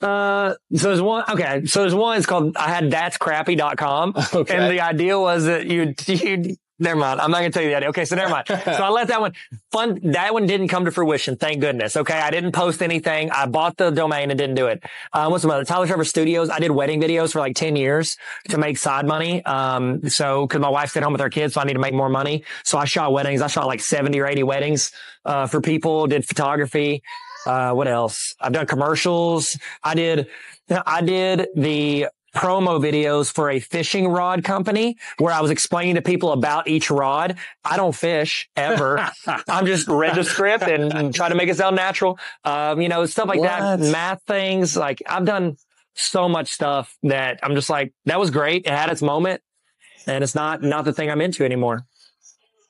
uh, 0.00 0.54
so 0.74 0.88
there's 0.88 1.00
one, 1.00 1.24
okay. 1.30 1.64
So 1.66 1.80
there's 1.80 1.94
one, 1.94 2.18
it's 2.18 2.26
called, 2.26 2.56
I 2.56 2.68
had 2.68 2.90
datscrappy.com. 2.90 4.14
Okay. 4.34 4.54
And 4.56 4.70
the 4.72 4.80
idea 4.80 5.18
was 5.18 5.44
that 5.46 5.66
you'd, 5.66 6.06
you'd, 6.08 6.56
never 6.78 6.98
mind. 6.98 7.20
I'm 7.20 7.30
not 7.30 7.40
going 7.40 7.52
to 7.52 7.58
tell 7.58 7.64
you 7.64 7.70
that. 7.70 7.84
Okay. 7.84 8.04
So 8.04 8.16
never 8.16 8.30
mind. 8.30 8.46
so 8.48 8.54
I 8.56 8.88
let 8.88 9.08
that 9.08 9.20
one 9.20 9.32
fun. 9.72 10.00
That 10.04 10.32
one 10.32 10.46
didn't 10.46 10.68
come 10.68 10.84
to 10.84 10.90
fruition. 10.90 11.36
Thank 11.36 11.60
goodness. 11.60 11.96
Okay. 11.96 12.18
I 12.18 12.30
didn't 12.30 12.52
post 12.52 12.82
anything. 12.82 13.30
I 13.30 13.46
bought 13.46 13.76
the 13.76 13.90
domain 13.90 14.30
and 14.30 14.38
didn't 14.38 14.56
do 14.56 14.66
it. 14.66 14.82
Um, 15.12 15.30
what's 15.32 15.44
another? 15.44 15.64
Tyler 15.64 15.86
Tarver 15.86 16.04
Studios. 16.04 16.50
I 16.50 16.58
did 16.58 16.70
wedding 16.70 17.00
videos 17.00 17.32
for 17.32 17.40
like 17.40 17.56
10 17.56 17.76
years 17.76 18.16
to 18.48 18.58
make 18.58 18.78
side 18.78 19.06
money. 19.06 19.44
Um, 19.44 20.08
so 20.08 20.46
cause 20.46 20.60
my 20.60 20.68
wife 20.68 20.90
stayed 20.90 21.02
home 21.02 21.12
with 21.12 21.22
her 21.22 21.30
kids. 21.30 21.54
So 21.54 21.60
I 21.60 21.64
need 21.64 21.74
to 21.74 21.78
make 21.80 21.94
more 21.94 22.08
money. 22.08 22.44
So 22.64 22.78
I 22.78 22.84
shot 22.84 23.12
weddings. 23.12 23.42
I 23.42 23.46
shot 23.46 23.66
like 23.66 23.80
70 23.80 24.18
or 24.20 24.26
80 24.26 24.42
weddings, 24.42 24.92
uh, 25.24 25.46
for 25.46 25.60
people, 25.60 26.06
did 26.06 26.26
photography. 26.26 27.02
Uh, 27.46 27.72
what 27.72 27.86
else? 27.86 28.34
I've 28.40 28.52
done 28.52 28.66
commercials. 28.66 29.56
I 29.82 29.94
did, 29.94 30.26
I 30.68 31.00
did 31.00 31.48
the 31.54 32.08
promo 32.36 32.78
videos 32.80 33.32
for 33.32 33.50
a 33.50 33.58
fishing 33.58 34.06
rod 34.08 34.44
company 34.44 34.96
where 35.18 35.32
I 35.32 35.40
was 35.40 35.50
explaining 35.50 35.94
to 35.96 36.02
people 36.02 36.32
about 36.32 36.68
each 36.68 36.90
rod. 36.90 37.36
I 37.64 37.76
don't 37.76 37.94
fish 37.94 38.48
ever. 38.56 39.10
I'm 39.48 39.66
just 39.66 39.88
read 39.88 40.14
the 40.16 40.24
script 40.24 40.64
and, 40.64 40.92
and 40.92 41.14
try 41.14 41.28
to 41.28 41.34
make 41.34 41.48
it 41.48 41.56
sound 41.56 41.76
natural. 41.76 42.18
Um, 42.44 42.80
you 42.80 42.88
know, 42.88 43.06
stuff 43.06 43.26
like 43.28 43.40
that, 43.42 43.80
math 43.80 44.22
things. 44.26 44.76
Like 44.76 45.02
I've 45.06 45.24
done 45.24 45.56
so 45.94 46.28
much 46.28 46.48
stuff 46.52 46.96
that 47.04 47.40
I'm 47.42 47.54
just 47.54 47.70
like, 47.70 47.94
that 48.04 48.20
was 48.20 48.30
great. 48.30 48.66
It 48.66 48.70
had 48.72 48.90
its 48.90 49.00
moment 49.02 49.40
and 50.06 50.22
it's 50.22 50.34
not, 50.34 50.62
not 50.62 50.84
the 50.84 50.92
thing 50.92 51.10
I'm 51.10 51.22
into 51.22 51.44
anymore. 51.44 51.86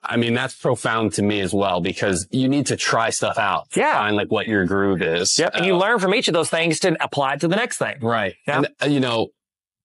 I 0.09 0.17
mean, 0.17 0.35
that's 0.35 0.55
profound 0.55 1.15
to 1.15 1.23
me 1.23 1.41
as 1.41 1.53
well 1.53 1.81
because 1.81 2.29
you 2.31 2.49
need 2.49 2.67
to 2.67 2.77
try 2.77 3.11
stuff 3.11 3.39
out. 3.39 3.69
to 3.73 3.81
Yeah. 3.81 3.95
Find 3.95 4.15
like 4.15 4.31
what 4.31 4.47
your 4.47 4.65
groove 4.65 5.03
is. 5.03 5.37
Yep. 5.37 5.55
And 5.57 5.67
you 5.67 5.75
Uh, 5.75 5.79
learn 5.79 5.99
from 5.99 6.15
each 6.15 6.29
of 6.29 6.35
those 6.35 6.49
things 6.49 6.79
to 6.81 6.97
apply 7.03 7.35
it 7.35 7.41
to 7.41 7.49
the 7.49 7.57
next 7.57 7.79
thing. 7.79 7.97
Right. 8.01 8.37
Yeah. 8.47 8.59
And, 8.59 8.69
uh, 8.81 8.87
you 8.87 9.01
know, 9.01 9.31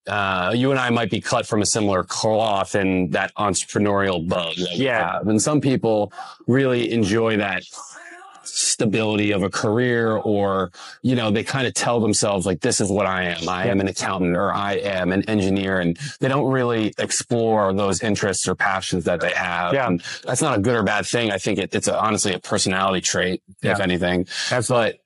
uh, 0.07 0.51
you 0.55 0.71
and 0.71 0.79
I 0.79 0.89
might 0.89 1.11
be 1.11 1.21
cut 1.21 1.45
from 1.45 1.61
a 1.61 1.65
similar 1.65 2.03
cloth 2.03 2.75
in 2.75 3.11
that 3.11 3.33
entrepreneurial 3.35 4.27
bug. 4.27 4.55
that 4.55 4.75
Yeah. 4.77 5.13
have. 5.13 5.27
And 5.27 5.41
some 5.41 5.61
people 5.61 6.11
really 6.47 6.91
enjoy 6.91 7.37
that 7.37 7.63
stability 8.43 9.31
of 9.31 9.43
a 9.43 9.49
career 9.49 10.17
or, 10.17 10.71
you 11.03 11.15
know, 11.15 11.29
they 11.29 11.43
kind 11.43 11.67
of 11.67 11.73
tell 11.75 11.99
themselves 11.99 12.45
like, 12.45 12.59
this 12.61 12.81
is 12.81 12.89
what 12.89 13.05
I 13.05 13.23
am. 13.25 13.47
I 13.47 13.67
am 13.67 13.79
an 13.79 13.87
accountant 13.87 14.35
or 14.35 14.51
I 14.51 14.73
am 14.73 15.11
an 15.11 15.21
engineer. 15.29 15.79
And 15.79 15.97
they 16.19 16.27
don't 16.27 16.51
really 16.51 16.93
explore 16.97 17.71
those 17.71 18.01
interests 18.01 18.47
or 18.47 18.55
passions 18.55 19.03
that 19.05 19.21
they 19.21 19.29
have. 19.31 19.73
Yeah. 19.73 19.87
And 19.87 20.03
that's 20.23 20.41
not 20.41 20.57
a 20.57 20.61
good 20.61 20.75
or 20.75 20.83
bad 20.83 21.05
thing. 21.05 21.31
I 21.31 21.37
think 21.37 21.59
it, 21.59 21.75
it's 21.75 21.87
a, 21.87 21.97
honestly 21.99 22.33
a 22.33 22.39
personality 22.39 23.01
trait, 23.01 23.43
if 23.61 23.77
Yeah. 23.77 23.83
anything. 23.83 24.25
But 24.67 24.97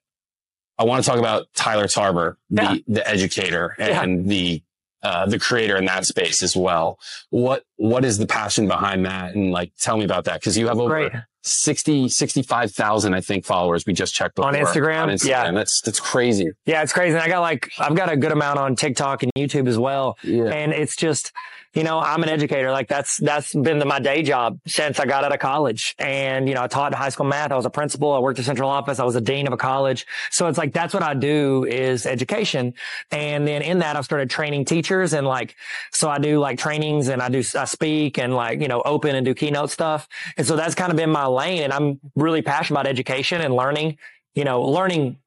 I 0.77 0.83
want 0.85 1.03
to 1.03 1.09
talk 1.09 1.19
about 1.19 1.47
Tyler 1.55 1.87
Tarver, 1.87 2.37
the, 2.49 2.61
Yeah. 2.63 2.75
the 2.87 3.07
educator 3.07 3.75
Yeah. 3.77 4.01
and 4.01 4.29
the, 4.29 4.63
uh, 5.05 5.25
the 5.27 5.38
creator 5.38 5.77
in 5.77 5.85
that 5.85 6.03
space 6.03 6.41
as 6.41 6.55
well. 6.55 6.97
What, 7.29 7.63
what 7.75 8.03
is 8.03 8.17
the 8.17 8.25
passion 8.25 8.67
behind 8.67 9.05
that? 9.05 9.35
And 9.35 9.51
like, 9.51 9.71
tell 9.79 9.97
me 9.97 10.03
about 10.03 10.24
that. 10.25 10.41
Cause 10.41 10.57
you 10.57 10.67
have 10.67 10.79
over 10.79 10.89
Great. 10.89 11.12
60, 11.43 12.09
65,000, 12.09 13.13
I 13.13 13.21
think, 13.21 13.45
followers. 13.45 13.85
We 13.85 13.93
just 13.93 14.15
checked 14.15 14.39
On. 14.39 14.55
Instagram? 14.55 15.03
On 15.03 15.09
Instagram. 15.09 15.27
Yeah. 15.27 15.51
That's, 15.51 15.81
that's 15.81 16.00
crazy. 16.00 16.50
Yeah, 16.65 16.81
it's 16.81 16.91
crazy. 16.91 17.13
And 17.13 17.21
I 17.21 17.27
got 17.27 17.41
like, 17.41 17.69
I've 17.77 17.93
got 17.95 18.12
a 18.12 18.17
good 18.17 18.31
amount 18.31 18.57
on 18.57 18.75
TikTok 18.75 19.21
and 19.21 19.31
YouTube 19.38 19.67
as 19.67 19.77
well. 19.77 20.17
Yeah. 20.24 20.45
And 20.45 20.74
it's 20.74 20.95
just, 20.95 21.31
you 21.75 21.84
know, 21.84 22.00
I'm 22.00 22.24
an 22.24 22.29
educator. 22.29 22.72
Like 22.72 22.88
that's, 22.88 23.17
that's 23.17 23.53
been 23.53 23.79
the, 23.79 23.86
my 23.86 24.00
day 24.00 24.24
job 24.24 24.60
since 24.65 24.98
I 24.98 25.05
got 25.05 25.25
out 25.25 25.34
of 25.34 25.39
college. 25.39 25.94
And, 26.00 26.48
you 26.48 26.55
know, 26.55 26.63
I 26.63 26.67
taught 26.67 26.94
high 26.94 27.10
school 27.10 27.25
math. 27.25 27.51
I 27.51 27.55
was 27.58 27.65
a 27.65 27.70
principal. 27.70 28.13
I 28.13 28.20
worked 28.20 28.39
at 28.39 28.46
central 28.46 28.70
office. 28.70 28.98
I 28.98 29.03
was 29.03 29.17
a 29.17 29.22
dean 29.22 29.46
of 29.46 29.51
a 29.51 29.58
college. 29.58 30.08
So 30.32 30.48
it's 30.48 30.58
like, 30.58 30.72
that's 30.72 30.94
what 30.94 31.03
I 31.03 31.13
do 31.13 31.65
is 31.65 32.05
education. 32.05 32.74
And 33.12 33.46
then 33.46 33.62
in 33.62 33.79
that, 33.79 33.98
I've 33.98 34.05
started 34.05 34.29
training 34.29 34.63
teachers 34.63 35.12
and 35.12 35.27
like, 35.27 35.55
so 35.91 36.10
I 36.10 36.17
do 36.17 36.39
like 36.39 36.58
trainings 36.58 37.10
and 37.10 37.22
I 37.22 37.27
do, 37.27 37.39
I 37.39 37.65
speak 37.65 38.17
and 38.17 38.34
like, 38.34 38.62
you 38.62 38.70
know, 38.70 38.82
open 38.84 39.13
and 39.13 39.25
do 39.25 39.34
keynote 39.34 39.70
stuff. 39.70 40.08
And 40.38 40.48
so 40.48 40.55
that's 40.55 40.75
kind 40.75 40.91
of 40.91 40.96
been 40.96 41.12
my 41.12 41.25
lane. 41.25 41.62
And 41.62 41.74
I'm 41.74 42.00
really 42.15 42.41
passionate 42.41 42.79
about 42.79 42.89
education 42.89 43.41
and 43.41 43.53
learning, 43.53 43.98
you 44.34 44.46
know, 44.46 44.62
learning 44.62 45.17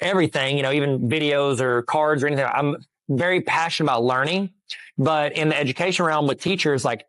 everything, 0.00 0.56
you 0.56 0.62
know, 0.62 0.72
even 0.72 1.10
videos 1.10 1.60
or 1.60 1.82
cards 1.82 2.22
or 2.22 2.26
anything. 2.26 2.46
I'm 2.46 2.76
very 3.08 3.40
passionate 3.40 3.90
about 3.90 4.04
learning, 4.04 4.50
but 4.98 5.32
in 5.36 5.48
the 5.50 5.56
education 5.58 6.04
realm 6.06 6.26
with 6.26 6.40
teachers, 6.40 6.84
like 6.84 7.04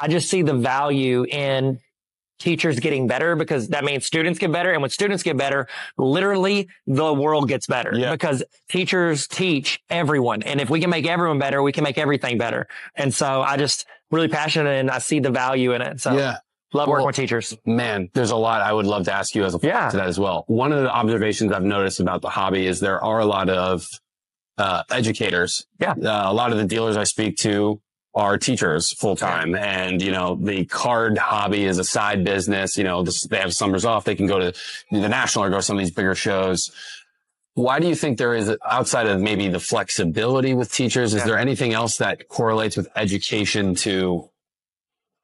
I 0.00 0.08
just 0.08 0.28
see 0.28 0.42
the 0.42 0.54
value 0.54 1.24
in 1.24 1.78
teachers 2.38 2.80
getting 2.80 3.06
better 3.06 3.36
because 3.36 3.68
that 3.68 3.84
means 3.84 4.04
students 4.04 4.38
get 4.38 4.50
better. 4.50 4.72
And 4.72 4.82
when 4.82 4.90
students 4.90 5.22
get 5.22 5.36
better, 5.36 5.68
literally 5.96 6.68
the 6.88 7.12
world 7.14 7.48
gets 7.48 7.66
better 7.68 7.92
Yeah. 7.94 8.10
because 8.10 8.42
teachers 8.68 9.28
teach 9.28 9.80
everyone. 9.88 10.42
And 10.42 10.60
if 10.60 10.68
we 10.68 10.80
can 10.80 10.90
make 10.90 11.06
everyone 11.06 11.38
better, 11.38 11.62
we 11.62 11.70
can 11.72 11.84
make 11.84 11.98
everything 11.98 12.38
better. 12.38 12.66
And 12.96 13.14
so 13.14 13.42
I 13.42 13.56
just 13.56 13.86
really 14.10 14.26
passionate 14.28 14.70
and 14.80 14.90
I 14.90 14.98
see 14.98 15.20
the 15.20 15.30
value 15.30 15.72
in 15.72 15.82
it. 15.82 16.00
So 16.00 16.16
yeah. 16.16 16.38
love 16.72 16.88
working 16.88 17.02
Well, 17.02 17.06
with 17.08 17.16
teachers. 17.16 17.56
Man, 17.64 18.08
there's 18.12 18.32
a 18.32 18.36
lot 18.36 18.60
I 18.60 18.72
would 18.72 18.86
love 18.86 19.04
to 19.04 19.12
ask 19.12 19.36
you 19.36 19.44
as 19.44 19.54
a 19.54 19.60
Yeah. 19.62 19.90
to 19.90 19.96
that 19.98 20.08
as 20.08 20.18
well. 20.18 20.42
One 20.48 20.72
of 20.72 20.82
the 20.82 20.90
observations 20.92 21.52
I've 21.52 21.62
noticed 21.62 22.00
about 22.00 22.22
the 22.22 22.30
hobby 22.30 22.66
is 22.66 22.80
there 22.80 23.02
are 23.04 23.20
a 23.20 23.24
lot 23.26 23.50
of 23.50 23.86
uh, 24.58 24.82
educators. 24.90 25.66
Yeah. 25.78 25.92
Uh, 25.92 26.24
a 26.30 26.32
lot 26.34 26.52
of 26.52 26.58
the 26.58 26.64
dealers 26.64 26.96
I 26.96 27.04
speak 27.04 27.36
to 27.38 27.80
are 28.14 28.36
teachers 28.36 28.92
full 28.92 29.16
time, 29.16 29.54
and 29.54 30.02
you 30.02 30.12
know 30.12 30.34
the 30.36 30.66
card 30.66 31.16
hobby 31.16 31.64
is 31.64 31.78
a 31.78 31.84
side 31.84 32.24
business. 32.24 32.76
You 32.76 32.84
know 32.84 33.02
this, 33.02 33.26
they 33.26 33.38
have 33.38 33.54
summers 33.54 33.84
off; 33.84 34.04
they 34.04 34.14
can 34.14 34.26
go 34.26 34.38
to 34.38 34.52
the 34.90 35.08
national 35.08 35.44
or 35.46 35.50
go 35.50 35.56
to 35.56 35.62
some 35.62 35.76
of 35.76 35.80
these 35.80 35.90
bigger 35.94 36.14
shows. 36.14 36.70
Why 37.54 37.80
do 37.80 37.86
you 37.88 37.94
think 37.94 38.16
there 38.18 38.34
is 38.34 38.54
outside 38.66 39.06
of 39.06 39.20
maybe 39.20 39.48
the 39.48 39.60
flexibility 39.60 40.54
with 40.54 40.72
teachers? 40.72 41.12
Is 41.14 41.20
Yeah. 41.20 41.26
there 41.26 41.38
anything 41.38 41.72
else 41.74 41.98
that 41.98 42.28
correlates 42.28 42.76
with 42.76 42.88
education 42.96 43.74
to 43.76 44.28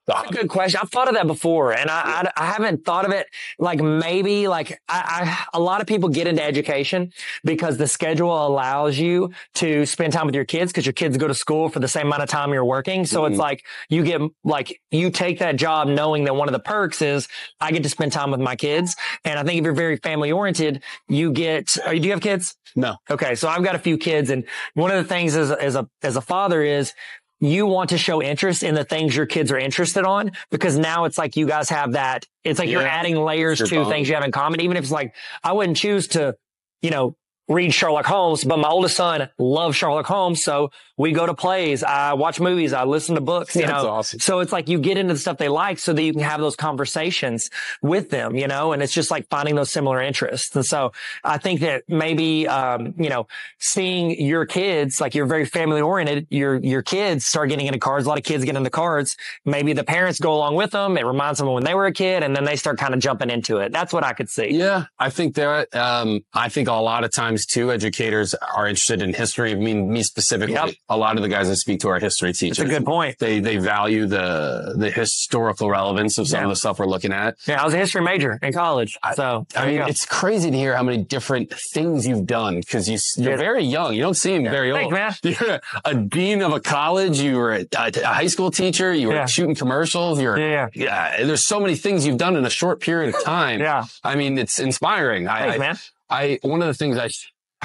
That's 0.09 0.31
a 0.31 0.33
good 0.33 0.49
question. 0.49 0.81
I've 0.83 0.91
thought 0.91 1.07
of 1.09 1.15
that 1.15 1.27
before 1.27 1.73
and 1.77 1.89
I, 1.91 2.01
I, 2.37 2.43
I 2.43 2.47
haven't 2.47 2.85
thought 2.85 3.05
of 3.05 3.13
it 3.13 3.27
like 3.59 3.81
maybe 3.81 4.49
like 4.49 4.81
I, 4.89 5.45
I, 5.53 5.59
a 5.59 5.61
lot 5.61 5.81
of 5.81 5.87
people 5.87 6.09
get 6.09 6.27
into 6.27 6.43
education 6.43 7.13
because 7.45 7.77
the 7.77 7.87
schedule 7.87 8.47
allows 8.47 8.99
you 8.99 9.31
to 9.57 9.85
spend 9.87 10.13
time 10.15 10.27
with 10.27 10.35
your 10.35 10.47
kids 10.47 10.73
because 10.73 10.87
your 10.87 10.95
kids 10.95 11.17
go 11.19 11.29
to 11.29 11.35
school 11.35 11.69
for 11.69 11.79
the 11.79 11.89
same 11.89 12.07
amount 12.07 12.23
of 12.23 12.29
time 12.29 12.53
you're 12.53 12.65
working. 12.65 13.05
So 13.07 13.27
it's 13.27 13.37
Mhm. 13.37 13.41
like 13.41 13.65
you 13.91 14.03
get 14.03 14.21
like 14.45 14.81
you 14.91 15.11
take 15.11 15.39
that 15.41 15.57
job 15.57 15.89
knowing 15.89 16.25
that 16.25 16.35
one 16.35 16.49
of 16.49 16.53
the 16.53 16.59
perks 16.61 17.03
is 17.03 17.29
I 17.61 17.71
get 17.71 17.83
to 17.83 17.89
spend 17.91 18.13
time 18.13 18.31
with 18.31 18.41
my 18.41 18.57
kids. 18.57 18.97
And 19.25 19.39
I 19.39 19.43
think 19.45 19.59
if 19.59 19.65
you're 19.65 19.75
very 19.75 19.99
family 19.99 20.33
oriented, 20.33 20.83
you 21.09 21.33
get, 21.33 21.77
uh, 21.85 21.91
do 21.91 21.97
you 21.99 22.11
have 22.13 22.21
kids? 22.23 22.57
No. 22.77 22.97
Okay. 23.11 23.35
So 23.35 23.49
I've 23.49 23.65
got 23.65 23.75
a 23.75 23.79
few 23.79 23.99
kids 23.99 24.31
and 24.31 24.45
one 24.75 24.91
of 24.91 24.97
the 25.03 25.09
things 25.09 25.37
as, 25.37 25.51
as 25.51 25.75
a, 25.75 25.89
as 26.03 26.17
a 26.17 26.21
father 26.21 26.63
is 26.63 26.93
you 27.41 27.67
want 27.67 27.91
to 27.91 27.99
show 27.99 28.21
interest 28.23 28.63
in 28.63 28.75
the 28.75 28.85
things 28.85 29.15
your 29.15 29.27
kids 29.27 29.53
are 29.53 29.59
interested 29.59 30.05
on 30.05 30.33
because 30.51 30.77
now 30.77 31.05
it's 31.05 31.17
like 31.19 31.37
you 31.37 31.47
guys 31.47 31.69
have 31.71 31.93
that. 31.93 32.27
It's 32.45 32.59
like 32.59 32.69
you're 32.69 32.83
adding 32.83 33.17
layers 33.17 33.61
Your 33.61 33.69
to 33.69 33.75
bond. 33.77 33.89
things 33.91 34.09
you 34.09 34.15
have 34.15 34.25
in 34.25 34.33
common. 34.33 34.61
Even 34.61 34.77
if 34.77 34.85
it's 34.85 34.93
like, 34.93 35.15
I 35.45 35.53
wouldn't 35.53 35.77
choose 35.77 36.09
to, 36.09 36.37
you 36.83 36.91
know, 36.91 37.17
read 37.49 37.73
Sherlock 37.73 38.07
Holmes, 38.07 38.45
but 38.45 38.59
my 38.59 38.69
oldest 38.69 38.97
son 38.97 39.29
loves 39.39 39.77
Sherlock 39.77 40.07
Holmes. 40.07 40.43
So 40.43 40.71
we 40.99 41.13
go 41.13 41.27
to 41.27 41.35
plays. 41.35 41.83
I 41.83 42.13
watch 42.15 42.41
movies. 42.41 42.73
I 42.73 42.85
listen 42.85 43.15
to 43.15 43.21
books, 43.21 43.55
you 43.55 43.63
That's 43.63 43.85
know. 43.85 43.89
awesome. 43.89 44.21
So 44.21 44.41
it's 44.41 44.53
like 44.53 44.69
you 44.69 44.79
get 44.79 44.99
into 44.99 45.15
the 45.15 45.21
stuff 45.21 45.39
they 45.39 45.49
like 45.49 45.79
so 45.79 45.93
that 45.93 46.03
you 46.03 46.13
can 46.13 46.23
have 46.23 46.41
those 46.41 46.57
conversations 46.57 47.51
with 47.81 48.11
them, 48.11 48.35
you 48.35 48.49
know, 48.49 48.73
and 48.73 48.83
it's 48.83 48.93
just 48.93 49.11
like 49.11 49.29
finding 49.29 49.55
those 49.55 49.71
similar 49.71 50.03
interests. 50.03 50.55
And 50.57 50.67
so 50.67 50.93
I 51.25 51.39
think 51.39 51.61
that 51.61 51.85
maybe, 51.89 52.49
um, 52.49 52.95
you 52.99 53.09
know, 53.09 53.29
seeing 53.59 54.21
your 54.21 54.45
kids, 54.45 55.01
like 55.01 55.15
you're 55.15 55.27
very 55.27 55.47
family 55.47 55.81
oriented, 55.81 56.27
your, 56.31 56.57
your 56.57 56.83
kids 56.83 57.25
start 57.25 57.49
getting 57.49 57.67
into 57.67 57.79
cards. 57.79 58.07
A 58.07 58.09
lot 58.09 58.19
of 58.19 58.25
kids 58.25 58.45
get 58.45 58.57
into 58.57 58.71
cards. 58.71 59.17
Maybe 59.45 59.73
the 59.73 59.85
parents 59.85 60.19
go 60.19 60.35
along 60.35 60.57
with 60.57 60.73
them. 60.73 60.99
It 60.99 61.07
reminds 61.07 61.39
them 61.39 61.49
of 61.49 61.55
when 61.55 61.65
they 61.65 61.75
were 61.75 61.87
a 61.87 61.93
kid 61.93 62.25
and 62.25 62.35
then 62.35 62.45
they 62.45 62.57
start 62.57 62.77
kind 62.77 62.93
of 62.93 63.01
jumping 63.01 63.31
into 63.31 63.59
it. 63.59 63.73
That's 63.73 63.93
what 63.93 64.03
I 64.05 64.13
could 64.13 64.29
see. 64.29 64.51
Yeah, 64.51 64.87
I 64.99 65.11
think 65.11 65.35
there. 65.35 65.67
Um, 65.73 66.25
I 66.35 66.49
think 66.49 66.69
a 66.69 66.73
lot 66.73 67.05
of 67.05 67.13
times 67.13 67.38
too, 67.47 67.71
educators 67.73 68.35
are 68.35 68.67
interested 68.67 69.03
in 69.03 69.13
history. 69.15 69.53
I 69.53 69.55
mean, 69.55 69.91
me 69.93 70.03
specifically, 70.03 70.55
Yep. 70.55 70.75
a 70.89 70.97
lot 70.97 71.17
of 71.17 71.23
the 71.23 71.29
guys 71.29 71.49
I 71.51 71.55
speak 71.55 71.81
to 71.81 71.89
are 71.89 71.99
history 71.99 72.33
teachers. 72.33 72.59
That's 72.59 72.71
a 72.71 72.73
good 72.79 72.87
point. 72.87 73.19
They 73.19 73.41
they 73.41 73.57
value 73.59 74.07
the 74.07 74.75
the 74.77 74.91
historical 74.91 75.71
relevance 75.71 76.19
of 76.19 76.29
some 76.29 76.41
Yeah. 76.41 76.45
of 76.45 76.51
the 76.51 76.57
stuff 76.57 76.79
we're 76.79 76.87
looking 76.87 77.13
at. 77.13 77.37
Yeah. 77.47 77.63
I 77.63 77.65
was 77.65 77.75
a 77.75 77.79
history 77.79 78.03
major 78.03 78.39
in 78.43 78.53
college. 78.53 78.97
So 79.15 79.47
I 79.57 79.71
you 79.71 79.79
mean, 79.81 79.89
it's 79.89 80.05
crazy 80.07 80.51
to 80.51 80.57
hear 80.57 80.77
how 80.77 80.83
many 80.83 80.99
different 81.03 81.53
things 81.73 82.07
you've 82.07 82.27
done 82.27 82.61
because 82.61 82.89
you 82.89 82.99
you're 83.17 83.33
Yeah. 83.33 83.37
very 83.37 83.65
young. 83.65 83.95
You 83.95 84.03
don't 84.03 84.15
seem 84.15 84.45
very 84.45 84.73
Thanks, 84.73 84.85
old. 84.85 84.93
man. 84.93 85.15
You're 85.23 85.61
a, 85.85 85.95
dean 85.95 86.43
of 86.43 86.53
a 86.53 86.61
college. 86.61 87.21
You 87.21 87.37
were 87.37 87.53
a, 87.55 87.65
a 87.79 88.07
high 88.07 88.27
school 88.27 88.51
teacher. 88.51 88.93
You 88.95 89.09
were 89.09 89.15
Yeah. 89.15 89.27
shooting 89.27 89.55
commercials. 89.55 90.21
You're 90.21 90.39
Yeah. 90.39 90.69
yeah. 90.75 91.25
There's 91.25 91.47
so 91.47 91.61
many 91.61 91.75
things 91.77 92.07
you've 92.07 92.19
done 92.19 92.37
in 92.37 92.45
a 92.45 92.51
short 92.51 92.81
period 92.81 93.15
of 93.15 93.23
time. 93.25 93.61
Yeah. 93.61 93.85
I 94.05 94.15
mean, 94.17 94.39
it's 94.39 94.59
inspiring. 94.59 95.29
I, 95.29 95.39
Thanks, 95.41 95.55
I, 95.57 95.59
man. 95.59 95.79
I 96.11 96.39
one 96.43 96.63
of 96.63 96.69
the 96.69 96.75
things 96.75 96.97
I 96.97 97.09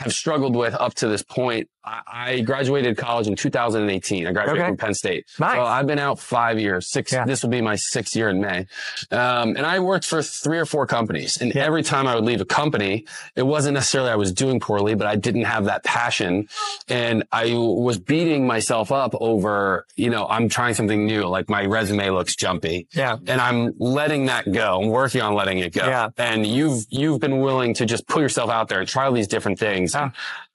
have 0.02 0.14
struggled 0.14 0.56
with 0.56 0.74
up 0.74 0.94
to 0.96 1.08
this 1.08 1.24
point. 1.24 1.70
I, 1.86 2.42
graduated 2.42 2.98
college 2.98 3.28
in 3.28 3.36
2018. 3.36 4.28
I 4.28 4.32
graduated 4.32 4.62
Okay. 4.62 4.70
from 4.70 4.78
Penn 4.78 4.94
State. 4.94 5.26
Nice. 5.40 5.56
So 5.56 5.64
I've 5.64 5.86
been 5.88 6.00
out 6.00 6.20
five 6.20 6.60
years. 6.60 6.90
Six. 6.90 7.12
Yeah. 7.12 7.26
This 7.26 7.44
will 7.44 7.50
be 7.50 7.62
my 7.62 7.76
sixth 7.76 8.16
year 8.16 8.30
in 8.30 8.40
May. 8.42 8.68
Um, 9.12 9.56
and 9.58 9.66
I 9.66 9.80
worked 9.80 10.06
for 10.06 10.22
three 10.22 10.58
or 10.60 10.66
four 10.66 10.88
companies. 10.88 11.38
And 11.42 11.54
Yeah. 11.54 11.64
every 11.66 11.84
time 11.84 12.08
I 12.08 12.16
would 12.16 12.24
leave 12.24 12.42
a 12.42 12.46
company, 12.46 13.06
it 13.36 13.44
wasn't 13.44 13.74
necessarily 13.76 14.10
I 14.12 14.16
was 14.16 14.32
doing 14.32 14.60
poorly, 14.60 14.96
but 14.96 15.08
I 15.08 15.16
didn't 15.16 15.44
have 15.46 15.66
that 15.66 15.84
passion. 15.84 16.48
And 16.88 17.24
I 17.32 17.54
was 17.56 17.98
beating 18.00 18.48
myself 18.48 18.92
up 18.92 19.14
over, 19.20 19.86
you 19.96 20.10
know, 20.10 20.26
I'm 20.28 20.50
trying 20.50 20.74
something 20.76 21.06
new. 21.06 21.24
Like 21.26 21.50
my 21.50 21.66
resume 21.66 22.10
looks 22.12 22.36
jumpy 22.36 22.88
Yeah. 22.94 23.18
and 23.28 23.42
I'm 23.42 23.74
letting 23.80 24.26
that 24.28 24.52
go. 24.52 24.82
I'm 24.82 24.90
working 24.90 25.22
on 25.22 25.34
letting 25.34 25.60
it 25.60 25.74
go. 25.74 25.86
Yeah. 25.86 26.10
And 26.18 26.46
you've 26.48 26.86
you've 26.90 27.20
been 27.20 27.40
willing 27.40 27.74
to 27.76 27.86
just 27.86 28.08
put 28.08 28.22
yourself 28.22 28.50
out 28.50 28.70
there 28.70 28.80
and 28.80 28.88
try 28.88 29.06
all 29.06 29.12
these 29.12 29.28
different 29.28 29.60
things. 29.60 29.94
Yeah. 29.94 30.12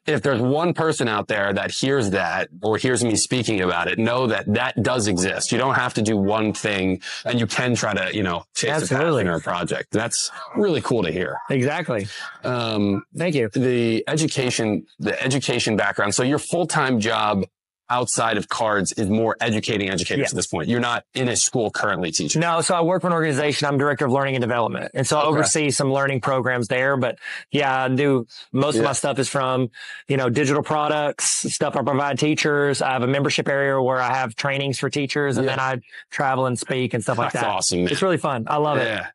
If 0.09 0.23
there's 0.23 0.41
one 0.41 0.73
person 0.73 1.07
out 1.07 1.29
there 1.29 1.53
that 1.53 1.71
hears 1.71 2.11
that 2.11 2.49
or 2.63 2.79
hears 2.79 3.05
me 3.05 3.15
speaking 3.15 3.61
about 3.61 3.89
it, 3.89 3.99
know 3.99 4.27
that 4.27 4.53
that 4.55 4.83
does 4.83 5.07
exist. 5.07 5.53
You 5.53 5.59
don't 5.59 5.75
have 5.75 5.93
to 5.95 6.03
do 6.03 6.17
one 6.17 6.55
thing 6.55 7.03
and 7.27 7.39
you 7.39 7.47
can 7.47 7.75
try 7.75 7.93
to, 7.93 8.17
you 8.17 8.23
know, 8.23 8.45
chase 8.55 8.71
Absolutely. 8.71 9.23
a 9.23 9.25
passion 9.25 9.29
or 9.29 9.37
a 9.37 9.41
project. 9.41 9.91
That's 9.93 10.31
really 10.57 10.81
cool 10.81 11.03
to 11.03 11.13
hear. 11.13 11.39
Exactly. 11.51 12.09
Um, 12.43 13.05
Thank 13.17 13.35
you. 13.35 13.51
the 13.53 14.03
education, 14.09 14.87
the 14.99 15.23
education 15.23 15.77
background. 15.77 16.15
So 16.15 16.23
your 16.23 16.39
full-time 16.39 17.01
job 17.01 17.45
outside 17.91 18.37
of 18.37 18.49
cards 18.49 18.93
is 18.93 19.09
more 19.09 19.37
educating 19.41 19.89
educators 19.91 20.25
Yeah. 20.25 20.29
at 20.29 20.35
this 20.35 20.47
point. 20.47 20.69
You're 20.69 20.81
not 20.81 21.05
in 21.15 21.29
a 21.29 21.37
school 21.37 21.71
currently 21.71 22.11
teaching. 22.13 22.41
No, 22.41 22.61
so 22.61 22.75
I 22.75 22.81
work 22.83 23.01
for 23.03 23.07
an 23.09 23.13
organization. 23.13 23.67
I'm 23.67 23.79
director 23.79 24.05
of 24.07 24.13
learning 24.13 24.35
and 24.37 24.43
development. 24.43 24.91
And 24.95 25.07
so 25.07 25.19
I 25.19 25.25
oversee 25.25 25.71
some 25.71 25.93
learning 25.93 26.21
programs 26.21 26.69
there. 26.69 26.97
But 26.97 27.19
yeah, 27.51 27.85
I 27.85 27.89
do 27.89 28.27
most 28.53 28.77
of 28.77 28.85
my 28.85 28.93
stuff 28.93 29.19
is 29.19 29.29
from, 29.29 29.71
you 30.09 30.17
know, 30.17 30.29
digital 30.29 30.63
products, 30.63 31.25
stuff 31.53 31.77
I 31.77 31.83
provide 31.83 32.19
teachers. 32.19 32.83
I 32.83 32.93
have 32.93 33.03
a 33.03 33.07
membership 33.07 33.49
area 33.49 33.81
where 33.83 34.01
I 34.01 34.13
have 34.15 34.35
trainings 34.37 34.79
for 34.79 34.91
teachers 34.91 35.37
and 35.37 35.47
Yeah. 35.47 35.53
then 35.57 35.61
I 35.61 35.79
travel 36.11 36.47
and 36.47 36.59
speak 36.59 36.95
and 36.95 37.03
stuff 37.03 37.19
like 37.19 37.33
That's 37.33 37.45
that. 37.45 37.51
awesome. 37.51 37.85
man. 37.85 37.93
It's 37.93 38.03
really 38.03 38.19
fun. 38.19 38.45
I 38.49 38.57
love 38.57 38.79
it. 38.79 38.85
Yeah. 38.87 39.07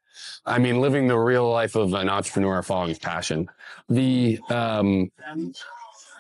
I 0.46 0.58
mean, 0.60 0.82
living 0.82 1.08
the 1.08 1.18
real 1.18 1.50
life 1.50 1.76
of 1.76 1.94
an 1.94 2.10
entrepreneur 2.10 2.62
following 2.64 2.90
his 2.90 3.00
passion. 3.00 3.50
The, 3.88 4.40
um, 4.50 5.10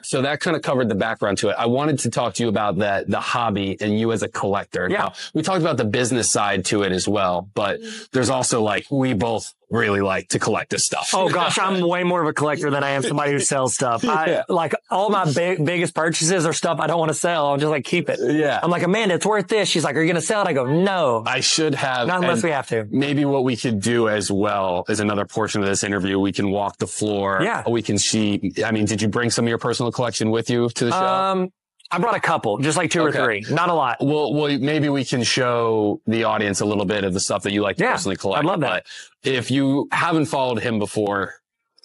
so 0.03 0.21
that 0.21 0.39
kind 0.39 0.55
of 0.55 0.61
covered 0.61 0.89
the 0.89 0.95
background 0.95 1.37
to 1.39 1.49
it. 1.49 1.55
I 1.57 1.65
wanted 1.65 1.99
to 1.99 2.09
talk 2.09 2.35
to 2.35 2.43
you 2.43 2.49
about 2.49 2.77
that, 2.77 3.09
the 3.09 3.19
hobby 3.19 3.77
and 3.79 3.99
you 3.99 4.11
as 4.11 4.23
a 4.23 4.27
collector. 4.27 4.87
Yeah. 4.89 4.97
Now, 4.97 5.13
we 5.33 5.41
talked 5.41 5.61
about 5.61 5.77
the 5.77 5.85
business 5.85 6.31
side 6.31 6.65
to 6.65 6.83
it 6.83 6.91
as 6.91 7.07
well, 7.07 7.49
but 7.53 7.79
mm-hmm. 7.79 8.03
there's 8.11 8.29
also 8.29 8.61
like, 8.61 8.85
we 8.91 9.13
both 9.13 9.53
really 9.73 10.01
like 10.01 10.27
to 10.29 10.39
collect 10.39 10.69
this 10.69 10.85
stuff. 10.85 11.09
Oh 11.13 11.29
gosh, 11.29 11.57
I'm 11.57 11.85
way 11.87 12.03
more 12.03 12.21
of 12.21 12.27
a 12.27 12.33
collector 12.33 12.69
than 12.69 12.83
I 12.83 12.91
am 12.91 13.01
somebody 13.01 13.31
who 13.31 13.39
sells 13.39 13.73
stuff. 13.73 14.05
I 14.07 14.25
Yeah. 14.27 14.43
like 14.47 14.73
all 14.91 15.09
my 15.09 15.25
big, 15.31 15.65
biggest 15.65 15.95
purchases 15.95 16.45
are 16.45 16.53
stuff 16.53 16.79
I 16.79 16.87
don't 16.87 16.99
want 16.99 17.09
to 17.09 17.15
sell. 17.15 17.47
I'm 17.53 17.59
just 17.59 17.69
like 17.71 17.83
keep 17.83 18.07
it. 18.09 18.19
yeah. 18.21 18.59
I'm 18.61 18.69
like, 18.69 18.83
Amanda, 18.83 19.15
it's 19.15 19.25
worth 19.25 19.47
this. 19.47 19.67
She's 19.67 19.83
like, 19.83 19.95
are 19.95 20.01
you 20.01 20.05
going 20.07 20.21
to 20.21 20.25
sell 20.25 20.41
it? 20.43 20.47
I 20.47 20.53
go, 20.53 20.65
no, 20.65 21.23
I 21.25 21.39
should 21.39 21.73
have. 21.75 22.07
not 22.07 22.21
unless 22.21 22.43
we 22.43 22.51
have 22.51 22.67
to. 22.67 22.87
Maybe 22.91 23.25
what 23.25 23.43
we 23.43 23.55
could 23.55 23.81
do 23.81 24.09
as 24.09 24.29
well 24.31 24.85
is 24.89 24.99
another 24.99 25.25
portion 25.25 25.61
of 25.63 25.67
this 25.67 25.83
interview. 25.83 26.19
We 26.19 26.31
can 26.31 26.51
walk 26.51 26.77
the 26.77 26.87
floor. 26.87 27.39
Yeah. 27.41 27.63
We 27.67 27.81
can 27.81 27.97
see. 27.97 28.53
I 28.63 28.71
mean, 28.71 28.85
did 28.85 29.01
you 29.01 29.07
bring 29.07 29.31
some 29.31 29.45
of 29.45 29.49
your 29.49 29.57
personal 29.57 29.91
collection 29.91 30.29
with 30.29 30.49
you 30.51 30.69
to 30.69 30.85
the 30.85 30.91
show? 30.91 30.97
Um, 30.97 31.49
I 31.93 31.99
brought 31.99 32.15
a 32.15 32.19
couple, 32.19 32.57
just 32.57 32.75
like 32.77 32.89
two 32.89 33.01
Okay. 33.03 33.19
or 33.19 33.25
three, 33.25 33.45
not 33.53 33.69
a 33.69 33.73
lot. 33.73 33.97
Well, 34.01 34.33
well, 34.33 34.57
maybe 34.57 34.89
we 34.89 35.05
can 35.05 35.21
show 35.23 36.01
the 36.07 36.23
audience 36.23 36.59
a 36.61 36.65
little 36.65 36.85
bit 36.85 37.03
of 37.03 37.13
the 37.13 37.19
stuff 37.19 37.43
that 37.43 37.51
you 37.53 37.61
like 37.61 37.77
to 37.77 37.83
Yeah, 37.83 37.91
personally 37.91 38.15
collect. 38.17 38.39
I'd 38.39 38.45
love 38.45 38.61
that. 38.61 38.85
But 39.23 39.31
if 39.31 39.51
you 39.51 39.87
haven't 39.91 40.25
followed 40.25 40.59
him 40.59 40.79
before, 40.79 41.35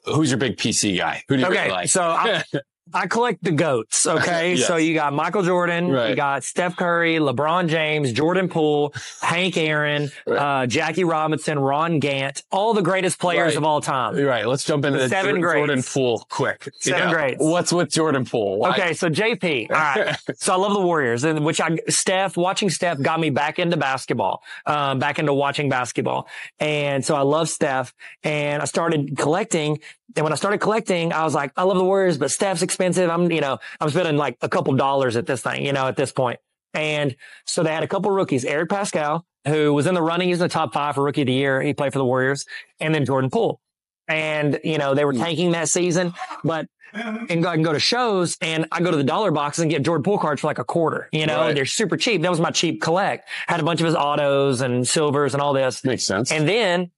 who's 0.06 0.30
your 0.30 0.38
big 0.38 0.56
PC 0.56 0.96
guy? 0.96 1.22
Who 1.28 1.36
do 1.36 1.42
you 1.42 1.46
Okay, 1.48 1.58
really 1.64 1.70
like? 1.72 1.88
so 1.90 2.02
I, 2.02 2.42
I 2.94 3.06
collect 3.06 3.42
the 3.44 3.52
goats. 3.52 4.06
Okay, 4.18 4.54
Yes. 4.54 4.66
so 4.66 4.76
you 4.76 4.94
got 4.94 5.12
Michael 5.12 5.42
Jordan, 5.42 5.90
Right. 5.92 6.10
you 6.10 6.16
got 6.16 6.42
Steph 6.42 6.76
Curry, 6.76 7.16
LeBron 7.16 7.68
James, 7.68 8.12
Jordan 8.12 8.48
Poole, 8.48 8.94
Hank 9.22 9.56
Aaron, 9.56 10.10
Right. 10.26 10.62
uh, 10.62 10.66
Jackie 10.66 11.04
Robinson, 11.04 11.58
Ron 11.58 11.98
Gant, 12.00 12.42
all 12.50 12.72
the 12.74 12.82
greatest 12.82 13.18
players 13.18 13.48
Right. 13.52 13.56
of 13.58 13.64
all 13.64 13.80
time. 13.80 14.16
Right. 14.16 14.46
Let's 14.46 14.64
jump 14.64 14.84
into 14.84 14.98
the 14.98 15.08
Seven 15.08 15.40
grades. 15.40 15.58
Jordan 15.66 15.82
Poole 15.82 16.26
quick. 16.30 16.68
Seven 16.80 17.10
grades. 17.10 17.36
What's 17.38 17.72
with 17.72 17.90
Jordan 17.90 18.24
Poole? 18.24 18.58
Why- 18.60 18.70
Okay, 18.70 18.94
so 18.94 19.08
JP. 19.10 19.68
All 19.70 19.76
right. 19.76 20.16
so 20.36 20.52
I 20.54 20.56
love 20.56 20.72
the 20.72 20.80
Warriors, 20.80 21.24
and 21.24 21.44
which 21.44 21.60
I 21.60 21.78
Steph 21.88 22.36
watching 22.36 22.70
Steph 22.70 23.00
got 23.02 23.20
me 23.20 23.30
back 23.30 23.58
into 23.58 23.76
basketball, 23.76 24.42
um, 24.66 24.98
back 24.98 25.18
into 25.18 25.34
watching 25.34 25.68
basketball, 25.68 26.28
and 26.60 27.04
so 27.04 27.14
I 27.14 27.22
love 27.22 27.48
Steph, 27.48 27.92
and 28.24 28.62
I 28.62 28.64
started 28.64 29.16
collecting. 29.18 29.80
And 30.16 30.24
when 30.24 30.32
I 30.32 30.36
started 30.36 30.58
collecting, 30.58 31.12
I 31.12 31.22
was 31.24 31.34
like, 31.34 31.52
I 31.56 31.64
love 31.64 31.76
the 31.76 31.84
Warriors, 31.84 32.16
but 32.16 32.30
Steph's 32.30 32.62
expensive. 32.62 32.77
I'm, 32.80 33.30
you 33.30 33.40
know, 33.40 33.58
I'm 33.80 33.90
spending 33.90 34.16
like 34.16 34.36
a 34.42 34.48
couple 34.48 34.74
dollars 34.74 35.16
at 35.16 35.26
this 35.26 35.42
thing, 35.42 35.64
you 35.64 35.72
know, 35.72 35.86
at 35.86 35.96
this 35.96 36.12
point. 36.12 36.38
And 36.74 37.16
so 37.46 37.62
they 37.62 37.72
had 37.72 37.82
a 37.82 37.88
couple 37.88 38.10
rookies, 38.10 38.44
Eric 38.44 38.68
Paschall, 38.70 39.22
who 39.46 39.72
was 39.72 39.86
in 39.86 39.94
the 39.94 40.02
running. 40.02 40.28
He's 40.28 40.38
in 40.40 40.44
the 40.44 40.48
top 40.48 40.72
five 40.72 40.94
for 40.94 41.02
rookie 41.02 41.22
of 41.22 41.26
the 41.26 41.32
year. 41.32 41.60
He 41.62 41.74
played 41.74 41.92
for 41.92 41.98
the 41.98 42.04
Warriors 42.04 42.44
and 42.80 42.94
then 42.94 43.04
Jordan 43.04 43.30
Poole. 43.30 43.60
And, 44.06 44.60
you 44.64 44.78
know, 44.78 44.94
they 44.94 45.04
were 45.04 45.12
hmm. 45.12 45.20
tanking 45.20 45.52
that 45.52 45.68
season, 45.68 46.14
but 46.44 46.66
and 46.94 47.42
go, 47.42 47.48
I 47.48 47.54
can 47.54 47.62
go 47.62 47.72
to 47.72 47.80
shows 47.80 48.36
and 48.40 48.66
I 48.72 48.80
go 48.80 48.90
to 48.90 48.96
the 48.96 49.04
dollar 49.04 49.30
boxes 49.30 49.62
and 49.62 49.70
get 49.70 49.82
Jordan 49.82 50.02
Poole 50.02 50.18
cards 50.18 50.40
for 50.40 50.46
like 50.46 50.58
a 50.58 50.64
quarter. 50.64 51.08
You 51.12 51.26
know, 51.26 51.40
Right. 51.40 51.54
they're 51.54 51.66
super 51.66 51.96
cheap. 51.96 52.22
That 52.22 52.30
was 52.30 52.40
my 52.40 52.50
cheap 52.50 52.80
collect. 52.80 53.28
Had 53.46 53.60
a 53.60 53.62
bunch 53.62 53.80
of 53.80 53.86
his 53.86 53.94
autos 53.94 54.60
and 54.60 54.86
silvers 54.88 55.34
and 55.34 55.42
all 55.42 55.52
this. 55.52 55.84
Makes 55.84 56.04
sense. 56.04 56.32
And 56.32 56.48
then 56.48 56.80
a 56.82 56.90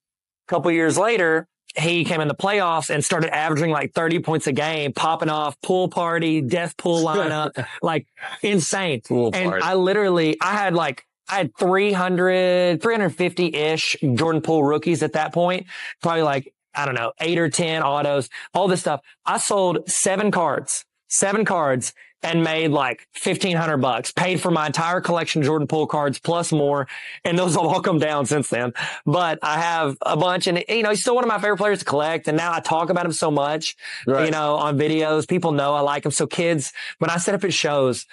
couple 0.47 0.71
years 0.71 0.97
later, 0.97 1.47
he 1.75 2.03
came 2.03 2.21
in 2.21 2.27
the 2.27 2.35
playoffs 2.35 2.89
and 2.89 3.03
started 3.03 3.33
averaging 3.33 3.71
like 3.71 3.93
30 3.93 4.19
points 4.19 4.47
a 4.47 4.51
game, 4.51 4.93
popping 4.93 5.29
off 5.29 5.59
pool 5.61 5.87
party, 5.87 6.41
death 6.41 6.75
pool 6.77 7.03
lineup, 7.05 7.65
like 7.81 8.07
insane. 8.41 9.01
Pool 9.01 9.31
and 9.33 9.49
party. 9.49 9.63
I 9.63 9.75
literally, 9.75 10.37
I 10.41 10.53
had 10.53 10.73
like, 10.73 11.05
I 11.29 11.35
had 11.35 11.55
300, 11.57 12.81
350 12.81 13.55
ish 13.55 13.95
Jordan 14.15 14.41
Poole 14.41 14.63
rookies 14.63 15.01
at 15.01 15.13
that 15.13 15.33
point. 15.33 15.67
Probably 16.01 16.23
like, 16.23 16.53
I 16.75 16.85
don't 16.85 16.95
know, 16.95 17.13
eight 17.19 17.37
or 17.37 17.49
10 17.49 17.83
autos, 17.83 18.29
all 18.53 18.67
this 18.67 18.81
stuff. 18.81 19.01
I 19.25 19.37
sold 19.37 19.89
seven 19.89 20.31
cards, 20.31 20.85
seven 21.07 21.45
cards 21.45 21.93
and 22.23 22.43
made 22.43 22.69
like 22.71 23.07
1500 23.21 23.77
bucks, 23.77 24.11
paid 24.11 24.41
for 24.41 24.51
my 24.51 24.67
entire 24.67 25.01
collection 25.01 25.41
of 25.41 25.45
Jordan 25.47 25.67
Poole 25.67 25.87
cards 25.87 26.19
plus 26.19 26.51
more. 26.51 26.87
And 27.25 27.37
those 27.37 27.55
have 27.55 27.65
all 27.65 27.81
come 27.81 27.99
down 27.99 28.25
since 28.25 28.49
then. 28.49 28.73
But 29.05 29.39
I 29.41 29.59
have 29.59 29.97
a 30.01 30.15
bunch 30.15 30.47
and, 30.47 30.63
you 30.69 30.83
know, 30.83 30.89
he's 30.89 31.01
still 31.01 31.15
one 31.15 31.23
of 31.23 31.27
my 31.27 31.39
favorite 31.39 31.57
players 31.57 31.79
to 31.79 31.85
collect. 31.85 32.27
And 32.27 32.37
now 32.37 32.53
I 32.53 32.59
talk 32.59 32.89
about 32.89 33.05
him 33.05 33.11
so 33.11 33.31
much, 33.31 33.75
Right. 34.05 34.25
you 34.25 34.31
know, 34.31 34.55
on 34.55 34.77
videos. 34.77 35.27
People 35.27 35.51
know 35.51 35.73
I 35.73 35.81
like 35.81 36.05
him. 36.05 36.11
So 36.11 36.27
kids, 36.27 36.73
when 36.99 37.09
I 37.09 37.17
set 37.17 37.33
up 37.35 37.43
at 37.43 37.53
shows, 37.53 38.05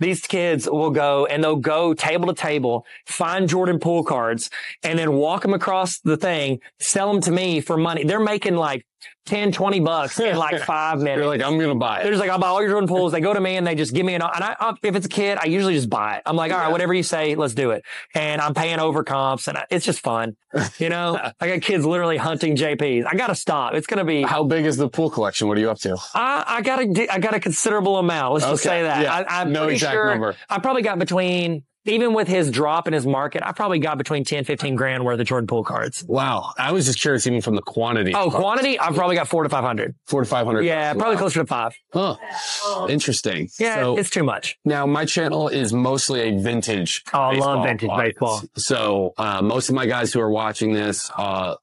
these 0.00 0.22
kids 0.26 0.68
will 0.68 0.90
go 0.90 1.26
and 1.26 1.44
they'll 1.44 1.56
go 1.56 1.92
table 1.92 2.26
to 2.28 2.34
table, 2.34 2.86
find 3.06 3.48
Jordan 3.48 3.78
Poole 3.78 4.02
cards 4.02 4.48
and 4.82 4.98
then 4.98 5.12
walk 5.12 5.42
them 5.42 5.52
across 5.52 5.98
the 6.00 6.16
thing, 6.16 6.60
sell 6.78 7.12
them 7.12 7.20
to 7.22 7.30
me 7.30 7.60
for 7.60 7.76
money. 7.76 8.04
They're 8.04 8.18
making 8.18 8.56
like 8.56 8.86
10, 9.26 9.52
20 9.52 9.80
bucks 9.80 10.18
in 10.18 10.36
like 10.36 10.60
five 10.64 10.98
minutes. 10.98 11.18
You're 11.18 11.26
like, 11.28 11.42
I'm 11.42 11.56
going 11.58 11.68
to 11.70 11.74
buy 11.74 12.00
it. 12.00 12.02
They're 12.02 12.12
just 12.12 12.20
like, 12.20 12.30
I'll 12.30 12.38
buy 12.38 12.48
all 12.48 12.60
your 12.60 12.70
Jordan 12.70 12.88
Pooles. 12.88 13.12
They 13.12 13.20
go 13.20 13.32
to 13.32 13.40
me 13.40 13.56
and 13.56 13.66
they 13.66 13.74
just 13.74 13.94
give 13.94 14.04
me 14.04 14.14
an, 14.14 14.22
and 14.22 14.44
I, 14.44 14.56
I, 14.58 14.74
if 14.82 14.94
it's 14.96 15.06
a 15.06 15.08
kid, 15.10 15.38
I 15.40 15.46
usually 15.46 15.74
just 15.74 15.88
buy 15.90 16.16
it. 16.16 16.22
I'm 16.26 16.36
like, 16.36 16.52
all 16.52 16.58
right, 16.58 16.72
whatever 16.72 16.94
you 16.94 17.02
say, 17.02 17.34
let's 17.34 17.54
do 17.54 17.70
it. 17.70 17.84
And 18.14 18.40
I'm 18.40 18.54
paying 18.54 18.78
over 18.78 19.04
comps 19.04 19.46
and 19.48 19.58
I, 19.58 19.66
it's 19.70 19.84
just 19.84 20.00
fun. 20.00 20.36
You 20.78 20.88
know, 20.88 21.18
I 21.40 21.48
got 21.48 21.62
kids 21.62 21.84
literally 21.84 22.16
hunting 22.16 22.56
JPs. 22.56 23.04
I 23.06 23.14
got 23.14 23.28
to 23.28 23.34
stop. 23.34 23.74
It's 23.74 23.86
going 23.86 23.98
to 23.98 24.04
be, 24.04 24.22
How 24.22 24.42
big 24.44 24.66
is 24.66 24.76
the 24.76 24.88
pool 24.88 25.10
collection? 25.10 25.48
What 25.48 25.56
are 25.58 25.60
you 25.60 25.70
up 25.70 25.78
to? 25.80 25.96
I, 26.14 26.44
I 26.46 26.62
got 26.62 26.80
a, 26.80 27.12
I 27.12 27.18
got 27.18 27.34
a 27.34 27.40
considerable 27.40 27.98
amount. 27.98 28.34
Let's 28.34 28.46
just 28.46 28.62
say 28.62 28.82
that. 28.82 29.02
yeah. 29.02 29.24
I, 29.28 29.40
I'm 29.42 29.52
No 29.52 29.68
exact 29.68 29.92
sure 29.92 30.10
number. 30.10 30.36
I 30.48 30.58
probably 30.58 30.82
got 30.82 30.98
between, 30.98 31.62
even 31.86 32.12
with 32.14 32.28
his 32.28 32.50
drop 32.50 32.86
in 32.86 32.92
his 32.92 33.06
market, 33.06 33.42
I 33.44 33.52
probably 33.52 33.78
got 33.78 33.96
between 33.98 34.22
10, 34.24 34.44
15 34.44 34.74
grand 34.76 35.04
worth 35.04 35.18
of 35.18 35.26
Jordan 35.26 35.46
Poole 35.46 35.64
cards. 35.64 36.04
Wow. 36.06 36.52
I 36.58 36.72
was 36.72 36.84
just 36.86 37.00
curious, 37.00 37.26
even 37.26 37.40
from 37.40 37.54
the 37.56 37.62
quantity. 37.62 38.14
Oh, 38.14 38.30
quantity? 38.30 38.78
I've 38.78 38.94
probably 38.94 39.16
got 39.16 39.28
four 39.28 39.42
to 39.42 39.48
500. 39.48 39.94
Four 40.06 40.22
to 40.22 40.28
500. 40.28 40.62
Yeah, 40.62 40.92
probably 40.94 41.16
closer 41.16 41.40
to 41.40 41.46
five. 41.46 41.74
Huh. 41.92 42.16
Interesting. 42.88 43.48
Yeah, 43.58 43.76
So 43.76 43.96
it's 43.98 44.10
too 44.10 44.22
much. 44.24 44.58
now 44.64 44.86
my 44.86 45.04
channel 45.04 45.48
is 45.48 45.72
mostly 45.72 46.20
a 46.20 46.38
vintage. 46.38 47.02
Oh, 47.12 47.18
I 47.18 47.34
love 47.36 47.64
vintage 47.64 47.88
audience. 47.88 48.14
baseball. 48.14 48.42
So 48.56 49.14
uh, 49.16 49.40
most 49.42 49.68
of 49.68 49.74
my 49.74 49.86
guys 49.86 50.12
who 50.12 50.20
are 50.20 50.30
watching 50.30 50.72
this 50.72 51.10
uh, 51.16 51.54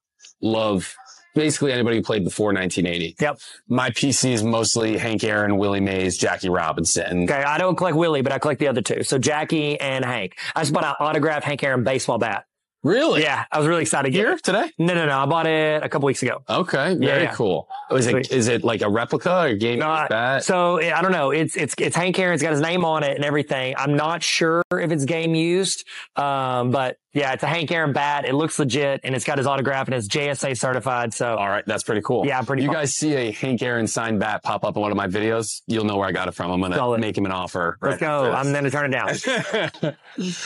love 0.42 0.94
basically 1.38 1.72
anybody 1.72 1.98
who 1.98 2.04
played 2.04 2.24
before 2.24 2.54
1980. 2.54 3.16
Yep. 3.20 3.40
My 3.70 3.90
PC 3.92 4.34
is 4.34 4.44
mostly 4.44 4.98
Hank 4.98 5.24
Aaron, 5.24 5.58
Willie 5.58 5.80
Mays, 5.80 6.18
Jackie 6.18 6.50
Robinson. 6.50 7.24
Okay, 7.24 7.44
I 7.44 7.58
don't 7.58 7.76
collect 7.76 7.96
Willie, 7.96 8.22
but 8.22 8.32
I 8.34 8.40
collect 8.40 8.60
the 8.60 8.68
other 8.68 8.82
two. 8.82 9.04
So 9.04 9.18
Jackie 9.18 9.80
and 9.80 10.04
Hank. 10.04 10.38
I 10.56 10.62
just 10.62 10.74
bought 10.74 10.84
an 10.84 10.96
autographed 11.00 11.46
Hank 11.46 11.64
Aaron 11.64 11.84
baseball 11.84 12.18
bat. 12.18 12.47
Really? 12.88 13.22
Yeah, 13.24 13.44
I 13.52 13.58
was 13.60 13.68
really 13.68 13.82
excited 13.82 14.08
to 14.08 14.12
get 14.12 14.26
Here 14.26 14.32
it. 14.36 14.44
today? 14.44 14.72
No, 14.78 14.94
no, 14.94 15.06
no. 15.06 15.20
I 15.20 15.26
bought 15.26 15.46
it 15.48 15.84
a 15.84 15.90
couple 15.90 16.06
weeks 16.08 16.24
ago. 16.24 16.42
Okay. 16.50 16.96
Very 16.96 17.24
Yeah. 17.24 17.34
cool. 17.34 17.68
Is 17.92 18.08
it 18.08 18.32
is 18.32 18.48
it 18.48 18.64
like 18.64 18.82
a 18.82 18.90
replica 18.90 19.42
or 19.44 19.54
game 19.56 19.80
No, 19.80 19.90
I- 19.90 20.08
bat? 20.08 20.44
So 20.44 20.80
I 20.80 21.02
don't 21.02 21.12
know. 21.12 21.32
It's 21.32 21.56
it's 21.56 21.76
it's 21.78 21.96
Hank 21.96 22.18
Aaron's 22.18 22.42
got 22.42 22.52
his 22.52 22.62
name 22.62 22.86
on 22.86 23.04
it 23.04 23.16
and 23.16 23.26
everything. 23.26 23.76
I'm 23.78 23.96
not 23.96 24.24
sure 24.24 24.64
if 24.72 24.92
it's 24.92 25.06
game 25.06 25.36
used, 25.36 25.86
um, 26.16 26.72
but 26.72 26.98
yeah, 27.14 27.34
it's 27.34 27.44
a 27.44 27.48
Hank 27.48 27.72
Aaron 27.72 27.94
bat. 27.94 28.26
It 28.26 28.34
looks 28.36 28.60
legit 28.60 29.02
and 29.04 29.16
it's 29.16 29.26
got 29.26 29.38
his 29.38 29.48
autograph 29.48 29.88
and 29.88 29.96
it's 29.96 30.08
JSA 30.08 30.56
certified. 30.58 31.14
So 31.14 31.36
All 31.36 31.50
right, 31.50 31.64
that's 31.66 31.84
pretty 31.84 32.02
cool. 32.02 32.26
Yeah, 32.26 32.42
pretty 32.42 32.62
You 32.64 32.68
fun. 32.70 32.76
guys 32.78 32.94
see 32.94 33.16
a 33.16 33.32
Hank 33.32 33.62
Aaron 33.64 33.88
signed 33.88 34.20
bat 34.20 34.44
pop 34.44 34.64
up 34.64 34.76
in 34.76 34.82
one 34.82 34.92
of 34.92 34.98
my 34.98 35.08
videos, 35.08 35.62
you'll 35.68 35.86
know 35.86 35.98
where 35.98 36.08
I 36.08 36.12
got 36.12 36.28
it 36.28 36.34
from. 36.36 36.52
I'm 36.52 36.62
gonna 36.62 36.76
Solid. 36.76 37.02
make 37.02 37.18
him 37.18 37.26
an 37.26 37.32
offer. 37.32 37.78
let's 37.82 38.00
go. 38.00 38.32
I'm 38.32 38.54
to 38.54 38.70
turn 38.72 38.94
it 38.94 38.98
down. 38.98 39.96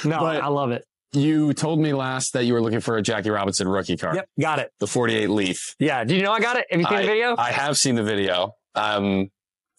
No, 0.05 0.19
But- 0.19 0.41
I 0.43 0.47
love 0.47 0.71
it. 0.71 0.85
You 1.13 1.53
told 1.53 1.79
me 1.79 1.93
last 1.93 2.33
that 2.33 2.45
you 2.45 2.53
were 2.53 2.61
looking 2.61 2.79
for 2.79 2.97
a 2.97 3.01
Jackie 3.01 3.29
Robinson 3.29 3.67
rookie 3.67 3.97
card, 3.97 4.15
Yep, 4.15 4.29
got 4.39 4.59
it. 4.59 4.71
the 4.79 4.87
48 4.87 5.29
Leaf. 5.29 5.75
Yeah. 5.79 6.03
Did 6.03 6.17
you 6.17 6.23
know 6.23 6.31
I 6.31 6.39
got 6.39 6.57
it? 6.57 6.65
Have 6.69 6.79
you 6.79 6.85
seen 6.87 6.97
I, 6.97 7.01
the 7.01 7.07
video? 7.07 7.35
I 7.37 7.51
have 7.51 7.77
seen 7.77 7.95
the 7.95 8.03
video. 8.03 8.55
Um, 8.75 9.29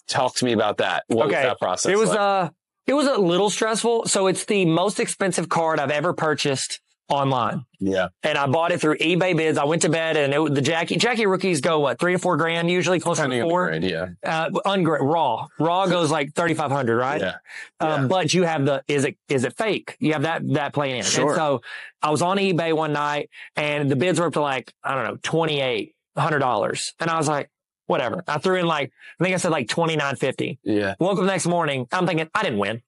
talk 0.09 0.35
to 0.37 0.45
me 0.45 0.53
about 0.53 0.79
that. 0.79 1.05
What 1.07 1.27
was 1.27 1.35
that 1.35 1.59
process? 1.59 1.91
It 1.93 1.99
was 1.99 2.11
like? 2.11 2.19
uh 2.19 2.51
it 2.87 2.95
was 2.95 3.07
a 3.07 3.17
little 3.17 3.49
stressful. 3.49 4.07
So 4.07 4.27
it's 4.27 4.45
the 4.45 4.65
most 4.67 4.99
expensive 4.99 5.49
card 5.49 5.79
I've 5.79 5.91
ever 5.93 6.13
purchased 6.13 6.81
online. 7.09 7.65
yeah, 7.79 8.09
And 8.23 8.39
I 8.39 8.47
bought 8.47 8.73
it 8.73 8.81
through 8.81 8.97
eBay 8.99 9.37
bids. 9.37 9.59
I 9.59 9.65
went 9.65 9.83
to 9.83 9.89
bed 9.91 10.17
and 10.17 10.33
it, 10.33 10.55
the 10.55 10.63
Jackie 10.63 10.97
Jackie 10.97 11.27
rookies 11.27 11.61
go 11.61 11.81
what 11.81 11.99
three 11.99 12.15
or 12.15 12.19
four 12.19 12.37
grand 12.37 12.71
usually 12.71 13.01
close 13.01 13.19
to 13.19 13.43
four. 13.43 13.71
Yeah, 13.73 14.07
Uh, 14.25 14.49
ungra- 14.67 15.01
raw 15.01 15.47
raw 15.59 15.87
goes 15.87 16.11
like 16.11 16.33
thirty 16.35 16.55
five 16.55 16.71
hundred, 16.71 16.97
right? 16.97 17.21
yeah. 17.21 17.35
Um, 17.81 18.03
Yeah. 18.03 18.07
But 18.09 18.35
you 18.35 18.45
have 18.45 18.65
the 18.65 18.83
is 18.89 19.05
it 19.05 19.17
is 19.29 19.45
it 19.45 19.57
fake? 19.59 19.97
You 19.99 20.15
have 20.15 20.23
that 20.23 20.43
that 20.55 20.73
playing 20.73 20.99
in. 20.99 21.03
Sure. 21.05 21.29
And 21.29 21.37
so 21.37 21.61
I 22.03 22.11
was 22.11 22.23
on 22.23 22.39
eBay 22.39 22.73
one 22.75 22.93
night 22.93 23.29
and 23.57 23.91
the 23.91 23.97
bids 23.97 24.19
were 24.19 24.27
up 24.27 24.33
to 24.35 24.41
like 24.41 24.73
I 24.83 24.95
don't 24.95 25.05
know 25.05 25.19
twenty 25.23 25.61
eight 25.61 25.95
hundred 26.17 26.39
dollars, 26.39 26.95
and 27.01 27.11
I 27.11 27.19
was 27.19 27.29
like 27.29 27.51
whatever. 27.89 28.23
I 28.27 28.39
threw 28.39 28.57
in 28.59 28.67
like 28.67 28.91
I 29.21 29.25
think 29.25 29.35
I 29.35 29.39
said 29.39 29.51
like 29.51 29.69
twenty 29.69 29.97
nine 29.97 30.17
fifty. 30.17 30.59
Yeah. 30.63 30.95
Woke 30.99 31.13
up 31.19 31.25
the 31.25 31.27
next 31.27 31.47
morning. 31.47 31.87
I'm 31.93 32.07
thinking 32.07 32.31
I 32.35 32.43
didn't 32.43 32.59
win. 32.59 32.81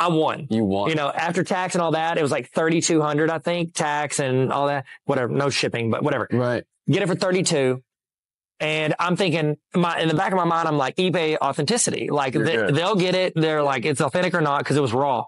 I 0.00 0.08
won. 0.08 0.46
You 0.48 0.64
won. 0.64 0.88
You 0.88 0.96
know, 0.96 1.10
after 1.10 1.44
tax 1.44 1.74
and 1.74 1.82
all 1.82 1.90
that, 1.92 2.16
it 2.16 2.22
was 2.22 2.30
like 2.30 2.50
3,200, 2.52 3.30
I 3.30 3.38
think, 3.38 3.74
tax 3.74 4.18
and 4.18 4.50
all 4.50 4.66
that, 4.68 4.86
whatever, 5.04 5.30
no 5.30 5.50
shipping, 5.50 5.90
but 5.90 6.02
whatever. 6.02 6.26
right. 6.32 6.64
Get 6.90 7.02
it 7.02 7.06
for 7.06 7.14
32. 7.14 7.82
And 8.58 8.94
I'm 8.98 9.16
thinking 9.16 9.58
my, 9.74 10.00
in 10.00 10.08
the 10.08 10.14
back 10.14 10.32
of 10.32 10.38
my 10.38 10.44
mind, 10.44 10.66
I'm 10.66 10.78
like 10.78 10.96
eBay 10.96 11.36
authenticity. 11.36 12.08
Like 12.10 12.32
they, 12.32 12.72
they'll 12.72 12.96
get 12.96 13.14
it. 13.14 13.34
They're 13.36 13.62
like, 13.62 13.84
it's 13.84 14.00
authentic 14.00 14.34
or 14.34 14.40
not 14.40 14.60
because 14.60 14.76
it 14.76 14.80
was 14.80 14.92
raw. 14.92 15.24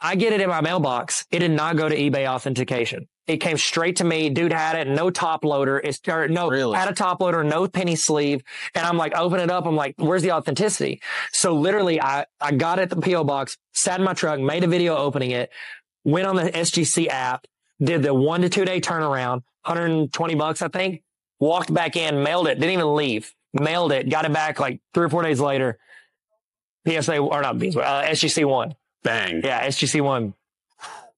I 0.00 0.16
get 0.16 0.32
it 0.32 0.40
in 0.40 0.48
my 0.48 0.60
mailbox. 0.60 1.24
It 1.30 1.38
did 1.38 1.52
not 1.52 1.76
go 1.76 1.88
to 1.88 1.96
eBay 1.96 2.28
authentication. 2.28 3.06
It 3.26 3.36
came 3.36 3.56
straight 3.56 3.96
to 3.96 4.04
me. 4.04 4.30
Dude 4.30 4.52
had 4.52 4.76
it, 4.76 4.88
no 4.90 5.08
top 5.08 5.44
loader. 5.44 5.78
It's 5.78 6.00
or 6.08 6.26
no 6.26 6.48
Really? 6.48 6.76
had 6.76 6.88
a 6.88 6.92
top 6.92 7.20
loader, 7.20 7.44
no 7.44 7.68
penny 7.68 7.94
sleeve. 7.94 8.42
And 8.74 8.84
I'm 8.84 8.96
like, 8.96 9.16
open 9.16 9.38
it 9.38 9.50
up. 9.50 9.64
I'm 9.64 9.76
like, 9.76 9.94
where's 9.96 10.22
the 10.22 10.32
authenticity? 10.32 11.00
So 11.32 11.54
literally, 11.54 12.00
I 12.00 12.26
I 12.40 12.52
got 12.52 12.78
it 12.80 12.82
at 12.82 12.90
the 12.90 12.96
PO 13.00 13.22
box, 13.24 13.58
sat 13.72 14.00
in 14.00 14.04
my 14.04 14.12
truck, 14.14 14.40
made 14.40 14.64
a 14.64 14.66
video 14.66 14.96
opening 14.96 15.30
it, 15.30 15.50
went 16.04 16.26
on 16.26 16.34
the 16.34 16.50
SGC 16.50 17.08
app, 17.08 17.46
did 17.80 18.02
the 18.02 18.12
one 18.12 18.42
to 18.42 18.48
two 18.48 18.64
day 18.64 18.80
turnaround, 18.80 19.42
120 19.64 20.34
bucks, 20.34 20.60
I 20.60 20.68
think. 20.68 21.02
Walked 21.38 21.72
back 21.72 21.96
in, 21.96 22.22
mailed 22.22 22.48
it, 22.48 22.54
didn't 22.56 22.70
even 22.70 22.94
leave. 22.94 23.32
Mailed 23.52 23.92
it, 23.92 24.08
got 24.08 24.24
it 24.24 24.32
back 24.32 24.58
like 24.58 24.80
three 24.94 25.06
or 25.06 25.08
four 25.08 25.22
days 25.22 25.38
later. 25.40 25.78
PSA 26.88 27.18
or 27.18 27.40
not 27.42 27.60
PSA, 27.60 27.80
uh, 27.80 28.04
SGC 28.06 28.44
one. 28.44 28.74
Bang. 29.04 29.42
Yeah, 29.44 29.66
SGC 29.66 30.00
one. 30.00 30.34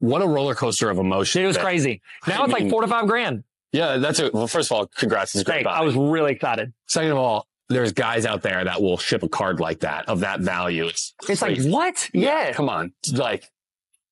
What 0.04 0.22
a 0.22 0.26
roller 0.26 0.54
coaster 0.54 0.90
of 0.90 0.98
emotion. 0.98 1.42
It 1.42 1.46
was 1.46 1.56
that- 1.56 1.64
crazy. 1.64 2.02
Now 2.26 2.42
I 2.42 2.44
it's 2.44 2.52
like 2.52 2.70
four 2.70 2.82
to 2.82 2.88
five 2.88 3.06
grand. 3.06 3.44
Yeah, 3.72 3.96
that's 3.96 4.20
a, 4.20 4.30
well, 4.32 4.46
first 4.46 4.70
of 4.70 4.76
all, 4.76 4.86
congrats. 4.86 5.34
It's 5.34 5.42
great. 5.42 5.66
I 5.66 5.80
was 5.80 5.96
really 5.96 6.32
excited. 6.32 6.72
Second 6.86 7.10
of 7.12 7.18
all, 7.18 7.48
there's 7.68 7.92
guys 7.92 8.24
out 8.26 8.42
there 8.42 8.62
that 8.64 8.80
will 8.80 8.98
ship 8.98 9.22
a 9.22 9.28
card 9.28 9.58
like 9.58 9.80
that 9.80 10.08
of 10.08 10.20
that 10.20 10.40
value. 10.40 10.86
It's, 10.86 11.14
It's 11.28 11.42
like, 11.42 11.58
what? 11.64 12.08
Yeah, 12.12 12.48
Yeah. 12.48 12.52
Come 12.52 12.68
on. 12.68 12.92
Like, 13.12 13.50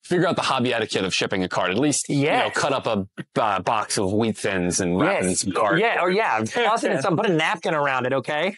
figure 0.03 0.27
out 0.27 0.37
the 0.37 0.43
hobby 0.43 0.75
etiquette 0.75 1.05
of 1.05 1.15
shipping 1.15 1.43
a 1.45 1.49
card. 1.49 1.71
At 1.71 1.79
least, 1.79 2.09
you 2.09 2.27
know, 2.27 2.51
cut 2.55 2.73
up 2.73 2.87
a 2.87 3.07
uh, 3.41 3.61
box 3.61 3.99
of 3.99 4.13
wheat 4.13 4.37
thins 4.37 4.81
and 4.81 4.99
wrap 4.99 5.23
it 5.23 5.27
in 5.27 5.35
some 5.37 5.53
card. 5.53 5.79
Yeah. 5.79 6.01
Or 6.03 6.11
yeah. 6.11 6.43
Toss 6.45 6.85
it 6.85 6.93
in 6.93 7.01
some, 7.03 7.17
put 7.17 7.27
a 7.27 7.33
napkin 7.33 7.75
around 7.75 8.07
it. 8.07 8.13
Okay. 8.13 8.57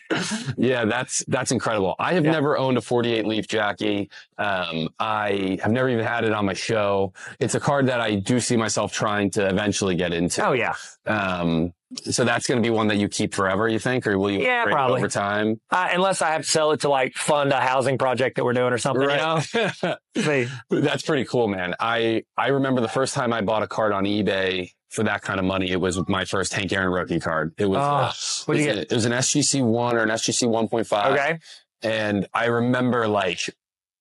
Yeah, 0.56 0.84
that's 0.84 1.24
that's 1.28 1.52
incredible. 1.52 1.94
I 1.98 2.14
have 2.14 2.24
Yeah. 2.24 2.32
never 2.32 2.56
owned 2.56 2.78
a 2.78 2.80
48 2.80 3.26
leaf 3.26 3.46
Jackie. 3.46 4.10
Um, 4.38 4.88
I 4.98 5.58
have 5.62 5.72
never 5.72 5.88
even 5.88 6.04
had 6.04 6.24
it 6.24 6.32
on 6.32 6.46
my 6.46 6.54
show. 6.54 7.12
It's 7.38 7.54
a 7.54 7.60
card 7.60 7.86
that 7.88 8.00
I 8.00 8.14
do 8.16 8.40
see 8.40 8.56
myself 8.56 8.92
trying 8.92 9.30
to 9.32 9.46
eventually 9.48 9.94
get 9.96 10.12
into. 10.12 10.44
Oh 10.46 10.52
yeah. 10.52 10.74
Um, 11.06 11.72
so 12.10 12.24
that's 12.24 12.46
going 12.46 12.62
to 12.62 12.66
be 12.66 12.70
one 12.70 12.88
that 12.88 12.96
you 12.96 13.08
keep 13.08 13.34
forever, 13.34 13.68
you 13.68 13.78
think, 13.78 14.06
or 14.06 14.18
will 14.18 14.30
you 14.30 14.40
Yeah, 14.40 14.64
probably. 14.64 14.98
over 14.98 15.08
time? 15.08 15.60
Uh, 15.70 15.88
unless 15.92 16.22
I 16.22 16.30
have 16.32 16.42
to 16.42 16.48
sell 16.48 16.72
it 16.72 16.80
to 16.80 16.88
like 16.88 17.14
fund 17.14 17.52
a 17.52 17.60
housing 17.60 17.98
project 17.98 18.36
that 18.36 18.44
we're 18.44 18.52
doing 18.52 18.72
or 18.72 18.78
something, 18.78 19.02
you 19.02 19.16
know? 19.16 19.40
See, 20.16 20.48
That's 20.70 21.02
pretty 21.02 21.24
cool, 21.24 21.48
man. 21.48 21.74
I, 21.80 22.24
I 22.36 22.48
remember 22.48 22.80
the 22.80 22.88
first 22.88 23.14
time 23.14 23.32
I 23.32 23.40
bought 23.40 23.62
a 23.62 23.66
card 23.68 23.92
on 23.92 24.04
eBay 24.04 24.70
for 24.90 25.02
that 25.04 25.22
kind 25.22 25.38
of 25.40 25.44
money. 25.46 25.70
It 25.70 25.80
was 25.80 26.00
my 26.08 26.24
first 26.24 26.54
Hank 26.54 26.72
Aaron 26.72 26.90
rookie 26.92 27.20
card. 27.20 27.52
It 27.58 27.66
was, 27.66 27.78
Oh, 27.78 27.82
uh, 27.82 28.06
it 28.08 28.48
was 28.58 28.66
a- 28.66 28.80
it 28.82 28.92
was 28.92 29.04
an 29.06 29.12
SGC 29.12 29.62
one 29.64 29.96
or 29.96 30.02
an 30.02 30.10
SGC 30.10 30.46
1.5. 30.48 31.12
okay. 31.12 31.38
And 31.82 32.26
I 32.32 32.46
remember 32.46 33.08
like, 33.08 33.40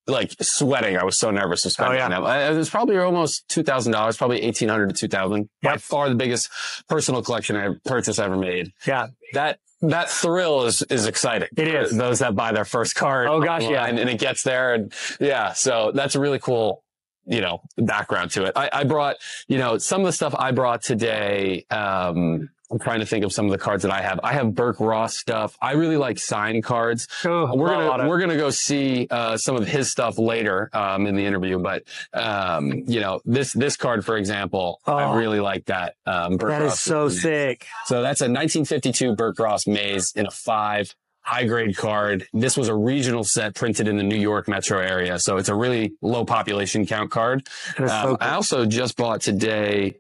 like 0.07 0.33
sweating. 0.41 0.97
I 0.97 1.03
was 1.03 1.17
so 1.17 1.31
nervous 1.31 1.65
of 1.65 1.71
spending 1.71 1.99
Oh, 2.01 2.07
yeah. 2.09 2.09
them. 2.09 2.53
It 2.53 2.57
was 2.57 2.69
probably 2.69 2.97
almost 2.97 3.47
$2,000, 3.49 4.17
probably 4.17 4.41
1800 4.43 4.89
to 4.89 4.95
2000 4.95 5.49
By 5.61 5.77
far 5.77 6.09
the 6.09 6.15
biggest 6.15 6.49
personal 6.89 7.21
collection 7.23 7.55
I 7.55 7.69
purchase 7.85 8.19
I 8.19 8.25
ever 8.25 8.37
made. 8.37 8.71
Yeah. 8.85 9.07
That, 9.33 9.59
that 9.81 10.09
thrill 10.09 10.65
is, 10.65 10.81
is 10.83 11.07
exciting. 11.07 11.49
It 11.55 11.67
is. 11.67 11.95
Those 11.95 12.19
that 12.19 12.35
buy 12.35 12.51
their 12.51 12.65
first 12.65 12.95
card. 12.95 13.27
Oh, 13.27 13.41
gosh, 13.41 13.63
yeah. 13.63 13.83
online 13.85 13.99
And 13.99 14.09
it 14.09 14.19
gets 14.19 14.43
there 14.43 14.73
and 14.73 14.93
yeah. 15.19 15.53
So 15.53 15.91
that's 15.93 16.15
a 16.15 16.19
really 16.19 16.39
cool, 16.39 16.83
you 17.25 17.41
know, 17.41 17.61
background 17.77 18.31
to 18.31 18.43
it. 18.45 18.53
I, 18.55 18.69
I 18.71 18.83
brought, 18.83 19.17
you 19.47 19.57
know, 19.57 19.77
some 19.77 20.01
of 20.01 20.05
the 20.05 20.13
stuff 20.13 20.35
I 20.37 20.51
brought 20.51 20.83
today. 20.83 21.65
Um, 21.69 22.49
I'm 22.73 22.79
trying 22.79 23.01
to 23.01 23.05
think 23.05 23.23
of 23.23 23.31
some 23.31 23.45
of 23.45 23.51
the 23.51 23.59
cards 23.59 23.83
that 23.83 23.91
I 23.91 24.01
have. 24.01 24.19
I 24.23 24.33
have 24.33 24.55
Berk 24.55 24.79
Ross 24.79 25.15
stuff. 25.15 25.55
I 25.61 25.73
really 25.73 25.95
like 25.97 26.17
signed 26.17 26.63
cards. 26.63 27.07
Ooh, 27.23 27.47
We're 27.53 27.67
gonna 27.69 28.09
we're 28.09 28.19
gonna 28.19 28.35
go 28.35 28.49
see 28.49 29.07
uh, 29.11 29.37
some 29.37 29.55
of 29.55 29.67
his 29.67 29.91
stuff 29.91 30.17
later 30.17 30.71
um, 30.73 31.05
in 31.05 31.15
the 31.15 31.23
interview, 31.23 31.59
but 31.59 31.83
um, 32.15 32.71
you 32.87 32.99
know 32.99 33.21
this 33.25 33.53
this 33.53 33.77
card, 33.77 34.03
for 34.03 34.17
example, 34.17 34.79
Oh. 34.87 34.93
I 34.95 35.15
really 35.17 35.39
like 35.39 35.65
that. 35.65 35.95
Um, 36.07 36.37
Berk 36.37 36.49
that 36.49 36.61
is 36.63 36.69
Ross. 36.69 36.81
so 36.81 37.09
sick. 37.09 37.67
So 37.85 38.01
that's 38.01 38.21
a 38.21 38.25
1952 38.25 39.15
Berk 39.15 39.37
Ross 39.37 39.67
Mays 39.67 40.11
in 40.15 40.25
a 40.25 40.31
five 40.31 40.95
high 41.25 41.45
grade 41.45 41.77
card. 41.77 42.27
This 42.33 42.57
was 42.57 42.67
a 42.67 42.75
regional 42.75 43.23
set 43.23 43.55
printed 43.55 43.87
in 43.87 43.95
the 43.97 44.03
New 44.03 44.17
York 44.17 44.47
metro 44.49 44.79
area. 44.79 45.17
So 45.19 45.37
it's 45.37 45.47
a 45.47 45.55
really 45.55 45.93
low 46.01 46.25
population 46.25 46.85
count 46.85 47.11
card. 47.11 47.47
Um, 47.77 47.87
so 47.87 48.17
I 48.19 48.31
also 48.31 48.65
just 48.65 48.97
bought 48.97 49.21
today 49.21 49.95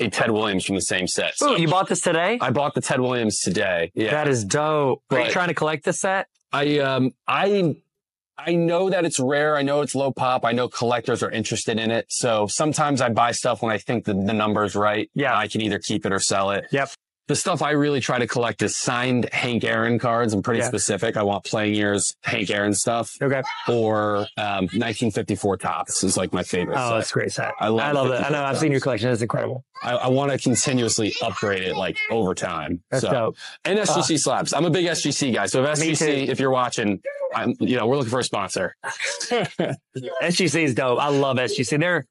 a 0.00 0.08
Ted 0.08 0.30
Williams 0.30 0.64
from 0.64 0.74
the 0.76 0.80
same 0.82 1.06
set. 1.06 1.36
So 1.36 1.54
Ooh, 1.54 1.60
you 1.60 1.68
bought 1.68 1.88
this 1.88 2.00
today? 2.00 2.38
I 2.40 2.50
bought 2.50 2.74
the 2.74 2.80
Ted 2.80 3.00
Williams 3.00 3.40
today. 3.40 3.90
Yeah. 3.94 4.10
That 4.12 4.28
is 4.28 4.44
dope. 4.44 5.02
Are 5.10 5.18
you 5.18 5.24
But- 5.24 5.32
trying 5.32 5.48
to 5.48 5.54
collect 5.54 5.84
this 5.84 6.00
set? 6.00 6.26
I, 6.52 6.78
um, 6.78 7.12
I, 7.26 7.76
I 8.38 8.54
know 8.54 8.88
that 8.90 9.04
it's 9.04 9.18
rare. 9.20 9.56
I 9.56 9.62
know 9.62 9.80
it's 9.82 9.94
low 9.94 10.12
pop. 10.12 10.44
I 10.44 10.52
know 10.52 10.68
collectors 10.68 11.22
are 11.22 11.30
interested 11.30 11.78
in 11.78 11.90
it. 11.90 12.06
So 12.08 12.46
sometimes 12.46 13.00
I 13.00 13.08
buy 13.10 13.32
stuff 13.32 13.60
when 13.62 13.72
I 13.72 13.78
think 13.78 14.04
the, 14.04 14.14
the 14.14 14.32
number's 14.32 14.74
right. 14.76 15.10
Yeah. 15.14 15.36
I 15.36 15.48
can 15.48 15.60
either 15.60 15.78
keep 15.78 16.06
it 16.06 16.12
or 16.12 16.20
sell 16.20 16.50
it. 16.52 16.66
Yep. 16.70 16.90
The 17.28 17.36
stuff 17.36 17.60
I 17.62 17.72
really 17.72 18.00
try 18.00 18.18
to 18.18 18.26
collect 18.26 18.62
is 18.62 18.74
signed 18.74 19.28
Hank 19.32 19.62
Aaron 19.62 19.98
cards. 19.98 20.32
I'm 20.32 20.42
pretty 20.42 20.60
Yeah. 20.60 20.68
specific. 20.68 21.16
I 21.18 21.22
want 21.22 21.44
playing 21.44 21.74
years 21.74 22.16
Hank 22.24 22.50
Aaron 22.50 22.72
stuff 22.74 23.14
Okay. 23.22 23.42
or 23.68 24.26
um, 24.38 24.64
1954 24.72 25.58
Topps 25.58 26.02
is 26.02 26.16
like 26.16 26.32
my 26.32 26.42
favorite. 26.42 26.76
Oh, 26.78 26.88
set. 26.88 26.94
that's 26.96 27.10
a 27.10 27.12
great 27.14 27.32
set. 27.32 27.52
I 27.60 27.68
love 27.68 27.80
I 27.86 27.92
love 27.92 28.10
it. 28.10 28.24
I 28.24 28.30
know. 28.30 28.42
I've 28.42 28.58
seen 28.58 28.72
your 28.72 28.80
collection. 28.80 29.10
It's 29.10 29.20
incredible. 29.22 29.62
I, 29.82 29.92
I 29.92 30.08
want 30.08 30.32
to 30.32 30.38
continuously 30.38 31.14
upgrade 31.22 31.62
it 31.62 31.76
like 31.76 31.96
over 32.10 32.34
time. 32.34 32.82
That's 32.90 33.02
so, 33.02 33.10
dope. 33.12 33.36
and 33.64 33.78
SGC 33.78 34.18
slabs. 34.18 34.52
I'm 34.54 34.64
a 34.64 34.70
big 34.70 34.86
SGC 34.86 35.34
guy. 35.34 35.46
So 35.46 35.62
if 35.62 35.78
SGC, 35.78 36.28
if 36.28 36.40
you're 36.40 36.50
watching, 36.50 37.00
I'm, 37.34 37.54
you 37.60 37.76
know, 37.76 37.86
we're 37.86 37.96
looking 37.96 38.10
for 38.10 38.18
a 38.20 38.24
sponsor. 38.24 38.74
SGC 40.22 40.62
is 40.64 40.74
dope. 40.74 40.98
I 41.00 41.08
love 41.08 41.36
SGC. 41.36 41.78
They're 41.78 42.04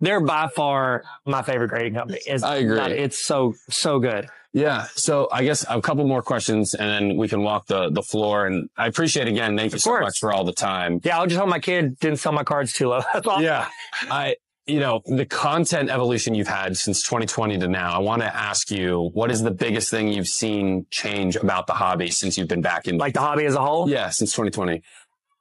they're 0.00 0.20
by 0.20 0.48
far 0.48 1.04
my 1.24 1.42
favorite 1.42 1.68
grading 1.68 1.94
company. 1.94 2.20
It's, 2.26 2.42
I 2.42 2.56
agree. 2.56 2.80
It's 2.80 3.24
so 3.24 3.54
so 3.70 3.98
good. 3.98 4.26
Yeah. 4.56 4.86
So 4.94 5.28
I 5.30 5.44
guess 5.44 5.66
a 5.68 5.82
couple 5.82 6.06
more 6.06 6.22
questions 6.22 6.72
and 6.72 6.88
then 6.88 7.16
we 7.18 7.28
can 7.28 7.42
walk 7.42 7.66
the, 7.66 7.90
the 7.90 8.02
floor. 8.02 8.46
And 8.46 8.70
I 8.74 8.86
appreciate 8.86 9.28
again, 9.28 9.54
thank 9.54 9.72
you 9.74 9.78
so 9.78 9.90
course. 9.90 10.02
much 10.02 10.18
for 10.18 10.32
all 10.32 10.44
the 10.44 10.54
time. 10.54 10.98
Yeah, 11.04 11.18
I'll 11.18 11.26
just 11.26 11.38
hope 11.38 11.50
my 11.50 11.58
kid 11.58 11.98
didn't 11.98 12.20
sell 12.20 12.32
my 12.32 12.42
cards 12.42 12.72
too 12.72 12.88
low. 12.88 13.02
Yeah. 13.38 13.68
I, 14.10 14.36
you 14.66 14.80
know, 14.80 15.02
the 15.04 15.26
content 15.26 15.90
evolution 15.90 16.34
you've 16.34 16.48
had 16.48 16.74
since 16.78 17.02
2020 17.02 17.58
to 17.58 17.68
now, 17.68 17.92
I 17.92 17.98
want 17.98 18.22
to 18.22 18.34
ask 18.34 18.70
you, 18.70 19.10
what 19.12 19.30
is 19.30 19.42
the 19.42 19.50
biggest 19.50 19.90
thing 19.90 20.08
you've 20.08 20.26
seen 20.26 20.86
change 20.90 21.36
about 21.36 21.66
the 21.66 21.74
hobby 21.74 22.10
since 22.10 22.38
you've 22.38 22.48
been 22.48 22.62
back 22.62 22.88
in? 22.88 22.96
Like 22.96 23.12
the 23.12 23.20
hobby 23.20 23.44
as 23.44 23.54
a 23.54 23.60
whole. 23.60 23.90
yeah, 23.90 24.08
since 24.08 24.32
2020. 24.32 24.82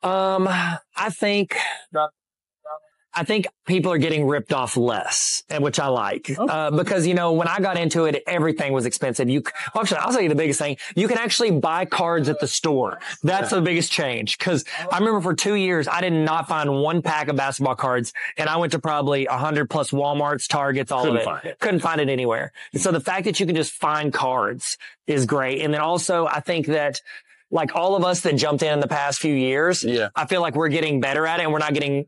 Um, 0.03 0.47
I 0.49 1.09
think, 1.09 1.55
I 3.15 3.23
think 3.23 3.47
people 3.65 3.91
are 3.91 3.97
getting 3.97 4.27
ripped 4.27 4.51
off 4.51 4.75
less, 4.75 5.43
and 5.49 5.63
which 5.63 5.79
I 5.79 5.87
like, 5.87 6.29
uh, 6.37 6.69
because, 6.71 7.07
you 7.07 7.13
know, 7.13 7.31
when 7.33 7.47
I 7.47 7.59
got 7.59 7.77
into 7.77 8.05
it, 8.05 8.21
everything 8.27 8.73
was 8.73 8.85
expensive. 8.85 9.29
You, 9.29 9.41
well, 9.73 9.83
actually, 9.83 9.97
I'll 9.97 10.11
tell 10.11 10.21
you 10.21 10.29
the 10.29 10.35
biggest 10.35 10.59
thing. 10.59 10.77
You 10.95 11.07
can 11.07 11.17
actually 11.17 11.51
buy 11.51 11.85
cards 11.85 12.27
at 12.27 12.39
the 12.39 12.47
store. 12.47 12.99
That's 13.23 13.51
the 13.51 13.61
biggest 13.61 13.91
change. 13.91 14.37
Cause 14.37 14.65
I 14.91 14.97
remember 14.99 15.21
for 15.21 15.33
two 15.33 15.55
years, 15.55 15.87
I 15.87 16.01
did 16.01 16.13
not 16.13 16.47
find 16.47 16.81
one 16.81 17.01
pack 17.01 17.27
of 17.29 17.35
basketball 17.35 17.75
cards 17.75 18.11
and 18.37 18.49
I 18.49 18.57
went 18.57 18.73
to 18.73 18.79
probably 18.79 19.25
a 19.27 19.37
hundred 19.37 19.69
plus 19.69 19.91
Walmarts, 19.91 20.47
Targets, 20.47 20.91
all 20.91 21.03
Couldn't 21.03 21.17
of 21.17 21.21
it. 21.21 21.25
find 21.25 21.45
it. 21.45 21.59
Couldn't 21.59 21.79
find 21.79 22.01
it 22.01 22.09
anywhere. 22.09 22.51
So 22.75 22.91
the 22.91 22.99
fact 22.99 23.25
that 23.25 23.39
you 23.39 23.45
can 23.45 23.55
just 23.55 23.71
find 23.73 24.11
cards 24.13 24.77
is 25.07 25.25
great. 25.25 25.61
And 25.61 25.73
then 25.73 25.81
also 25.81 26.25
I 26.27 26.41
think 26.41 26.67
that 26.67 27.01
like 27.51 27.75
all 27.75 27.95
of 27.95 28.03
us 28.03 28.21
that 28.21 28.33
jumped 28.35 28.63
in 28.63 28.73
in 28.73 28.79
the 28.79 28.87
past 28.87 29.19
few 29.19 29.33
years, 29.33 29.83
Yeah. 29.83 30.09
I 30.15 30.25
feel 30.25 30.41
like 30.41 30.55
we're 30.55 30.67
getting 30.69 30.99
better 30.99 31.25
at 31.25 31.39
it 31.39 31.43
and 31.43 31.53
we're 31.53 31.59
not 31.59 31.73
getting, 31.73 32.07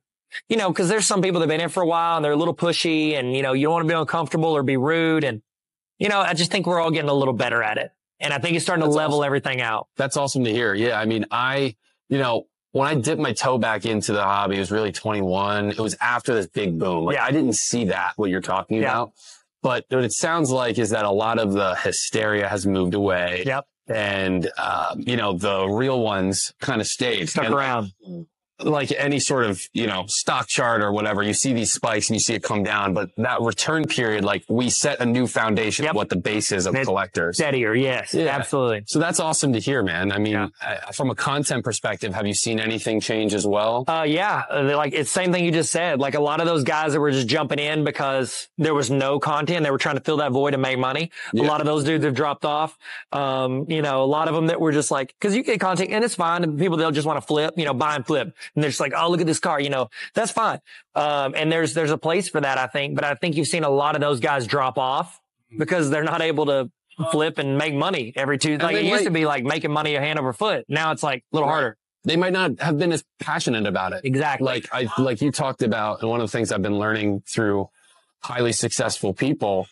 you 0.50 0.58
know, 0.58 0.72
cause 0.74 0.90
there's 0.90 1.08
some 1.08 1.22
people 1.22 1.40
that 1.40 1.50
have 1.50 1.58
been 1.58 1.62
in 1.64 1.70
for 1.70 1.84
a 1.84 1.88
while 1.88 2.18
and 2.18 2.26
they're 2.26 2.32
a 2.34 2.36
little 2.38 2.56
pushy 2.56 3.18
and, 3.18 3.36
you 3.36 3.42
know, 3.42 3.54
you 3.54 3.64
don't 3.68 3.74
want 3.74 3.88
to 3.88 3.94
be 3.94 4.00
uncomfortable 4.00 4.50
or 4.56 4.64
be 4.64 4.78
rude. 4.78 5.24
And, 5.24 5.42
you 6.00 6.10
know, 6.10 6.20
I 6.20 6.34
just 6.34 6.52
think 6.52 6.68
we're 6.68 6.80
all 6.82 6.92
getting 6.92 7.10
a 7.10 7.14
little 7.14 7.34
better 7.34 7.64
at 7.64 7.78
it. 7.78 7.92
And 8.20 8.34
I 8.34 8.40
think 8.40 8.56
it's 8.56 8.66
starting 8.66 8.84
That's 8.84 8.94
to 8.96 8.98
level 8.98 9.18
awesome. 9.20 9.26
everything 9.26 9.62
out. 9.62 9.88
That's 9.96 10.18
awesome 10.18 10.44
to 10.44 10.52
hear. 10.52 10.74
Yeah. 10.74 11.00
I 11.00 11.06
mean, 11.06 11.26
I, 11.32 11.76
you 12.10 12.18
know, 12.18 12.48
when 12.72 12.88
I 12.88 12.96
dipped 12.96 13.22
my 13.22 13.32
toe 13.34 13.58
back 13.58 13.86
into 13.86 14.12
the 14.12 14.24
hobby, 14.24 14.56
it 14.58 14.60
was 14.60 14.72
really 14.72 14.92
21. 14.92 15.70
It 15.72 15.80
was 15.80 15.96
after 16.02 16.34
this 16.34 16.48
big 16.48 16.78
boom. 16.80 17.06
Like 17.06 17.16
Yeah. 17.16 17.26
I 17.26 17.32
didn't 17.32 17.56
see 17.56 17.86
that, 17.86 18.14
what 18.18 18.30
you're 18.30 18.42
talking 18.42 18.78
Yeah. 18.82 18.92
about. 18.92 19.14
But 19.64 19.86
what 19.90 20.04
it 20.04 20.12
sounds 20.14 20.52
like 20.52 20.78
is 20.78 20.92
that 20.92 21.04
a 21.06 21.12
lot 21.12 21.40
of 21.40 21.54
the 21.54 21.76
hysteria 21.76 22.48
has 22.48 22.66
moved 22.68 22.94
away. 22.94 23.44
Yep. 23.46 23.66
And, 23.88 24.50
um, 24.58 25.02
you 25.06 25.16
know, 25.16 25.34
the 25.34 25.66
real 25.68 26.00
ones 26.02 26.54
kind 26.60 26.82
of 26.82 26.88
stayed. 26.88 27.30
Stuck 27.30 27.46
And 27.46 27.54
around. 27.56 27.92
Like 28.60 28.92
any 28.98 29.20
sort 29.20 29.46
of, 29.46 29.62
you 29.74 29.86
know, 29.86 30.06
stock 30.08 30.48
chart 30.48 30.82
or 30.82 30.92
whatever, 30.92 31.22
you 31.22 31.34
see 31.34 31.54
these 31.54 31.72
spikes 31.72 32.10
and 32.10 32.16
you 32.16 32.20
see 32.20 32.34
it 32.34 32.42
come 32.44 32.64
down, 32.64 32.94
but 32.94 33.10
that 33.18 33.42
return 33.42 33.86
period, 33.86 34.24
like 34.26 34.44
we 34.50 34.70
set 34.70 35.00
a 35.00 35.06
new 35.06 35.28
foundation 35.28 35.84
Yep. 35.84 35.92
of 35.92 35.96
what 35.96 36.10
the 36.10 36.16
base 36.16 36.52
is 36.52 36.66
of 36.66 36.74
It's 36.76 36.86
collectors. 36.88 37.38
Steadier. 37.38 37.76
Yes, 37.76 38.14
Yeah. 38.14 38.26
absolutely. 38.36 38.84
So 38.88 38.98
that's 39.00 39.20
awesome 39.20 39.54
to 39.54 39.60
hear, 39.60 39.84
man. 39.84 40.12
I 40.12 40.18
mean, 40.18 40.34
Yeah. 40.34 40.48
uh, 40.66 40.92
from 40.92 41.10
a 41.12 41.16
content 41.16 41.64
perspective, 41.64 42.14
have 42.16 42.26
you 42.26 42.34
seen 42.34 42.60
anything 42.60 43.00
change 43.00 43.34
as 43.36 43.46
well? 43.46 43.84
Uh, 43.88 44.06
yeah, 44.08 44.44
uh, 44.50 44.64
like 44.76 44.94
it's 44.94 45.12
same 45.12 45.32
thing 45.32 45.46
you 45.46 45.52
just 45.52 45.72
said. 45.72 46.00
Like 46.00 46.16
a 46.16 46.20
lot 46.20 46.40
of 46.40 46.48
those 46.48 46.64
guys 46.64 46.94
that 46.94 47.00
were 47.00 47.12
just 47.12 47.28
jumping 47.28 47.60
in 47.60 47.84
because 47.84 48.48
there 48.58 48.74
was 48.74 48.90
no 48.90 49.20
content, 49.20 49.64
they 49.64 49.72
were 49.72 49.78
trying 49.78 49.96
to 49.98 50.02
fill 50.02 50.18
that 50.18 50.32
void 50.32 50.54
and 50.54 50.62
make 50.64 50.80
money. 50.80 51.12
A 51.36 51.38
lot 51.44 51.60
of 51.62 51.68
those 51.68 51.84
dudes 51.84 52.04
have 52.06 52.16
dropped 52.16 52.46
off. 52.46 52.78
Um, 53.12 53.66
you 53.70 53.82
know, 53.82 54.04
a 54.04 54.06
lot 54.06 54.28
of 54.28 54.34
them 54.36 54.48
that 54.48 54.60
were 54.60 54.72
just 54.72 54.90
like, 54.92 55.14
cause 55.22 55.36
you 55.36 55.44
get 55.44 55.60
content 55.60 55.92
and 55.92 56.04
it's 56.04 56.16
fine. 56.16 56.44
And 56.44 56.58
people, 56.58 56.78
they'll 56.78 56.92
just 56.92 57.06
want 57.08 57.22
to 57.22 57.26
flip, 57.26 57.54
you 57.58 57.66
know, 57.66 57.74
buy 57.74 57.96
and 57.96 58.06
flip. 58.06 58.34
And 58.56 58.64
they're 58.64 58.70
just 58.70 58.80
like, 58.80 58.94
oh, 58.96 59.10
look 59.10 59.22
at 59.22 59.28
this 59.28 59.40
car, 59.40 59.60
you 59.60 59.70
know, 59.70 59.90
that's 60.14 60.32
fine. 60.32 60.60
Um, 60.96 61.34
and 61.36 61.52
there's, 61.52 61.74
there's 61.74 61.92
a 61.92 61.98
place 61.98 62.30
for 62.30 62.42
that, 62.42 62.58
I 62.58 62.68
think. 62.68 62.96
But 62.96 63.04
I 63.04 63.16
think 63.16 63.36
you've 63.36 63.48
seen 63.48 63.64
a 63.64 63.70
lot 63.70 63.96
of 63.96 64.02
those 64.02 64.20
guys 64.20 64.48
drop 64.48 64.78
off 64.78 65.20
because 65.58 65.90
they're 65.90 66.04
not 66.04 66.22
able 66.22 66.46
to 66.48 66.70
flip 67.12 67.38
and 67.38 67.58
make 67.58 67.74
money 67.76 68.12
every 68.16 68.38
two. 68.38 68.58
Like 68.58 68.76
it 68.76 68.84
used 68.84 68.92
might- 68.96 69.04
to 69.06 69.12
be 69.12 69.26
like 69.26 69.44
making 69.44 69.72
money 69.72 69.96
a 69.96 70.00
hand 70.02 70.18
over 70.20 70.34
foot. 70.34 70.66
Now 70.68 70.92
it's 70.92 71.04
like 71.04 71.24
a 71.32 71.36
little 71.36 71.48
Right. 71.48 71.54
harder. 71.54 71.78
They 72.04 72.16
might 72.16 72.32
not 72.34 72.60
have 72.62 72.78
been 72.78 72.94
as 72.94 73.04
passionate 73.20 73.68
about 73.68 73.92
it. 73.92 74.02
Exactly. 74.06 74.46
Like 74.46 74.68
I, 74.72 74.88
like 75.02 75.22
you 75.22 75.30
talked 75.32 75.62
about, 75.62 76.02
and 76.02 76.10
one 76.10 76.22
of 76.22 76.28
the 76.28 76.32
things 76.32 76.52
I've 76.54 76.62
been 76.62 76.80
learning 76.80 77.22
through 77.28 77.70
highly 78.28 78.52
successful 78.52 79.14
people 79.14 79.68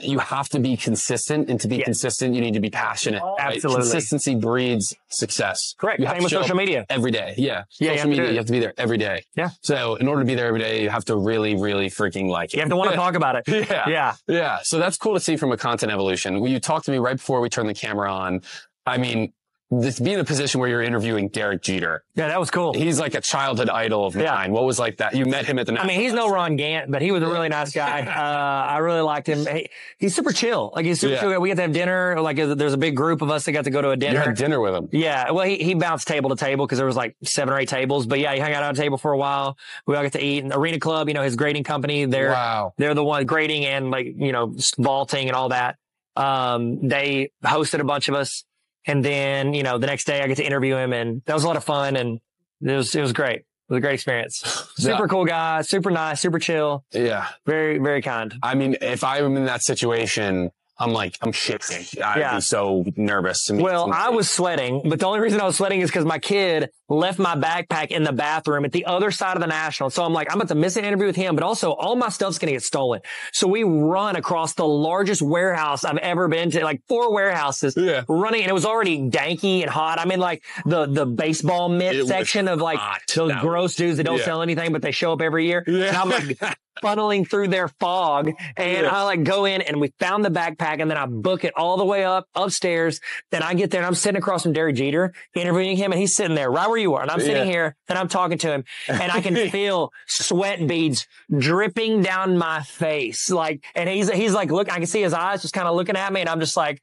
you 0.00 0.18
have 0.18 0.48
to 0.48 0.58
be 0.58 0.76
consistent 0.76 1.48
and 1.50 1.60
to 1.60 1.68
be 1.68 1.82
consistent, 1.82 2.34
you 2.34 2.40
need 2.40 2.54
to 2.54 2.60
be 2.60 2.70
passionate. 2.70 3.22
right? 3.22 3.54
Absolutely. 3.54 3.82
Consistency 3.82 4.34
breeds 4.34 4.94
success. 5.08 5.74
Correct. 5.78 6.00
You 6.00 6.06
Same 6.06 6.22
with 6.22 6.32
social 6.32 6.56
media. 6.56 6.84
every 6.88 7.10
day. 7.10 7.34
Yeah. 7.36 7.64
Yeah, 7.78 7.84
you 7.84 7.88
have 7.90 7.98
Social 7.98 8.02
to 8.02 8.08
media, 8.16 8.30
you 8.32 8.36
have 8.38 8.46
to 8.46 8.52
be 8.52 8.58
there 8.60 8.74
every 8.76 8.98
day. 8.98 9.24
Yeah. 9.36 9.50
So 9.60 9.94
in 9.96 10.08
order 10.08 10.22
to 10.22 10.26
be 10.26 10.34
there 10.34 10.46
every 10.46 10.60
day, 10.60 10.82
you 10.82 10.90
have 10.90 11.04
to 11.06 11.16
really, 11.16 11.54
really 11.54 11.88
freaking 11.88 12.28
like 12.28 12.52
it. 12.52 12.56
You 12.56 12.60
have 12.60 12.70
to 12.70 12.76
want 12.76 12.90
to 12.90 12.96
talk 12.96 13.14
about 13.14 13.36
it. 13.36 13.44
Yeah. 13.68 13.88
Yeah. 13.88 14.14
Yeah. 14.26 14.58
So 14.62 14.78
that's 14.78 14.96
cool 14.96 15.14
to 15.14 15.20
see 15.20 15.36
from 15.36 15.52
a 15.52 15.56
content 15.56 15.92
evolution. 15.92 16.42
You 16.44 16.60
talked 16.60 16.86
to 16.86 16.90
me 16.92 16.98
right 16.98 17.16
before 17.16 17.40
we 17.40 17.48
turned 17.48 17.68
the 17.68 17.74
camera 17.74 18.12
on, 18.12 18.42
I 18.86 18.98
mean, 18.98 19.32
this 19.70 20.00
being 20.00 20.14
in 20.14 20.20
a 20.20 20.24
position 20.24 20.60
where 20.60 20.68
you're 20.70 20.80
interviewing 20.82 21.28
Derek 21.28 21.60
Jeter, 21.62 22.02
Yeah, 22.14 22.28
that 22.28 22.40
was 22.40 22.50
cool. 22.50 22.72
he's 22.72 22.98
like 22.98 23.14
a 23.14 23.20
childhood 23.20 23.68
idol 23.68 24.06
of 24.06 24.16
Yeah. 24.16 24.32
mine. 24.34 24.50
What 24.52 24.64
was 24.64 24.78
like 24.78 24.96
that? 24.96 25.14
You 25.14 25.26
met 25.26 25.44
him 25.44 25.58
at 25.58 25.66
the. 25.66 25.78
I 25.78 25.86
mean, 25.86 26.00
he's 26.00 26.14
no 26.14 26.30
Ron 26.30 26.56
Gant, 26.56 26.90
but 26.90 27.02
he 27.02 27.12
was 27.12 27.22
a 27.22 27.26
really 27.26 27.48
nice 27.50 27.72
guy. 27.72 28.00
Uh, 28.18 28.72
I 28.72 28.78
really 28.78 29.02
liked 29.02 29.28
him. 29.28 29.44
He, 29.46 29.68
he's 29.98 30.14
super 30.14 30.32
chill. 30.32 30.72
Like 30.74 30.84
he's 30.86 31.00
super 31.00 31.14
Yeah. 31.14 31.20
chill. 31.20 31.40
We 31.40 31.48
got 31.50 31.56
to 31.56 31.62
have 31.62 31.72
dinner. 31.72 32.20
Like 32.20 32.36
there's 32.36 32.72
a 32.72 32.78
big 32.78 32.96
group 32.96 33.20
of 33.22 33.30
us 33.30 33.44
that 33.44 33.52
got 33.52 33.64
to 33.64 33.70
go 33.70 33.82
to 33.82 33.88
a 33.88 33.92
You 33.92 33.96
dinner. 33.96 34.20
had 34.20 34.36
dinner 34.36 34.60
with 34.60 34.74
him. 34.74 34.88
Yeah. 34.90 35.30
Well, 35.32 35.44
he, 35.44 35.58
he 35.58 35.74
bounced 35.74 36.08
table 36.08 36.30
to 36.30 36.36
table 36.36 36.64
because 36.66 36.78
there 36.78 36.86
was 36.86 36.96
like 36.96 37.16
seven 37.22 37.52
or 37.52 37.58
eight 37.58 37.68
tables, 37.68 38.06
but 38.06 38.18
yeah, 38.18 38.32
he 38.34 38.40
hung 38.40 38.52
out 38.52 38.62
on 38.62 38.70
a 38.70 38.76
table 38.76 38.96
for 38.98 39.12
a 39.12 39.18
while. 39.18 39.58
We 39.86 39.94
all 39.96 40.02
got 40.02 40.12
to 40.12 40.24
eat 40.24 40.42
and 40.44 40.54
Arena 40.54 40.78
Club, 40.80 41.08
you 41.08 41.14
know, 41.14 41.22
his 41.22 41.36
grading 41.36 41.64
company, 41.64 42.06
they're, 42.06 42.30
Wow. 42.30 42.72
they're 42.78 42.94
the 42.94 43.04
one 43.04 43.26
grading 43.26 43.66
and 43.66 43.90
like, 43.90 44.06
you 44.16 44.32
know, 44.32 44.54
vaulting 44.78 45.28
and 45.28 45.36
all 45.36 45.50
that. 45.50 45.76
Um, 46.16 46.88
they 46.88 47.30
hosted 47.44 47.80
a 47.80 47.84
bunch 47.84 48.08
of 48.08 48.14
us. 48.14 48.44
And 48.88 49.04
then, 49.04 49.54
you 49.54 49.62
know, 49.62 49.78
the 49.78 49.86
next 49.86 50.04
day 50.06 50.22
I 50.22 50.26
get 50.26 50.38
to 50.38 50.44
interview 50.46 50.74
him 50.76 50.92
and 50.92 51.22
that 51.26 51.34
was 51.34 51.44
a 51.44 51.46
lot 51.46 51.56
of 51.56 51.62
fun 51.64 51.94
and 51.96 52.18
it 52.62 52.72
was, 52.74 52.94
it 52.94 53.00
was 53.02 53.12
great. 53.12 53.40
It 53.40 53.44
was 53.68 53.78
a 53.78 53.80
great 53.82 53.94
experience. 53.94 54.40
Super 54.76 55.06
cool 55.06 55.26
guy, 55.26 55.60
super 55.62 55.90
nice, 55.90 56.20
super 56.20 56.38
chill, 56.38 56.84
Yeah. 56.92 57.26
very, 57.46 57.78
very 57.78 58.00
kind. 58.02 58.34
I 58.42 58.54
mean, 58.54 58.76
if 58.80 59.04
I'm 59.04 59.36
in 59.36 59.44
that 59.44 59.62
situation, 59.62 60.50
I'm 60.80 60.92
like, 60.92 61.16
I'm 61.20 61.32
shaking. 61.32 61.84
I'd 62.02 62.18
Yeah. 62.20 62.34
be 62.36 62.40
so 62.40 62.84
nervous. 62.96 63.44
to 63.46 63.52
meet 63.54 63.62
Well. 63.62 63.92
I 63.92 64.08
was 64.08 64.30
sweating, 64.30 64.82
but 64.88 65.00
the 65.00 65.06
only 65.06 65.20
reason 65.20 65.40
I 65.40 65.44
was 65.44 65.56
sweating 65.56 65.80
is 65.82 65.90
because 65.90 66.04
my 66.06 66.18
kid 66.18 66.70
left 66.88 67.18
my 67.18 67.34
backpack 67.36 67.88
in 67.88 68.02
the 68.02 68.12
bathroom 68.12 68.64
at 68.64 68.72
the 68.72 68.86
other 68.86 69.10
side 69.10 69.36
of 69.36 69.40
the 69.40 69.46
national. 69.46 69.90
So 69.90 70.04
I'm 70.04 70.12
like, 70.12 70.30
I'm 70.30 70.38
about 70.38 70.48
to 70.48 70.54
miss 70.54 70.76
an 70.76 70.84
interview 70.84 71.06
with 71.06 71.16
him, 71.16 71.34
but 71.34 71.44
also 71.44 71.72
all 71.72 71.96
my 71.96 72.08
stuff's 72.08 72.38
going 72.38 72.48
to 72.48 72.52
get 72.52 72.62
stolen. 72.62 73.00
So 73.32 73.46
we 73.46 73.62
run 73.64 74.16
across 74.16 74.54
the 74.54 74.66
largest 74.66 75.20
warehouse 75.22 75.84
I've 75.84 75.98
ever 75.98 76.28
been 76.28 76.50
to, 76.52 76.64
like 76.64 76.80
four 76.88 77.12
warehouses. 77.12 77.74
Yeah. 77.76 78.04
Running 78.08 78.42
and 78.42 78.50
it 78.50 78.54
was 78.54 78.64
already 78.64 78.98
danky 79.10 79.60
and 79.62 79.70
hot. 79.70 79.98
I'm 79.98 80.10
in 80.10 80.20
like 80.20 80.42
the, 80.64 80.86
the 80.86 81.06
baseball 81.06 81.68
mitt 81.68 81.94
It 81.96 82.06
section 82.06 82.48
of 82.48 82.60
like 82.60 82.78
hot. 82.78 83.00
those 83.14 83.32
gross 83.40 83.74
dudes 83.74 83.98
that 83.98 84.04
don't 84.04 84.18
yeah. 84.18 84.24
sell 84.24 84.42
anything, 84.42 84.72
but 84.72 84.82
they 84.82 84.92
show 84.92 85.12
up 85.12 85.20
every 85.20 85.46
year. 85.46 85.64
Yeah. 85.66 85.86
And 85.88 85.96
I'm 85.96 86.08
like 86.08 86.38
funneling 86.82 87.28
through 87.28 87.48
their 87.48 87.66
fog 87.80 88.28
and 88.56 88.82
Yeah. 88.84 88.88
I 88.94 89.02
like 89.02 89.24
go 89.24 89.44
in 89.46 89.62
and 89.62 89.80
we 89.80 89.92
found 89.98 90.24
the 90.24 90.30
backpack 90.30 90.80
and 90.80 90.88
then 90.88 90.96
I 90.96 91.06
book 91.06 91.42
it 91.44 91.52
all 91.56 91.76
the 91.76 91.84
way 91.84 92.04
up 92.04 92.28
upstairs. 92.36 93.00
Then 93.32 93.42
I 93.42 93.54
get 93.54 93.72
there 93.72 93.80
and 93.80 93.86
I'm 93.86 93.96
sitting 93.96 94.16
across 94.18 94.44
from 94.44 94.52
Derek 94.52 94.76
Jeter 94.76 95.12
interviewing 95.34 95.76
him 95.76 95.90
and 95.90 96.00
he's 96.00 96.14
sitting 96.14 96.36
there 96.36 96.48
right 96.50 96.68
where 96.68 96.77
you 96.78 96.94
are. 96.94 97.02
And 97.02 97.10
I'm 97.10 97.20
sitting 97.20 97.36
Yeah. 97.36 97.44
here 97.44 97.76
and 97.88 97.98
I'm 97.98 98.08
talking 98.08 98.38
to 98.38 98.48
him 98.50 98.64
and 98.88 99.10
I 99.12 99.20
can 99.20 99.34
feel 99.50 99.92
sweat 100.06 100.66
beads 100.66 101.06
dripping 101.36 102.02
down 102.02 102.38
my 102.38 102.62
face. 102.62 103.30
Like, 103.30 103.64
and 103.74 103.88
he's, 103.88 104.10
he's 104.10 104.32
like, 104.32 104.50
look, 104.50 104.70
I 104.72 104.76
can 104.76 104.86
see 104.86 105.02
his 105.02 105.12
eyes 105.12 105.42
just 105.42 105.54
kind 105.54 105.68
of 105.68 105.74
looking 105.76 105.96
at 105.96 106.12
me 106.12 106.20
and 106.20 106.28
I'm 106.28 106.40
just 106.40 106.56
like, 106.56 106.82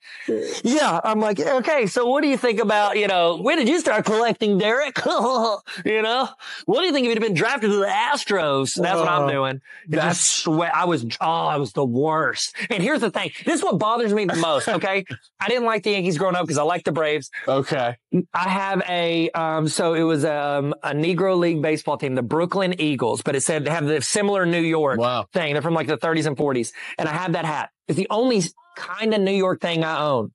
yeah, 0.63 0.99
I'm 1.03 1.19
like, 1.19 1.39
okay, 1.39 1.87
so 1.87 2.05
what 2.07 2.21
do 2.21 2.27
you 2.27 2.37
think 2.37 2.59
about, 2.59 2.97
you 2.97 3.07
know, 3.07 3.37
when 3.37 3.57
did 3.57 3.67
you 3.69 3.79
start 3.79 4.05
collecting, 4.05 4.57
Derek? 4.57 4.97
you 5.05 6.01
know, 6.01 6.27
what 6.65 6.79
do 6.81 6.85
you 6.85 6.91
think 6.93 7.05
if 7.05 7.09
you'd 7.09 7.17
have 7.21 7.27
been 7.27 7.33
drafted 7.33 7.69
to 7.71 7.77
the 7.77 7.85
Astros? 7.85 8.75
That's 8.81 8.99
what 8.99 9.07
I'm 9.09 9.23
Oh, 9.23 9.29
doing. 9.31 9.61
That's- 9.87 10.17
just 10.17 10.35
sweat. 10.43 10.73
I 10.75 10.85
was, 10.85 11.05
oh, 11.21 11.25
I 11.25 11.57
was 11.57 11.73
the 11.73 11.85
worst. 11.85 12.55
And 12.69 12.81
here's 12.83 13.01
the 13.01 13.11
thing. 13.11 13.31
This 13.45 13.55
is 13.59 13.63
what 13.63 13.79
bothers 13.79 14.13
me 14.13 14.25
the 14.25 14.35
most. 14.35 14.67
Okay. 14.67 15.05
I 15.39 15.47
didn't 15.47 15.65
like 15.65 15.83
the 15.83 15.91
Yankees 15.91 16.17
growing 16.17 16.35
up 16.35 16.43
because 16.43 16.57
I 16.57 16.63
liked 16.63 16.85
the 16.85 16.91
Braves. 16.91 17.29
okay. 17.47 17.95
I 18.33 18.49
have 18.49 18.81
a, 18.87 19.29
um, 19.31 19.67
so 19.67 19.84
it 19.93 20.03
was, 20.03 20.25
um, 20.25 20.73
a 20.83 20.91
Negro 20.93 21.37
League 21.37 21.61
baseball 21.61 21.97
team, 21.97 22.15
the 22.15 22.21
Brooklyn 22.23 22.79
Eagles, 22.81 23.21
but 23.21 23.35
it 23.35 23.41
said 23.41 23.65
they 23.65 23.69
have 23.71 23.85
the 23.85 24.01
similar 24.01 24.45
New 24.45 24.61
York 24.61 24.99
Wow. 24.99 25.27
thing. 25.33 25.53
They're 25.53 25.61
from 25.61 25.73
like 25.73 25.87
the 25.87 25.97
30s 25.97 26.25
and 26.25 26.35
40s. 26.37 26.71
And 26.97 27.07
I 27.07 27.13
have 27.13 27.33
that 27.33 27.45
hat. 27.45 27.69
It's 27.87 27.97
the 27.97 28.07
only 28.09 28.41
kind 28.75 29.13
of 29.13 29.21
New 29.21 29.31
York 29.31 29.61
thing 29.61 29.83
I 29.83 29.99
own. 29.99 30.31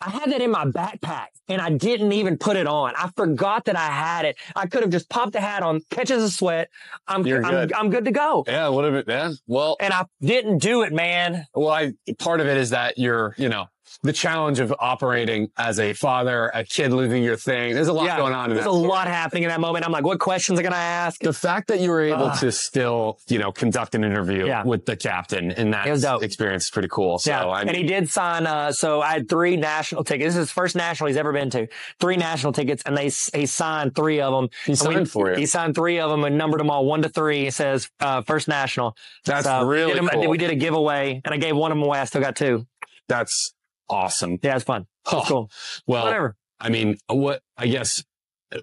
I 0.00 0.10
had 0.10 0.30
that 0.32 0.42
in 0.42 0.50
my 0.50 0.66
backpack 0.66 1.28
and 1.48 1.62
I 1.62 1.70
didn't 1.70 2.12
even 2.12 2.36
put 2.36 2.56
it 2.56 2.66
on. 2.66 2.92
I 2.96 3.10
forgot 3.16 3.64
that 3.66 3.76
I 3.76 3.86
had 3.86 4.26
it. 4.26 4.36
I 4.54 4.66
could 4.66 4.82
have 4.82 4.90
just 4.90 5.08
popped 5.08 5.32
the 5.32 5.40
hat 5.40 5.62
on, 5.62 5.80
catches 5.90 6.22
a 6.22 6.30
sweat. 6.30 6.68
I'm, 7.08 7.26
You're 7.26 7.42
I'm, 7.44 7.50
good. 7.52 7.72
I'm 7.72 7.90
good 7.90 8.04
to 8.04 8.10
go. 8.10 8.44
Yeah. 8.46 8.68
What 8.68 8.84
of 8.84 8.94
it? 8.96 9.06
Yeah. 9.08 9.32
Well, 9.46 9.76
And 9.80 9.94
I 9.94 10.04
didn't 10.20 10.58
do 10.58 10.82
it, 10.82 10.92
man. 10.92 11.46
well, 11.54 11.70
I, 11.70 11.92
part 12.18 12.40
of 12.40 12.46
it 12.48 12.58
is 12.58 12.70
that 12.70 12.98
you're, 12.98 13.34
you 13.38 13.48
know, 13.48 13.66
the 14.02 14.12
challenge 14.12 14.60
of 14.60 14.74
operating 14.78 15.50
as 15.56 15.78
a 15.78 15.92
father, 15.92 16.50
a 16.54 16.64
kid 16.64 16.92
losing 16.92 17.22
your 17.22 17.36
thing. 17.36 17.74
There's 17.74 17.88
a 17.88 17.92
lot 17.92 18.06
Yeah, 18.06 18.16
going 18.16 18.34
on 18.34 18.50
in 18.50 18.54
There's 18.56 18.66
a 18.66 18.70
lot 18.70 19.06
happening 19.06 19.44
in 19.44 19.48
that 19.50 19.60
moment. 19.60 19.84
I'm 19.84 19.92
like, 19.92 20.04
what 20.04 20.18
questions 20.20 20.58
are 20.58 20.62
going 20.62 20.72
to 20.72 20.78
ask? 20.78 21.20
the 21.20 21.32
fact 21.32 21.68
that 21.68 21.80
you 21.80 21.90
were 21.90 22.02
able 22.02 22.24
Ugh. 22.24 22.38
to 22.40 22.52
still, 22.52 23.18
you 23.28 23.38
know, 23.38 23.52
conduct 23.52 23.94
an 23.94 24.04
interview 24.04 24.46
Yeah. 24.46 24.64
with 24.64 24.86
the 24.86 24.96
captain 24.96 25.50
in 25.52 25.70
that 25.72 25.86
experience 26.22 26.64
is 26.64 26.70
pretty 26.70 26.88
cool. 26.90 27.18
So, 27.18 27.30
yeah. 27.30 27.46
I 27.46 27.60
and 27.62 27.70
he 27.76 27.82
did 27.84 28.08
sign, 28.10 28.46
uh, 28.46 28.72
so 28.72 29.00
I 29.00 29.12
had 29.12 29.28
three 29.28 29.56
national 29.56 30.04
tickets. 30.04 30.28
This 30.28 30.34
is 30.34 30.48
his 30.48 30.50
first 30.50 30.76
national 30.76 31.08
he's 31.08 31.16
ever 31.16 31.32
been 31.32 31.50
to. 31.50 31.66
Three 32.00 32.16
national 32.16 32.52
tickets 32.52 32.82
and 32.86 32.96
they, 32.96 33.04
he 33.38 33.46
signed 33.46 33.94
three 33.94 34.20
of 34.20 34.32
them. 34.32 34.48
he 34.66 34.74
signed 34.74 35.10
for 35.10 35.30
you. 35.30 35.36
He 35.36 35.46
signed 35.46 35.74
three 35.74 35.98
of 36.00 36.10
them 36.10 36.24
and 36.24 36.36
numbered 36.38 36.60
them 36.60 36.70
all 36.70 36.84
one 36.86 37.02
to 37.02 37.08
three. 37.08 37.46
It 37.46 37.54
says, 37.54 37.90
uh, 38.00 38.22
first 38.22 38.48
national. 38.48 38.96
That's 39.24 39.44
So 39.46 39.64
really 39.64 39.94
did 40.00 40.10
cool. 40.10 40.28
We 40.28 40.38
did 40.38 40.50
a 40.50 40.54
giveaway 40.56 41.20
and 41.24 41.34
I 41.34 41.36
gave 41.36 41.56
one 41.56 41.70
of 41.72 41.76
them 41.78 41.84
away. 41.84 42.00
I 42.00 42.04
still 42.04 42.20
got 42.20 42.36
two. 42.36 42.66
That's 43.08 43.54
awesome. 43.88 44.38
Yeah, 44.42 44.56
it's 44.56 44.64
fun. 44.64 44.86
Oh, 45.06 45.22
cool. 45.26 45.50
Well, 45.86 46.04
Whatever. 46.04 46.36
I 46.60 46.70
mean, 46.70 46.96
what 47.08 47.42
I 47.58 47.66
guess 47.66 48.02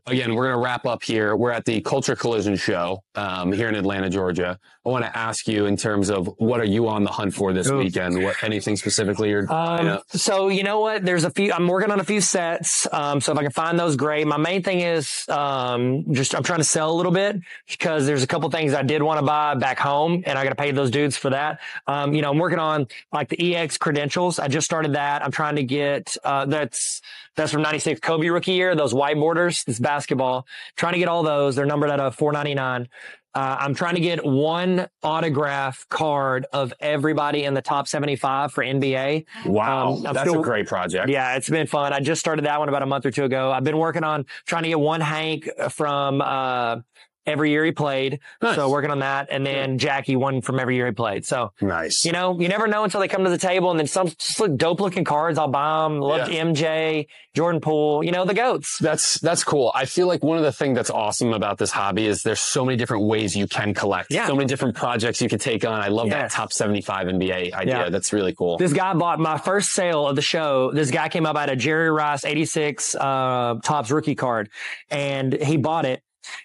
again, 0.08 0.36
we're 0.36 0.46
going 0.46 0.56
to 0.56 0.62
wrap 0.64 0.86
up 0.86 1.04
here. 1.04 1.36
We're 1.36 1.52
at 1.52 1.66
the 1.66 1.82
Culture 1.82 2.16
Collision 2.16 2.56
Show 2.56 3.04
um, 3.16 3.52
here 3.52 3.70
in 3.70 3.76
Atlanta, 3.76 4.10
Georgia. 4.10 4.60
I 4.86 4.90
want 4.90 5.06
to 5.06 5.16
ask 5.16 5.48
you 5.48 5.68
in 5.68 5.78
terms 5.78 6.10
of 6.10 6.28
what 6.38 6.60
are 6.60 6.66
you 6.66 6.88
on 6.88 7.04
the 7.04 7.12
hunt 7.12 7.34
for 7.36 7.54
this 7.54 7.68
Oof. 7.70 7.78
weekend? 7.84 8.24
What 8.24 8.44
anything 8.44 8.76
specifically 8.76 9.30
you're? 9.30 9.52
Um, 9.52 9.86
Yeah. 9.86 9.98
so 10.10 10.48
you 10.50 10.64
know 10.64 10.80
what? 10.80 11.06
There's 11.06 11.24
a 11.24 11.30
few, 11.30 11.54
I'm 11.54 11.68
working 11.68 11.92
on 11.92 12.00
a 12.00 12.04
few 12.04 12.20
sets. 12.20 12.88
Um, 12.92 13.22
so 13.22 13.32
if 13.32 13.38
I 13.38 13.44
can 13.44 13.52
find 13.52 13.78
those, 13.80 13.96
great. 13.96 14.26
My 14.26 14.38
main 14.38 14.64
thing 14.64 14.80
is, 14.80 15.28
um, 15.30 16.06
just, 16.14 16.34
I'm 16.36 16.44
trying 16.44 16.60
to 16.60 16.66
sell 16.66 16.92
a 16.92 16.96
little 16.96 17.12
bit 17.12 17.38
because 17.70 18.08
there's 18.08 18.24
a 18.24 18.28
couple 18.28 18.50
things 18.50 18.74
I 18.74 18.82
did 18.82 19.04
want 19.04 19.20
to 19.20 19.26
buy 19.26 19.54
back 19.56 19.78
home 19.78 20.24
and 20.26 20.38
I 20.38 20.44
got 20.44 20.50
to 20.50 20.56
pay 20.56 20.72
those 20.72 20.90
dudes 20.90 21.16
for 21.16 21.30
that. 21.30 21.60
Um, 21.86 22.14
you 22.14 22.22
know, 22.24 22.32
I'm 22.32 22.40
working 22.40 22.60
on 22.60 22.88
like 23.14 23.30
the 23.30 23.56
EX 23.56 23.78
credentials. 23.78 24.40
I 24.40 24.48
just 24.48 24.66
started 24.66 24.94
that. 24.94 25.24
I'm 25.24 25.32
trying 25.32 25.58
to 25.58 25.64
get, 25.64 26.16
uh, 26.24 26.46
that's, 26.48 27.02
that's 27.36 27.52
from 27.52 27.62
96 27.62 28.02
Kobe 28.02 28.28
rookie 28.28 28.52
year, 28.54 28.76
those 28.76 28.94
white 28.94 29.16
borders, 29.16 29.64
basketball, 29.82 30.46
trying 30.76 30.94
to 30.94 31.00
get 31.00 31.08
all 31.08 31.24
those. 31.24 31.56
They're 31.56 31.66
numbered 31.66 31.90
at 31.90 32.00
a 32.00 32.12
499. 32.12 32.88
Uh, 33.34 33.56
I'm 33.62 33.74
trying 33.74 33.96
to 33.96 34.02
get 34.02 34.26
one 34.26 34.88
autograph 35.04 35.86
card 35.90 36.46
of 36.52 36.74
everybody 36.82 37.46
in 37.46 37.54
the 37.54 37.62
top 37.62 37.88
75 37.88 38.52
for 38.52 38.62
NBA. 38.62 39.26
Wow, 39.46 39.94
um, 39.94 40.04
that's 40.04 40.20
still- 40.22 40.42
a 40.42 40.44
great 40.44 40.68
project. 40.68 41.08
Yeah, 41.08 41.36
it's 41.36 41.50
been 41.50 41.66
fun. 41.66 41.94
I 41.94 42.02
just 42.02 42.20
started 42.20 42.44
that 42.44 42.60
one 42.60 42.68
about 42.68 42.84
a 42.84 42.86
month 42.86 43.06
or 43.06 43.12
two 43.12 43.24
ago. 43.24 43.50
I've 43.50 43.64
been 43.64 43.78
working 43.78 44.04
on 44.04 44.26
trying 44.46 44.64
to 44.64 44.70
get 44.70 44.80
one 44.82 45.00
Hank 45.00 45.48
from, 45.70 46.22
uh, 46.22 46.78
every 47.26 47.52
year 47.52 47.64
he 47.66 47.72
played. 47.72 48.20
Nice. 48.42 48.56
So 48.56 48.70
working 48.70 48.92
on 48.92 49.00
that. 49.00 49.28
And 49.30 49.46
then 49.46 49.78
Jackie 49.78 50.16
won 50.16 50.42
from 50.42 50.60
every 50.60 50.76
year 50.76 50.88
he 50.88 50.92
played. 50.92 51.26
So, 51.26 51.52
Nice. 51.62 52.04
you 52.06 52.12
know, 52.12 52.40
you 52.40 52.48
never 52.48 52.68
know 52.68 52.84
until 52.84 53.00
they 53.00 53.08
come 53.08 53.24
to 53.24 53.30
the 53.30 53.38
table 53.38 53.70
and 53.72 53.80
then 53.80 53.88
some 53.88 54.08
just 54.08 54.40
look 54.40 54.56
dope 54.58 54.80
looking 54.80 55.04
cards. 55.04 55.38
I'll 55.38 55.48
buy 55.48 55.84
them. 55.84 56.00
Loved 56.00 56.32
Yeah. 56.32 56.42
MJ, 56.44 57.08
Jordan 57.36 57.62
Poole, 57.62 58.04
you 58.04 58.12
know, 58.12 58.26
the 58.26 58.34
goats. 58.34 58.78
That's 58.80 59.20
that's 59.20 59.44
cool. 59.44 59.72
I 59.76 59.86
feel 59.86 60.08
like 60.08 60.24
one 60.24 60.38
of 60.38 60.44
the 60.44 60.52
things 60.52 60.76
that's 60.76 60.90
awesome 60.90 61.34
about 61.34 61.58
this 61.58 61.72
hobby 61.72 62.08
is 62.08 62.24
there's 62.24 62.40
so 62.42 62.66
many 62.66 62.78
different 62.78 63.04
ways 63.06 63.36
you 63.36 63.48
can 63.48 63.74
collect. 63.74 64.12
Yeah. 64.12 64.28
So 64.28 64.36
many 64.36 64.48
different 64.48 64.76
projects 64.76 65.22
you 65.22 65.30
can 65.30 65.40
take 65.40 65.64
on. 65.66 65.80
I 65.80 65.88
love 65.90 66.10
that 66.10 66.32
top 66.32 66.52
75 66.52 67.08
NBA 67.08 67.54
idea. 67.54 67.78
Yeah. 67.84 67.90
That's 67.90 68.12
really 68.14 68.34
cool. 68.34 68.58
This 68.58 68.74
guy 68.74 68.94
bought 68.94 69.20
my 69.20 69.38
first 69.38 69.72
sale 69.72 70.08
of 70.08 70.16
the 70.16 70.22
show. 70.22 70.72
This 70.74 70.92
guy 70.92 71.08
came 71.10 71.26
up 71.26 71.36
at 71.38 71.50
a 71.50 71.56
Jerry 71.56 71.90
Rice 71.92 72.26
86, 72.26 72.96
uh, 72.96 73.56
Topps 73.64 73.92
rookie 73.92 74.16
card 74.16 74.50
and 74.90 75.34
he 75.34 75.58
bought 75.58 75.86
it. 75.86 76.02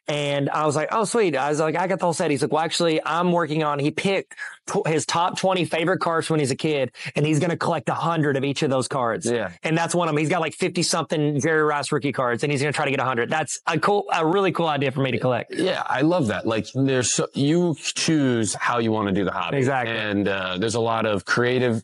And 0.08 0.48
I 0.50 0.64
was 0.66 0.76
like, 0.76 0.88
oh, 0.92 1.04
sweet. 1.04 1.36
I 1.36 1.48
was 1.50 1.60
like, 1.60 1.76
I 1.76 1.86
got 1.86 1.98
the 1.98 2.04
whole 2.04 2.12
set. 2.12 2.30
He's 2.30 2.42
like, 2.42 2.52
well, 2.52 2.62
actually, 2.64 3.00
I'm 3.04 3.32
working 3.32 3.62
on, 3.62 3.78
he 3.78 3.90
picked 3.90 4.34
tw- 4.66 4.86
his 4.86 5.04
top 5.06 5.38
20 5.38 5.64
favorite 5.64 5.98
cards 5.98 6.30
when 6.30 6.40
he's 6.40 6.50
a 6.50 6.56
kid 6.56 6.92
and 7.14 7.26
he's 7.26 7.38
going 7.38 7.50
to 7.50 7.56
collect 7.56 7.88
a 7.88 7.94
hundred 7.94 8.36
of 8.36 8.44
each 8.44 8.62
of 8.62 8.70
those 8.70 8.88
cards. 8.88 9.26
Yeah. 9.26 9.50
And 9.62 9.76
that's 9.76 9.94
one 9.94 10.08
of 10.08 10.14
them. 10.14 10.18
He's 10.18 10.28
got 10.28 10.40
like 10.40 10.54
50 10.54 10.82
something 10.82 11.40
Jerry 11.40 11.62
Rice 11.62 11.90
rookie 11.92 12.12
cards 12.12 12.42
and 12.42 12.52
he's 12.52 12.62
going 12.62 12.72
to 12.72 12.76
try 12.76 12.84
to 12.84 12.90
get 12.90 13.00
a 13.00 13.04
hundred. 13.04 13.30
That's 13.30 13.60
a 13.66 13.78
cool, 13.78 14.04
a 14.12 14.24
really 14.26 14.52
cool 14.52 14.68
idea 14.68 14.92
for 14.92 15.00
me 15.00 15.10
to 15.12 15.18
collect. 15.18 15.54
Yeah, 15.54 15.82
I 15.86 16.02
love 16.02 16.28
that. 16.28 16.46
Like, 16.46 16.66
there's 16.74 17.12
so, 17.12 17.26
you 17.34 17.74
choose 17.80 18.54
how 18.54 18.78
you 18.78 18.92
want 18.92 19.08
to 19.08 19.14
do 19.14 19.24
the 19.24 19.32
hobby, 19.32 19.58
Exactly. 19.58 19.96
and 19.96 20.28
uh, 20.28 20.58
there's 20.58 20.74
a 20.74 20.80
lot 20.80 21.06
of 21.06 21.24
creative 21.24 21.82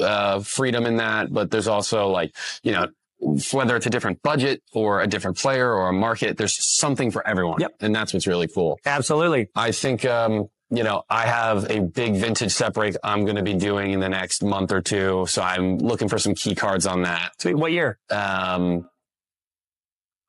uh, 0.00 0.40
freedom 0.40 0.86
in 0.86 0.96
that. 0.96 1.32
But 1.32 1.50
there's 1.50 1.68
also 1.68 2.08
like, 2.08 2.34
you 2.62 2.72
know, 2.72 2.88
whether 3.20 3.76
it's 3.76 3.86
a 3.86 3.90
different 3.90 4.22
budget 4.22 4.62
or 4.72 5.00
a 5.00 5.06
different 5.06 5.36
player 5.36 5.72
or 5.72 5.88
a 5.88 5.92
market, 5.92 6.36
there's 6.36 6.56
something 6.78 7.10
for 7.10 7.26
everyone. 7.26 7.60
Yep. 7.60 7.72
and 7.80 7.94
that's 7.94 8.14
what's 8.14 8.26
really 8.26 8.48
cool. 8.48 8.78
Absolutely. 8.86 9.48
I 9.54 9.72
think, 9.72 10.04
um, 10.04 10.48
you 10.70 10.82
know, 10.84 11.02
I 11.08 11.26
have 11.26 11.70
a 11.70 11.80
big 11.80 12.16
vintage 12.16 12.52
set 12.52 12.74
break 12.74 12.94
I'm 13.02 13.24
going 13.24 13.36
to 13.36 13.42
be 13.42 13.54
doing 13.54 13.92
in 13.92 14.00
the 14.00 14.08
next 14.08 14.42
month 14.42 14.70
or 14.70 14.80
two. 14.80 15.26
So 15.28 15.42
I'm 15.42 15.78
looking 15.78 16.08
for 16.08 16.18
some 16.18 16.34
key 16.34 16.54
cards 16.54 16.86
on 16.86 17.02
that. 17.02 17.32
Sweet. 17.40 17.54
What 17.54 17.72
year? 17.72 17.98
Um, 18.10 18.88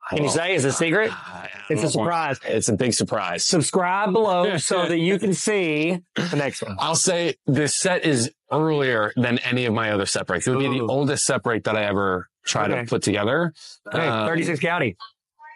Can 0.09 0.23
you 0.23 0.29
say? 0.29 0.55
Is 0.55 0.65
it 0.65 0.69
a 0.69 0.71
secret? 0.71 1.11
It's 1.69 1.83
a 1.83 1.89
surprise. 1.89 2.39
It's 2.45 2.67
a 2.67 2.73
big 2.75 2.93
surprise. 2.93 3.45
Subscribe 3.45 4.11
below 4.11 4.57
so 4.69 4.87
that 4.87 4.97
you 4.97 5.19
can 5.19 5.33
see 5.33 5.99
the 6.15 6.35
next 6.35 6.63
one. 6.63 6.75
I'll 6.79 6.95
say 6.95 7.35
this 7.45 7.75
set 7.75 8.03
is 8.05 8.31
earlier 8.51 9.13
than 9.15 9.37
any 9.39 9.65
of 9.65 9.73
my 9.73 9.91
other 9.91 10.05
set 10.07 10.25
breaks. 10.25 10.47
It 10.47 10.51
would 10.51 10.59
be 10.59 10.67
the 10.79 10.83
Ooh. 10.83 10.87
oldest 10.89 11.25
set 11.25 11.43
break 11.43 11.65
that 11.65 11.75
I 11.75 11.83
ever 11.85 12.27
tried 12.45 12.71
Okay. 12.71 12.81
to 12.83 12.87
put 12.89 13.03
together. 13.03 13.53
Hey, 13.91 14.07
Um, 14.07 14.27
36 14.27 14.59
Goudey. 14.59 14.95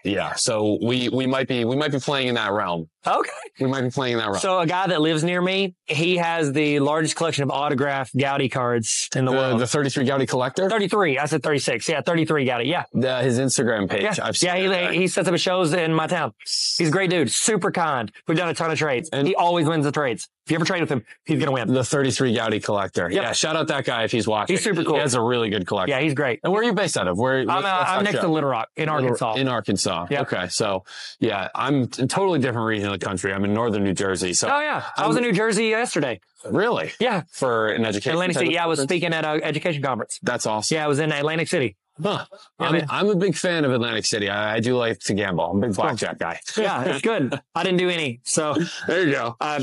Yeah. 0.03 0.33
So 0.35 0.77
we, 0.83 1.09
we 1.09 1.25
might 1.25 1.47
be, 1.47 1.65
we 1.65 1.75
might 1.75 1.91
be 1.91 1.99
playing 1.99 2.27
in 2.27 2.35
that 2.35 2.51
realm. 2.51 2.89
Okay. 3.05 3.29
We 3.59 3.67
might 3.67 3.81
be 3.81 3.89
playing 3.89 4.17
that 4.17 4.27
realm. 4.27 4.39
So 4.39 4.59
a 4.59 4.65
guy 4.65 4.87
that 4.87 5.01
lives 5.01 5.23
near 5.23 5.41
me, 5.41 5.75
he 5.85 6.17
has 6.17 6.51
the 6.53 6.79
largest 6.79 7.15
collection 7.15 7.43
of 7.43 7.49
autographed 7.51 8.15
Goudey 8.15 8.51
cards 8.51 9.09
in 9.15 9.25
the, 9.25 9.31
the, 9.31 9.37
world. 9.37 9.59
the 9.59 9.67
33 9.67 10.05
Goudey 10.05 10.27
collector, 10.27 10.69
33. 10.69 11.17
I 11.19 11.25
said 11.25 11.43
36. 11.43 11.87
Yeah, 11.89 12.01
33 12.01 12.45
Goudey. 12.45 12.65
Yeah. 12.67 12.83
the, 12.93 13.21
his 13.21 13.39
Instagram 13.39 13.89
page. 13.89 14.03
Yeah. 14.03 14.15
I've 14.21 14.37
seen 14.37 14.47
Yeah. 14.55 14.67
that. 14.69 14.93
He, 14.93 15.01
he 15.01 15.07
sets 15.07 15.27
up 15.27 15.37
shows 15.37 15.73
in 15.73 15.93
my 15.93 16.07
town. 16.07 16.33
He's 16.77 16.87
a 16.87 16.91
great 16.91 17.09
dude. 17.09 17.31
Super 17.31 17.71
kind. 17.71 18.11
We've 18.27 18.37
done 18.37 18.49
a 18.49 18.53
ton 18.53 18.71
of 18.71 18.77
trades. 18.77 19.09
And- 19.11 19.27
he 19.27 19.35
always 19.35 19.67
wins 19.67 19.85
the 19.85 19.91
trades. 19.91 20.29
If 20.45 20.51
you 20.51 20.55
ever 20.57 20.65
trade 20.65 20.81
with 20.81 20.89
him, 20.89 21.05
he's 21.23 21.37
going 21.39 21.45
to 21.45 21.51
win. 21.53 21.73
the 21.73 21.85
33 21.85 22.35
Goudey 22.35 22.61
collector. 22.61 23.09
Yep. 23.09 23.21
Yeah. 23.23 23.31
Shout 23.31 23.55
out 23.55 23.67
that 23.67 23.85
guy 23.85 24.03
if 24.03 24.11
he's 24.11 24.27
watching. 24.27 24.53
He's 24.55 24.63
super 24.63 24.83
cool. 24.83 24.95
He 24.95 24.99
has 24.99 25.13
a 25.13 25.21
really 25.21 25.49
good 25.49 25.65
collection. 25.65 25.95
Yeah. 25.97 26.01
He's 26.03 26.13
great. 26.13 26.41
And 26.43 26.51
where 26.51 26.61
are 26.61 26.65
you 26.65 26.73
based 26.73 26.97
out 26.97 27.07
of? 27.07 27.17
Where? 27.17 27.39
I'm, 27.39 27.49
uh, 27.49 27.61
I'm 27.65 28.03
next 28.03 28.17
show. 28.17 28.23
to 28.23 28.27
Little 28.27 28.49
Rock 28.49 28.67
in 28.75 28.89
Arkansas. 28.89 29.35
In 29.35 29.47
Arkansas. 29.47 30.07
Yep. 30.09 30.21
Okay. 30.33 30.47
So 30.49 30.83
yeah, 31.19 31.47
I'm 31.55 31.87
totally 31.87 32.39
different 32.39 32.67
region 32.67 32.91
the 32.93 33.05
country. 33.05 33.33
I'm 33.33 33.43
in 33.43 33.53
northern 33.53 33.83
New 33.83 33.93
Jersey. 33.93 34.33
So 34.33 34.47
oh, 34.49 34.59
yeah. 34.61 34.83
I 34.95 35.07
was 35.07 35.17
in 35.17 35.23
New 35.23 35.33
Jersey 35.33 35.65
yesterday. 35.65 36.21
really 36.49 36.91
Yeah. 36.99 37.23
for 37.31 37.67
an 37.69 37.85
education. 37.85 38.13
Atlantic 38.13 38.37
City. 38.37 38.53
Yeah. 38.53 38.63
I 38.63 38.67
was 38.67 38.79
speaking 38.81 39.13
at 39.13 39.25
an 39.25 39.43
education 39.43 39.81
conference. 39.81 40.19
That's 40.23 40.45
awesome. 40.45 40.75
Yeah. 40.75 40.85
I 40.85 40.87
was 40.87 40.99
in 40.99 41.11
Atlantic 41.11 41.47
City. 41.47 41.75
Huh. 42.01 42.25
Yeah, 42.59 42.67
I'm. 42.67 42.85
I'm 42.89 43.09
a 43.09 43.15
big 43.15 43.35
fan 43.35 43.65
of 43.65 43.71
Atlantic 43.71 44.05
City. 44.05 44.27
I, 44.29 44.55
I 44.55 44.59
do 44.59 44.75
like 44.77 44.99
to 45.01 45.13
gamble. 45.13 45.45
I'm 45.45 45.57
a 45.63 45.67
big 45.67 45.75
blackjack 45.75 46.17
guy. 46.17 46.39
Yeah. 46.57 46.83
It's 46.85 47.01
good. 47.01 47.39
I 47.53 47.63
didn't 47.63 47.77
do 47.77 47.89
any. 47.89 48.21
So 48.23 48.55
there 48.87 49.05
you 49.05 49.11
go. 49.11 49.35
um, 49.41 49.61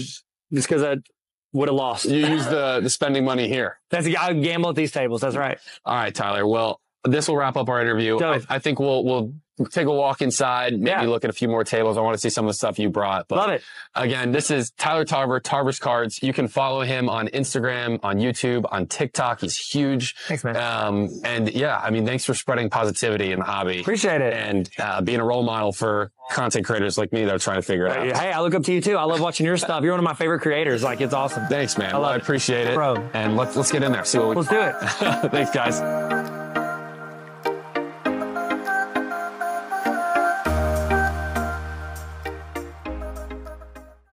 just 0.52 0.68
because 0.68 0.82
I 0.82 0.96
would 1.52 1.68
have 1.68 1.74
lost. 1.76 2.04
You 2.04 2.26
use 2.26 2.46
the, 2.46 2.80
the 2.80 2.90
spending 2.90 3.24
money 3.24 3.48
here. 3.48 3.80
That's 3.90 4.06
I 4.06 4.32
gamble 4.34 4.70
at 4.70 4.76
these 4.76 4.92
tables. 4.92 5.20
That's 5.20 5.36
right. 5.36 5.58
All 5.84 5.94
right, 5.96 6.14
Tyler. 6.14 6.46
Well, 6.46 6.80
this 7.04 7.28
will 7.28 7.36
wrap 7.36 7.56
up 7.56 7.68
our 7.68 7.80
interview. 7.80 8.22
I, 8.22 8.40
I 8.48 8.58
think 8.58 8.78
we'll, 8.78 9.04
we'll 9.04 9.34
take 9.66 9.86
a 9.86 9.92
walk 9.92 10.22
inside, 10.22 10.72
maybe 10.72 10.88
Yeah. 10.90 11.02
look 11.02 11.24
at 11.24 11.30
a 11.30 11.32
few 11.32 11.48
more 11.48 11.64
tables. 11.64 11.96
I 11.98 12.00
want 12.00 12.14
to 12.14 12.20
see 12.20 12.30
some 12.30 12.44
of 12.46 12.50
the 12.50 12.54
stuff 12.54 12.78
you 12.78 12.88
brought. 12.88 13.28
But 13.28 13.36
Love 13.38 13.50
it. 13.50 13.62
again, 13.94 14.32
this 14.32 14.50
is 14.50 14.70
Tyler 14.72 15.04
Tarver, 15.04 15.40
Tarver's 15.40 15.78
Cards. 15.78 16.22
You 16.22 16.32
can 16.32 16.48
follow 16.48 16.82
him 16.82 17.08
on 17.08 17.28
Instagram, 17.28 17.98
on 18.02 18.18
YouTube, 18.18 18.64
on 18.70 18.86
TikTok. 18.86 19.40
He's 19.40 19.56
huge. 19.56 20.14
Thanks, 20.28 20.44
man. 20.44 20.56
Um, 20.56 21.08
and 21.24 21.50
yeah, 21.52 21.78
I 21.82 21.90
mean, 21.90 22.06
thanks 22.06 22.24
for 22.24 22.34
spreading 22.34 22.70
positivity 22.70 23.32
in 23.32 23.38
the 23.40 23.44
hobby 23.44 23.80
Appreciate 23.80 24.20
it. 24.20 24.32
and 24.34 24.70
uh, 24.78 25.00
being 25.00 25.20
a 25.20 25.24
role 25.24 25.42
model 25.42 25.72
for 25.72 26.12
content 26.30 26.64
creators 26.64 26.96
like 26.96 27.12
me 27.12 27.24
that 27.24 27.34
are 27.34 27.38
trying 27.38 27.56
to 27.56 27.62
figure 27.62 27.86
it 27.86 27.92
out. 27.96 28.16
Hey, 28.16 28.30
I 28.32 28.40
look 28.40 28.54
up 28.54 28.62
to 28.64 28.72
you 28.72 28.80
too. 28.80 28.96
I 28.96 29.02
love 29.02 29.20
watching 29.20 29.44
your 29.46 29.56
stuff. 29.56 29.82
You're 29.82 29.92
one 29.92 29.98
of 30.00 30.04
my 30.04 30.14
favorite 30.14 30.40
creators. 30.40 30.82
Like 30.82 31.00
it's 31.00 31.12
awesome. 31.14 31.46
Thanks, 31.48 31.76
man. 31.76 31.92
I 31.94 31.98
Well, 31.98 32.08
I 32.08 32.14
it. 32.14 32.22
appreciate 32.22 32.68
it. 32.68 32.74
Bro. 32.74 33.10
And 33.14 33.36
let's 33.36 33.56
let's 33.56 33.72
get 33.72 33.82
in 33.82 33.90
there. 33.92 34.04
See 34.04 34.18
what 34.18 34.28
we 34.28 34.34
Let's 34.36 34.48
do 34.48 34.60
it. 34.60 34.74
Thanks, 35.32 35.50
guys. 35.50 36.29